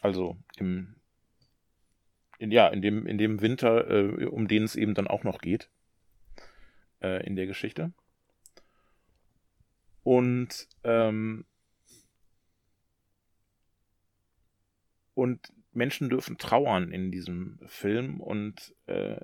Also 0.00 0.36
im 0.56 0.96
in, 2.38 2.50
ja, 2.50 2.68
in 2.68 2.82
dem, 2.82 3.06
in 3.06 3.18
dem 3.18 3.40
Winter, 3.40 3.90
äh, 3.90 4.26
um 4.26 4.46
den 4.46 4.64
es 4.64 4.76
eben 4.76 4.94
dann 4.94 5.06
auch 5.06 5.24
noch 5.24 5.38
geht. 5.38 5.70
Äh, 7.00 7.26
in 7.26 7.36
der 7.36 7.46
Geschichte. 7.46 7.92
Und 10.02 10.68
ähm, 10.84 11.44
und 15.14 15.52
Menschen 15.76 16.08
dürfen 16.08 16.38
trauern 16.38 16.90
in 16.90 17.12
diesem 17.12 17.58
Film 17.66 18.20
und 18.20 18.74
äh, 18.86 19.20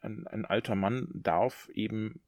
ein, 0.00 0.26
ein 0.26 0.44
alter 0.44 0.74
Mann 0.74 1.08
darf 1.12 1.68
eben 1.74 2.20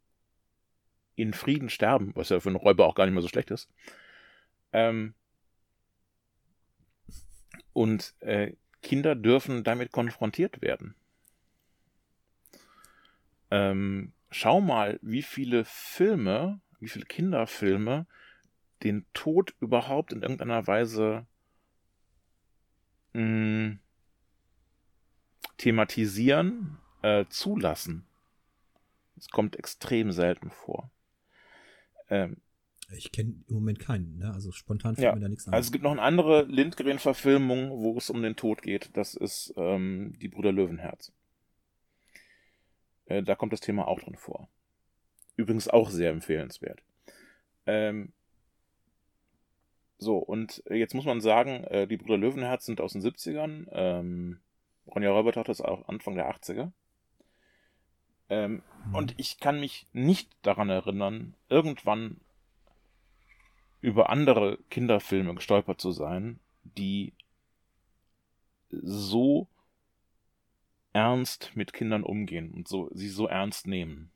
in 1.14 1.32
Frieden 1.32 1.70
sterben, 1.70 2.12
was 2.14 2.30
ja 2.30 2.40
für 2.40 2.48
einen 2.48 2.56
Räuber 2.56 2.86
auch 2.86 2.94
gar 2.94 3.06
nicht 3.06 3.14
mehr 3.14 3.22
so 3.22 3.28
schlecht 3.28 3.50
ist. 3.50 3.68
Ähm, 4.72 5.14
und 7.72 8.14
äh, 8.20 8.54
Kinder 8.82 9.14
dürfen 9.14 9.62
damit 9.62 9.92
konfrontiert 9.92 10.62
werden. 10.62 10.94
Ähm, 13.50 14.12
schau 14.30 14.60
mal, 14.60 14.98
wie 15.02 15.22
viele 15.22 15.64
Filme, 15.64 16.60
wie 16.80 16.88
viele 16.88 17.04
Kinderfilme 17.04 18.06
den 18.82 19.04
Tod 19.12 19.54
überhaupt 19.60 20.12
in 20.12 20.22
irgendeiner 20.22 20.66
Weise 20.66 21.26
mh, 23.12 23.20
hm, 23.20 23.78
thematisieren, 25.56 26.78
äh, 27.02 27.24
zulassen. 27.28 28.06
Es 29.16 29.28
kommt 29.28 29.56
extrem 29.56 30.12
selten 30.12 30.50
vor. 30.50 30.90
Ähm, 32.08 32.38
ich 32.92 33.12
kenne 33.12 33.34
im 33.46 33.54
Moment 33.54 33.78
keinen, 33.78 34.18
ne? 34.18 34.32
Also 34.32 34.50
spontan 34.50 34.96
fällt 34.96 35.04
ja, 35.04 35.14
mir 35.14 35.20
da 35.20 35.28
nichts 35.28 35.46
an. 35.46 35.54
Also 35.54 35.68
es 35.68 35.72
gibt 35.72 35.84
noch 35.84 35.92
eine 35.92 36.02
andere 36.02 36.42
Lindgren-Verfilmung, 36.44 37.70
wo 37.70 37.96
es 37.96 38.10
um 38.10 38.22
den 38.22 38.36
Tod 38.36 38.62
geht. 38.62 38.90
Das 38.96 39.14
ist 39.14 39.54
ähm, 39.56 40.14
die 40.20 40.28
Brüder 40.28 40.52
Löwenherz. 40.52 41.12
Äh, 43.06 43.22
da 43.22 43.34
kommt 43.34 43.52
das 43.52 43.60
Thema 43.60 43.86
auch 43.86 44.00
drin 44.00 44.16
vor. 44.16 44.48
Übrigens 45.36 45.68
auch 45.68 45.90
sehr 45.90 46.10
empfehlenswert. 46.10 46.82
Ähm, 47.66 48.12
so, 50.00 50.16
und 50.16 50.62
jetzt 50.70 50.94
muss 50.94 51.04
man 51.04 51.20
sagen, 51.20 51.64
äh, 51.64 51.86
die 51.86 51.98
Brüder 51.98 52.16
Löwenherz 52.16 52.64
sind 52.64 52.80
aus 52.80 52.94
den 52.94 53.02
70ern. 53.02 53.68
Ähm, 53.70 54.40
Ronja 54.86 55.10
Räubertochter 55.10 55.52
ist 55.52 55.60
auch 55.60 55.86
Anfang 55.88 56.14
der 56.14 56.34
80er. 56.34 56.72
Ähm, 58.30 58.62
mhm. 58.86 58.94
Und 58.94 59.14
ich 59.18 59.40
kann 59.40 59.60
mich 59.60 59.86
nicht 59.92 60.30
daran 60.40 60.70
erinnern, 60.70 61.34
irgendwann 61.50 62.22
über 63.82 64.08
andere 64.08 64.58
Kinderfilme 64.70 65.34
gestolpert 65.34 65.82
zu 65.82 65.90
sein, 65.92 66.40
die 66.62 67.12
so 68.70 69.48
ernst 70.94 71.52
mit 71.54 71.74
Kindern 71.74 72.04
umgehen 72.04 72.52
und 72.52 72.68
so 72.68 72.88
sie 72.94 73.10
so 73.10 73.26
ernst 73.26 73.66
nehmen. 73.66 74.10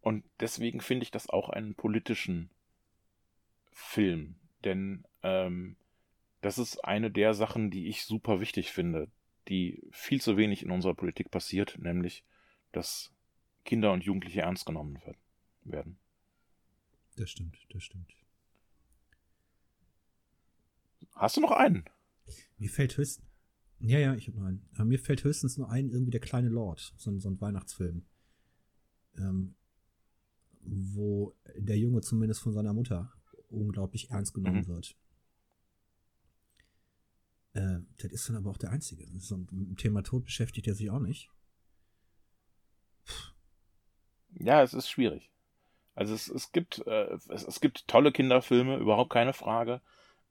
Und 0.00 0.24
deswegen 0.40 0.80
finde 0.80 1.02
ich 1.02 1.10
das 1.10 1.28
auch 1.28 1.50
einen 1.50 1.74
politischen 1.74 2.48
Film, 3.78 4.36
denn 4.64 5.04
ähm, 5.22 5.76
das 6.40 6.56
ist 6.56 6.82
eine 6.82 7.10
der 7.10 7.34
Sachen, 7.34 7.70
die 7.70 7.88
ich 7.88 8.04
super 8.04 8.40
wichtig 8.40 8.72
finde, 8.72 9.10
die 9.48 9.82
viel 9.90 10.18
zu 10.18 10.38
wenig 10.38 10.62
in 10.62 10.70
unserer 10.70 10.94
Politik 10.94 11.30
passiert, 11.30 11.76
nämlich, 11.78 12.24
dass 12.72 13.12
Kinder 13.66 13.92
und 13.92 14.02
Jugendliche 14.02 14.40
ernst 14.40 14.64
genommen 14.64 14.98
werden. 15.62 15.98
Das 17.16 17.30
stimmt, 17.30 17.58
das 17.68 17.82
stimmt. 17.82 18.14
Hast 21.14 21.36
du 21.36 21.42
noch 21.42 21.52
einen? 21.52 21.84
Mir 22.56 22.70
fällt 22.70 22.96
höchstens. 22.96 23.26
Ja, 23.78 23.98
ja, 23.98 24.14
ich 24.14 24.26
habe 24.28 24.38
noch 24.38 24.46
einen. 24.46 24.66
Aber 24.72 24.86
mir 24.86 24.98
fällt 24.98 25.22
höchstens 25.22 25.58
nur 25.58 25.70
ein, 25.70 25.90
irgendwie 25.90 26.12
der 26.12 26.20
kleine 26.20 26.48
Lord, 26.48 26.94
so, 26.96 27.10
ein, 27.10 27.20
so 27.20 27.28
ein 27.28 27.40
Weihnachtsfilm. 27.42 28.06
Ähm, 29.18 29.54
wo 30.62 31.36
der 31.54 31.78
Junge 31.78 32.00
zumindest 32.00 32.40
von 32.40 32.54
seiner 32.54 32.72
Mutter 32.72 33.12
unglaublich 33.48 34.10
ernst 34.10 34.34
genommen 34.34 34.62
mhm. 34.62 34.66
wird. 34.68 34.96
Äh, 37.54 37.80
das 37.98 38.12
ist 38.12 38.28
dann 38.28 38.36
aber 38.36 38.50
auch 38.50 38.58
der 38.58 38.70
Einzige. 38.70 39.06
So 39.18 39.36
ein 39.36 39.76
Thema 39.76 40.02
Tod 40.02 40.24
beschäftigt 40.24 40.66
er 40.66 40.74
sich 40.74 40.90
auch 40.90 41.00
nicht. 41.00 41.30
Puh. 43.04 43.32
Ja, 44.38 44.62
es 44.62 44.74
ist 44.74 44.88
schwierig. 44.88 45.30
Also 45.94 46.14
es, 46.14 46.28
es 46.28 46.52
gibt 46.52 46.86
äh, 46.86 47.14
es, 47.14 47.26
es, 47.28 47.60
gibt 47.60 47.88
tolle 47.88 48.12
Kinderfilme, 48.12 48.76
überhaupt 48.76 49.10
keine 49.10 49.32
Frage. 49.32 49.80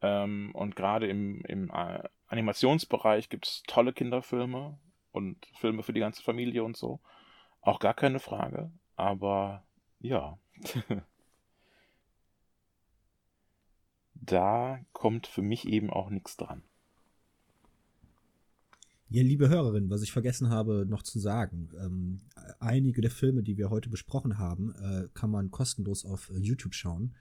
Ähm, 0.02 0.52
und 0.54 0.76
gerade 0.76 1.08
im, 1.08 1.42
im 1.46 1.72
äh, 1.72 2.04
Animationsbereich 2.28 3.30
gibt 3.30 3.48
es 3.48 3.64
tolle 3.66 3.94
Kinderfilme 3.94 4.78
und 5.12 5.44
Filme 5.56 5.82
für 5.82 5.94
die 5.94 6.02
ganze 6.02 6.22
Familie 6.22 6.64
und 6.64 6.78
so. 6.78 7.00
Auch 7.62 7.80
gar 7.80 7.96
keine 7.96 8.20
Frage. 8.20 8.72
Aber 8.96 9.66
ja. 10.00 10.38
da 14.26 14.80
kommt 14.94 15.28
für 15.28 15.42
mich 15.42 15.68
eben 15.68 15.90
auch 15.90 16.10
nichts 16.10 16.38
dran. 16.38 16.64
Ja, 19.10 19.22
liebe 19.22 19.50
Hörerin, 19.50 19.90
was 19.90 20.02
ich 20.02 20.12
vergessen 20.12 20.50
habe 20.50 20.86
noch 20.88 21.04
zu 21.04 21.20
sagen, 21.20 21.70
ähm, 21.80 22.22
einige 22.60 23.02
der 23.02 23.12
Filme, 23.12 23.44
die 23.44 23.56
wir 23.56 23.70
heute 23.70 23.90
besprochen 23.90 24.40
haben, 24.40 24.74
äh, 24.76 25.08
kann 25.14 25.30
man 25.30 25.52
kostenlos 25.52 26.06
auf 26.06 26.32
äh, 26.32 26.40
YouTube 26.40 26.74
schauen. 26.74 27.16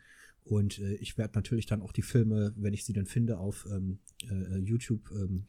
Und 0.45 0.79
äh, 0.79 0.95
ich 0.95 1.19
werde 1.19 1.35
natürlich 1.35 1.67
dann 1.67 1.83
auch 1.83 1.93
die 1.93 2.03
Filme, 2.03 2.53
wenn 2.57 2.75
ich 2.75 2.85
sie 2.85 2.95
dann 2.95 3.07
finde, 3.07 3.39
auf 3.39 3.67
ähm, 3.71 3.99
äh, 4.23 4.59
YouTube 4.59 5.11
ähm, 5.11 5.47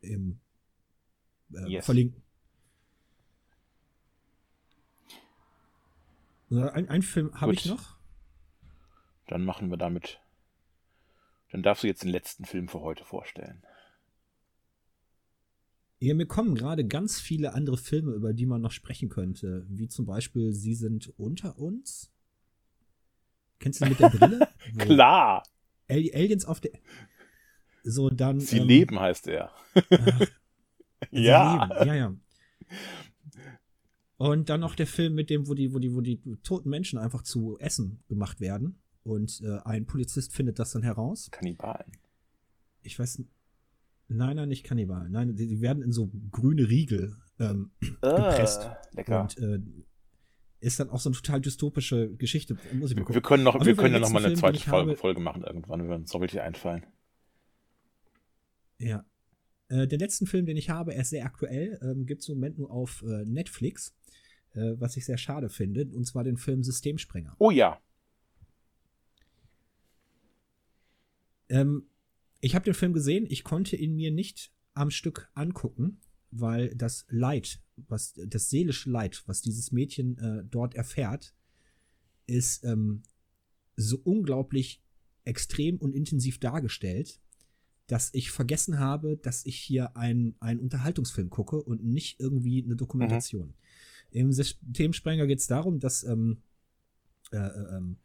im, 0.00 0.40
äh, 1.54 1.68
yes. 1.68 1.86
verlinken. 1.86 2.22
Ein, 6.50 6.88
ein 6.88 7.02
Film 7.02 7.38
habe 7.38 7.52
ich 7.52 7.66
noch. 7.66 7.96
Dann 9.26 9.44
machen 9.44 9.68
wir 9.70 9.76
damit. 9.76 10.20
Dann 11.50 11.62
darfst 11.62 11.82
du 11.82 11.86
jetzt 11.86 12.02
den 12.02 12.10
letzten 12.10 12.44
Film 12.44 12.68
für 12.68 12.80
heute 12.80 13.04
vorstellen. 13.04 13.62
Ja, 16.00 16.14
mir 16.14 16.26
kommen 16.26 16.54
gerade 16.54 16.86
ganz 16.86 17.18
viele 17.18 17.54
andere 17.54 17.76
Filme, 17.76 18.12
über 18.12 18.32
die 18.32 18.46
man 18.46 18.60
noch 18.60 18.70
sprechen 18.70 19.08
könnte. 19.08 19.66
Wie 19.68 19.88
zum 19.88 20.06
Beispiel 20.06 20.52
Sie 20.52 20.74
sind 20.74 21.12
unter 21.18 21.58
uns. 21.58 22.12
Kennst 23.58 23.80
du 23.80 23.86
mit 23.86 23.98
der 23.98 24.10
Brille? 24.10 24.48
Klar. 24.78 25.42
Aliens 25.88 26.44
auf 26.44 26.60
der. 26.60 26.70
So, 27.82 28.10
dann. 28.10 28.38
Sie 28.38 28.58
ähm, 28.58 28.68
leben 28.68 29.00
heißt 29.00 29.26
er. 29.26 29.50
Ach, 29.74 30.20
ja. 31.10 31.64
Leben. 31.64 31.88
Ja, 31.88 31.94
ja. 31.94 32.16
Und 34.18 34.48
dann 34.48 34.60
noch 34.60 34.74
der 34.74 34.86
Film 34.86 35.14
mit 35.14 35.30
dem, 35.30 35.48
wo 35.48 35.54
die, 35.54 35.72
wo 35.72 35.78
die, 35.78 35.94
wo 35.94 36.00
die 36.00 36.20
toten 36.42 36.68
Menschen 36.68 36.98
einfach 36.98 37.22
zu 37.22 37.56
Essen 37.58 38.02
gemacht 38.08 38.40
werden. 38.40 38.80
Und 39.08 39.40
äh, 39.42 39.58
ein 39.64 39.86
Polizist 39.86 40.32
findet 40.32 40.58
das 40.58 40.72
dann 40.72 40.82
heraus. 40.82 41.28
Kannibalen. 41.30 41.92
Ich 42.82 42.98
weiß 42.98 43.18
nicht. 43.18 43.30
Nein, 44.08 44.36
nein, 44.36 44.48
nicht 44.48 44.64
Kannibalen. 44.64 45.12
Nein, 45.12 45.34
die, 45.34 45.46
die 45.46 45.60
werden 45.60 45.82
in 45.82 45.92
so 45.92 46.10
grüne 46.30 46.68
Riegel 46.68 47.16
ähm, 47.38 47.70
uh, 47.82 47.88
gepresst. 48.00 48.70
Lecker. 48.92 49.22
Und 49.22 49.38
äh, 49.38 49.60
ist 50.60 50.80
dann 50.80 50.90
auch 50.90 51.00
so 51.00 51.08
eine 51.08 51.16
total 51.16 51.40
dystopische 51.40 52.14
Geschichte. 52.16 52.56
Muss 52.72 52.90
ich 52.90 52.96
mal 52.96 53.08
Wir 53.08 53.22
können 53.22 53.44
noch, 53.44 53.64
wir 53.64 53.76
können 53.76 53.94
ja 53.94 54.00
noch 54.00 54.10
mal 54.10 54.18
eine 54.18 54.28
Film, 54.28 54.38
zweite 54.40 54.60
Folge, 54.60 54.90
habe, 54.90 54.96
Folge, 54.96 55.20
machen 55.20 55.44
irgendwann, 55.44 55.88
wenn 55.88 56.00
uns 56.00 56.12
noch 56.12 56.20
richtig 56.20 56.40
einfallen. 56.40 56.84
Ja. 58.78 59.04
Äh, 59.68 59.86
den 59.86 60.00
letzten 60.00 60.26
Film, 60.26 60.46
den 60.46 60.56
ich 60.56 60.70
habe, 60.70 60.94
er 60.94 61.02
ist 61.02 61.10
sehr 61.10 61.24
aktuell, 61.24 61.78
ähm, 61.82 62.06
gibt 62.06 62.22
es 62.22 62.28
im 62.28 62.36
Moment 62.36 62.58
nur 62.58 62.70
auf 62.70 63.04
äh, 63.06 63.24
Netflix. 63.24 63.94
äh, 64.54 64.74
was 64.78 64.96
ich 64.96 65.04
sehr 65.04 65.18
schade 65.18 65.48
finde, 65.48 65.86
und 65.94 66.04
zwar 66.06 66.24
den 66.24 66.36
Film 66.36 66.62
Systemsprenger. 66.62 67.36
Oh 67.38 67.50
ja. 67.50 67.78
Ähm, 71.48 71.84
ich 72.40 72.54
habe 72.54 72.64
den 72.64 72.74
Film 72.74 72.92
gesehen, 72.92 73.26
ich 73.28 73.44
konnte 73.44 73.76
ihn 73.76 73.96
mir 73.96 74.10
nicht 74.10 74.52
am 74.74 74.90
Stück 74.90 75.30
angucken, 75.34 76.00
weil 76.30 76.74
das 76.74 77.06
Leid, 77.08 77.60
was 77.76 78.14
das 78.26 78.50
seelische 78.50 78.90
Leid, 78.90 79.22
was 79.26 79.42
dieses 79.42 79.72
Mädchen 79.72 80.18
äh, 80.18 80.44
dort 80.48 80.74
erfährt, 80.74 81.34
ist 82.26 82.64
ähm, 82.64 83.02
so 83.76 83.98
unglaublich 84.04 84.82
extrem 85.24 85.78
und 85.78 85.94
intensiv 85.94 86.38
dargestellt, 86.38 87.20
dass 87.86 88.12
ich 88.12 88.30
vergessen 88.30 88.78
habe, 88.78 89.16
dass 89.16 89.46
ich 89.46 89.56
hier 89.56 89.96
einen 89.96 90.34
Unterhaltungsfilm 90.40 91.30
gucke 91.30 91.62
und 91.62 91.84
nicht 91.84 92.20
irgendwie 92.20 92.62
eine 92.62 92.76
Dokumentation. 92.76 93.48
Mhm. 93.48 93.54
Im 94.10 94.32
Systemsprenger 94.32 95.26
geht 95.26 95.40
es 95.40 95.46
darum, 95.46 95.80
dass 95.80 96.04
ähm, 96.04 96.42
äh, 97.32 97.36
äh, 97.36 97.76
ähm, 97.76 97.96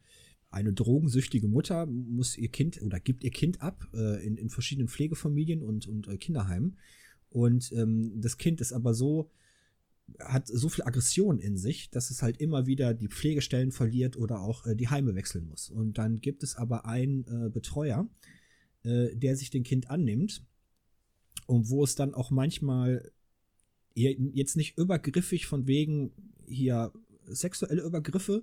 eine 0.54 0.72
drogensüchtige 0.72 1.48
Mutter 1.48 1.86
muss 1.86 2.38
ihr 2.38 2.48
Kind 2.48 2.80
oder 2.80 3.00
gibt 3.00 3.24
ihr 3.24 3.30
Kind 3.30 3.60
ab 3.60 3.86
äh, 3.92 4.24
in, 4.24 4.36
in 4.36 4.48
verschiedenen 4.48 4.88
Pflegefamilien 4.88 5.62
und, 5.62 5.86
und 5.86 6.08
äh, 6.08 6.16
Kinderheimen. 6.16 6.76
Und 7.28 7.72
ähm, 7.72 8.20
das 8.20 8.38
Kind 8.38 8.60
ist 8.60 8.72
aber 8.72 8.94
so, 8.94 9.30
hat 10.20 10.46
so 10.46 10.68
viel 10.68 10.84
Aggression 10.84 11.40
in 11.40 11.56
sich, 11.56 11.90
dass 11.90 12.10
es 12.10 12.22
halt 12.22 12.36
immer 12.40 12.66
wieder 12.66 12.94
die 12.94 13.08
Pflegestellen 13.08 13.72
verliert 13.72 14.16
oder 14.16 14.40
auch 14.40 14.64
äh, 14.66 14.76
die 14.76 14.88
Heime 14.88 15.14
wechseln 15.14 15.48
muss. 15.48 15.70
Und 15.70 15.98
dann 15.98 16.20
gibt 16.20 16.42
es 16.42 16.56
aber 16.56 16.86
einen 16.86 17.26
äh, 17.26 17.50
Betreuer, 17.50 18.08
äh, 18.84 19.14
der 19.16 19.36
sich 19.36 19.50
dem 19.50 19.64
Kind 19.64 19.90
annimmt 19.90 20.44
und 21.46 21.68
wo 21.68 21.82
es 21.82 21.96
dann 21.96 22.14
auch 22.14 22.30
manchmal 22.30 23.10
jetzt 23.96 24.56
nicht 24.56 24.76
übergriffig 24.76 25.46
von 25.46 25.68
wegen 25.68 26.10
hier 26.48 26.92
sexuelle 27.26 27.82
Übergriffe, 27.82 28.42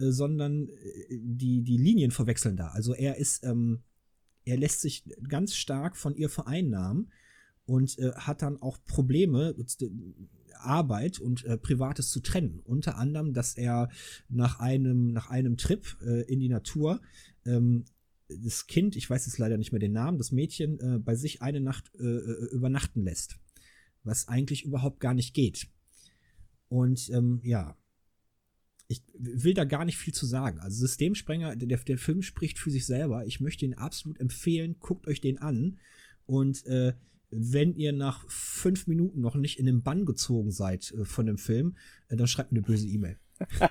sondern 0.00 0.68
äh, 0.68 1.18
die, 1.20 1.62
die 1.62 1.76
Linien 1.76 2.10
verwechseln 2.10 2.56
da. 2.56 2.68
Also 2.68 2.94
er 2.94 3.16
ist, 3.16 3.44
ähm, 3.44 3.80
er 4.44 4.56
lässt 4.56 4.80
sich 4.80 5.04
ganz 5.28 5.54
stark 5.54 5.96
von 5.96 6.14
ihr 6.14 6.28
vereinnahmen 6.28 7.12
und 7.66 7.98
äh, 7.98 8.12
hat 8.12 8.42
dann 8.42 8.60
auch 8.60 8.78
Probleme, 8.84 9.54
Arbeit 10.58 11.20
und 11.20 11.44
äh, 11.44 11.56
Privates 11.56 12.10
zu 12.10 12.20
trennen. 12.20 12.60
Unter 12.64 12.96
anderem, 12.96 13.32
dass 13.32 13.56
er 13.56 13.88
nach 14.28 14.60
einem, 14.60 15.12
nach 15.12 15.30
einem 15.30 15.56
Trip 15.56 15.96
äh, 16.02 16.22
in 16.22 16.40
die 16.40 16.48
Natur 16.48 17.00
ähm, 17.44 17.84
das 18.28 18.66
Kind, 18.66 18.96
ich 18.96 19.08
weiß 19.08 19.26
jetzt 19.26 19.38
leider 19.38 19.58
nicht 19.58 19.72
mehr 19.72 19.80
den 19.80 19.92
Namen, 19.92 20.18
das 20.18 20.32
Mädchen 20.32 20.78
äh, 20.80 20.98
bei 20.98 21.14
sich 21.14 21.42
eine 21.42 21.60
Nacht 21.60 21.90
äh, 21.98 22.04
äh, 22.04 22.44
übernachten 22.52 23.02
lässt. 23.02 23.38
Was 24.04 24.28
eigentlich 24.28 24.64
überhaupt 24.64 25.00
gar 25.00 25.14
nicht 25.14 25.34
geht. 25.34 25.68
Und 26.68 27.10
ähm, 27.10 27.40
ja, 27.42 27.76
ich 28.90 29.02
will 29.16 29.54
da 29.54 29.64
gar 29.64 29.84
nicht 29.84 29.98
viel 29.98 30.12
zu 30.12 30.26
sagen. 30.26 30.58
Also 30.58 30.80
Systemsprenger, 30.80 31.54
der, 31.54 31.78
der 31.78 31.96
Film 31.96 32.22
spricht 32.22 32.58
für 32.58 32.72
sich 32.72 32.86
selber. 32.86 33.24
Ich 33.24 33.40
möchte 33.40 33.64
ihn 33.64 33.74
absolut 33.74 34.18
empfehlen. 34.18 34.80
Guckt 34.80 35.06
euch 35.06 35.20
den 35.20 35.38
an. 35.38 35.78
Und 36.26 36.66
äh, 36.66 36.94
wenn 37.30 37.76
ihr 37.76 37.92
nach 37.92 38.28
fünf 38.28 38.88
Minuten 38.88 39.20
noch 39.20 39.36
nicht 39.36 39.60
in 39.60 39.66
den 39.66 39.84
Bann 39.84 40.06
gezogen 40.06 40.50
seid 40.50 40.90
äh, 40.90 41.04
von 41.04 41.26
dem 41.26 41.38
Film, 41.38 41.76
äh, 42.08 42.16
dann 42.16 42.26
schreibt 42.26 42.50
eine 42.50 42.62
böse 42.62 42.88
E-Mail. 42.88 43.16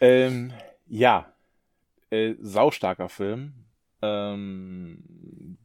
ähm, 0.00 0.52
ja, 0.86 1.34
äh, 2.10 2.36
saustarker 2.40 3.08
Film. 3.08 3.54
Ähm, 4.02 5.02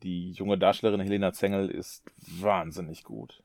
die 0.02 0.32
junge 0.32 0.58
Darstellerin 0.58 1.02
Helena 1.02 1.32
Zengel 1.32 1.70
ist 1.70 2.12
wahnsinnig 2.40 3.03
gut. 3.03 3.44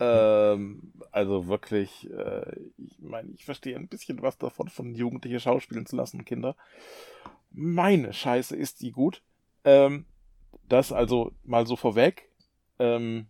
Ähm, 0.00 0.92
also 1.12 1.46
wirklich, 1.46 2.10
äh, 2.10 2.56
ich 2.78 2.98
meine, 3.00 3.30
ich 3.30 3.44
verstehe 3.44 3.76
ein 3.76 3.88
bisschen 3.88 4.22
was 4.22 4.38
davon, 4.38 4.68
von 4.68 4.94
Jugendliche 4.94 5.40
schauspielen 5.40 5.86
zu 5.86 5.96
lassen, 5.96 6.24
Kinder. 6.24 6.56
Meine 7.52 8.12
Scheiße 8.12 8.56
ist 8.56 8.80
die 8.80 8.90
gut. 8.90 9.22
Ähm, 9.64 10.06
das 10.68 10.92
also 10.92 11.32
mal 11.44 11.66
so 11.66 11.76
vorweg. 11.76 12.28
Ähm, 12.78 13.26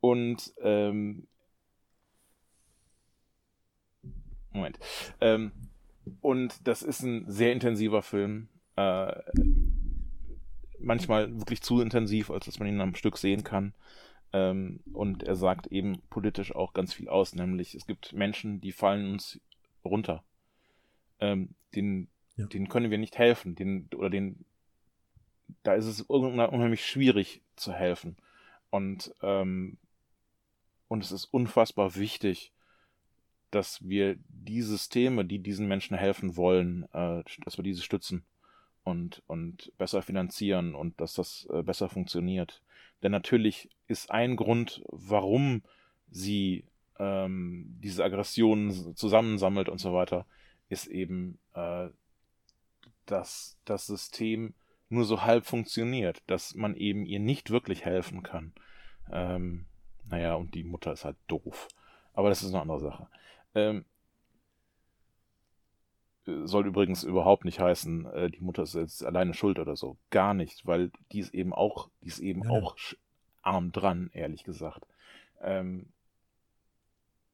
und 0.00 0.52
ähm, 0.60 1.26
Moment. 4.50 4.78
Ähm, 5.20 5.52
und 6.20 6.66
das 6.66 6.82
ist 6.82 7.02
ein 7.02 7.30
sehr 7.30 7.52
intensiver 7.52 8.02
Film. 8.02 8.48
Äh, 8.76 9.12
manchmal 10.78 11.38
wirklich 11.38 11.62
zu 11.62 11.80
intensiv, 11.80 12.30
als 12.30 12.46
dass 12.46 12.58
man 12.58 12.68
ihn 12.68 12.80
am 12.80 12.94
Stück 12.94 13.18
sehen 13.18 13.44
kann. 13.44 13.72
Ähm, 14.36 14.80
und 14.92 15.22
er 15.22 15.34
sagt 15.34 15.68
eben 15.68 16.02
politisch 16.10 16.54
auch 16.54 16.74
ganz 16.74 16.92
viel 16.92 17.08
aus, 17.08 17.34
nämlich 17.34 17.74
es 17.74 17.86
gibt 17.86 18.12
Menschen, 18.12 18.60
die 18.60 18.72
fallen 18.72 19.12
uns 19.12 19.40
runter. 19.82 20.22
Ähm, 21.20 21.54
den, 21.74 22.08
ja. 22.36 22.46
denen 22.46 22.68
können 22.68 22.90
wir 22.90 22.98
nicht 22.98 23.16
helfen. 23.16 23.54
Den, 23.54 23.88
oder 23.96 24.10
den, 24.10 24.44
da 25.62 25.72
ist 25.74 25.86
es 25.86 26.02
unheimlich 26.02 26.84
schwierig 26.84 27.40
zu 27.56 27.72
helfen. 27.72 28.16
Und, 28.68 29.14
ähm, 29.22 29.78
und 30.88 31.02
es 31.02 31.12
ist 31.12 31.24
unfassbar 31.26 31.96
wichtig, 31.96 32.52
dass 33.50 33.88
wir 33.88 34.18
die 34.28 34.60
Systeme, 34.60 35.24
die 35.24 35.38
diesen 35.38 35.66
Menschen 35.66 35.96
helfen 35.96 36.36
wollen, 36.36 36.82
äh, 36.92 37.22
dass 37.44 37.56
wir 37.56 37.64
diese 37.64 37.82
stützen 37.82 38.26
und, 38.84 39.22
und 39.28 39.72
besser 39.78 40.02
finanzieren 40.02 40.74
und 40.74 41.00
dass 41.00 41.14
das 41.14 41.48
äh, 41.50 41.62
besser 41.62 41.88
funktioniert. 41.88 42.60
Denn 43.02 43.12
natürlich 43.12 43.70
ist 43.88 44.10
ein 44.10 44.36
Grund, 44.36 44.82
warum 44.88 45.62
sie 46.10 46.64
ähm, 46.98 47.76
diese 47.82 48.04
Aggressionen 48.04 48.96
zusammensammelt 48.96 49.68
und 49.68 49.78
so 49.78 49.92
weiter, 49.92 50.26
ist 50.68 50.86
eben, 50.86 51.38
äh, 51.54 51.88
dass 53.06 53.58
das 53.64 53.86
System 53.86 54.54
nur 54.88 55.04
so 55.04 55.22
halb 55.22 55.46
funktioniert, 55.46 56.22
dass 56.26 56.54
man 56.54 56.74
eben 56.74 57.06
ihr 57.06 57.20
nicht 57.20 57.50
wirklich 57.50 57.84
helfen 57.84 58.22
kann. 58.22 58.52
Ähm, 59.10 59.66
naja, 60.08 60.34
und 60.34 60.54
die 60.54 60.64
Mutter 60.64 60.92
ist 60.92 61.04
halt 61.04 61.16
doof. 61.26 61.68
Aber 62.12 62.28
das 62.28 62.42
ist 62.42 62.50
eine 62.50 62.62
andere 62.62 62.80
Sache. 62.80 63.08
Ähm, 63.54 63.84
soll 66.24 66.66
übrigens 66.66 67.04
überhaupt 67.04 67.44
nicht 67.44 67.60
heißen, 67.60 68.06
äh, 68.06 68.30
die 68.30 68.40
Mutter 68.40 68.62
ist 68.64 68.74
jetzt 68.74 69.04
alleine 69.04 69.34
schuld 69.34 69.58
oder 69.58 69.76
so. 69.76 69.96
Gar 70.10 70.34
nicht, 70.34 70.66
weil 70.66 70.90
die 71.12 71.20
ist 71.20 71.34
eben 71.34 71.52
auch, 71.52 71.88
die 72.02 72.08
ist 72.08 72.18
eben 72.18 72.42
ja. 72.44 72.50
auch 72.50 72.76
arm 73.46 73.72
dran, 73.72 74.10
ehrlich 74.12 74.44
gesagt. 74.44 74.86
Ähm, 75.40 75.86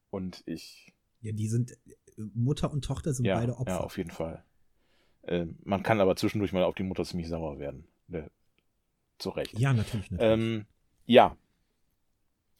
und 0.09 0.43
ich. 0.45 0.93
Ja, 1.21 1.31
die 1.31 1.47
sind 1.47 1.71
äh, 1.71 1.95
Mutter 2.33 2.71
und 2.71 2.83
Tochter 2.85 3.13
sind 3.13 3.25
ja, 3.25 3.35
beide 3.35 3.57
Opfer. 3.57 3.73
Ja, 3.73 3.79
auf 3.79 3.97
jeden 3.97 4.11
Fall. 4.11 4.43
Ähm, 5.25 5.57
man 5.63 5.83
kann 5.83 6.01
aber 6.01 6.15
zwischendurch 6.15 6.53
mal 6.53 6.63
auf 6.63 6.75
die 6.75 6.83
Mutter 6.83 7.03
ziemlich 7.05 7.27
sauer 7.27 7.59
werden. 7.59 7.87
Ne? 8.07 8.29
Zu 9.17 9.29
Recht. 9.29 9.57
Ja, 9.57 9.73
natürlich. 9.73 10.11
natürlich. 10.11 10.33
Ähm, 10.33 10.65
ja. 11.05 11.37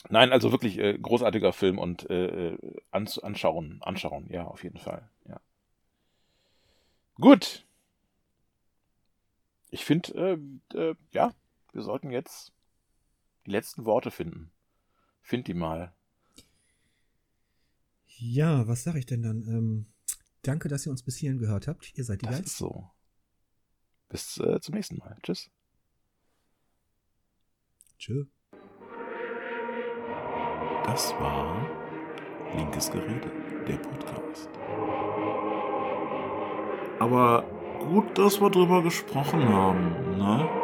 Nein, 0.09 0.31
also 0.31 0.51
wirklich 0.51 0.79
äh, 0.79 0.97
großartiger 0.97 1.53
Film 1.53 1.77
und 1.77 2.09
äh, 2.09 2.53
äh 2.53 2.57
anschauen, 2.91 3.81
anschauen, 3.81 4.27
ja, 4.29 4.45
auf 4.45 4.63
jeden 4.63 4.77
Fall. 4.77 5.09
Ja. 5.27 5.39
Gut. 7.15 7.65
Ich 9.69 9.85
finde, 9.85 10.39
äh, 10.73 10.77
äh, 10.77 10.95
ja, 11.11 11.33
wir 11.71 11.81
sollten 11.81 12.11
jetzt 12.11 12.52
die 13.45 13.51
letzten 13.51 13.85
Worte 13.85 14.11
finden. 14.11 14.51
Find 15.21 15.47
die 15.47 15.53
mal. 15.53 15.93
Ja, 18.17 18.67
was 18.67 18.83
sag 18.83 18.95
ich 18.95 19.05
denn 19.05 19.21
dann? 19.23 19.41
Ähm, 19.43 19.85
danke, 20.43 20.69
dass 20.69 20.85
ihr 20.85 20.91
uns 20.91 21.03
bis 21.03 21.17
hierhin 21.17 21.39
gehört 21.39 21.67
habt. 21.67 21.97
Ihr 21.97 22.03
seid 22.03 22.21
die 22.21 22.25
Das 22.25 22.39
ist 22.41 22.57
so. 22.57 22.89
Bis 24.09 24.37
äh, 24.37 24.59
zum 24.61 24.75
nächsten 24.75 24.97
Mal. 24.97 25.17
Tschüss. 25.23 25.49
Tschö. 27.97 28.25
Das 30.85 31.11
war 31.13 31.65
Linkes 32.55 32.91
Gerede, 32.91 33.31
der 33.67 33.77
Podcast. 33.77 34.49
Aber 36.99 37.43
gut, 37.79 38.17
dass 38.17 38.39
wir 38.39 38.49
drüber 38.49 38.83
gesprochen 38.83 39.47
haben, 39.47 40.17
ne? 40.17 40.62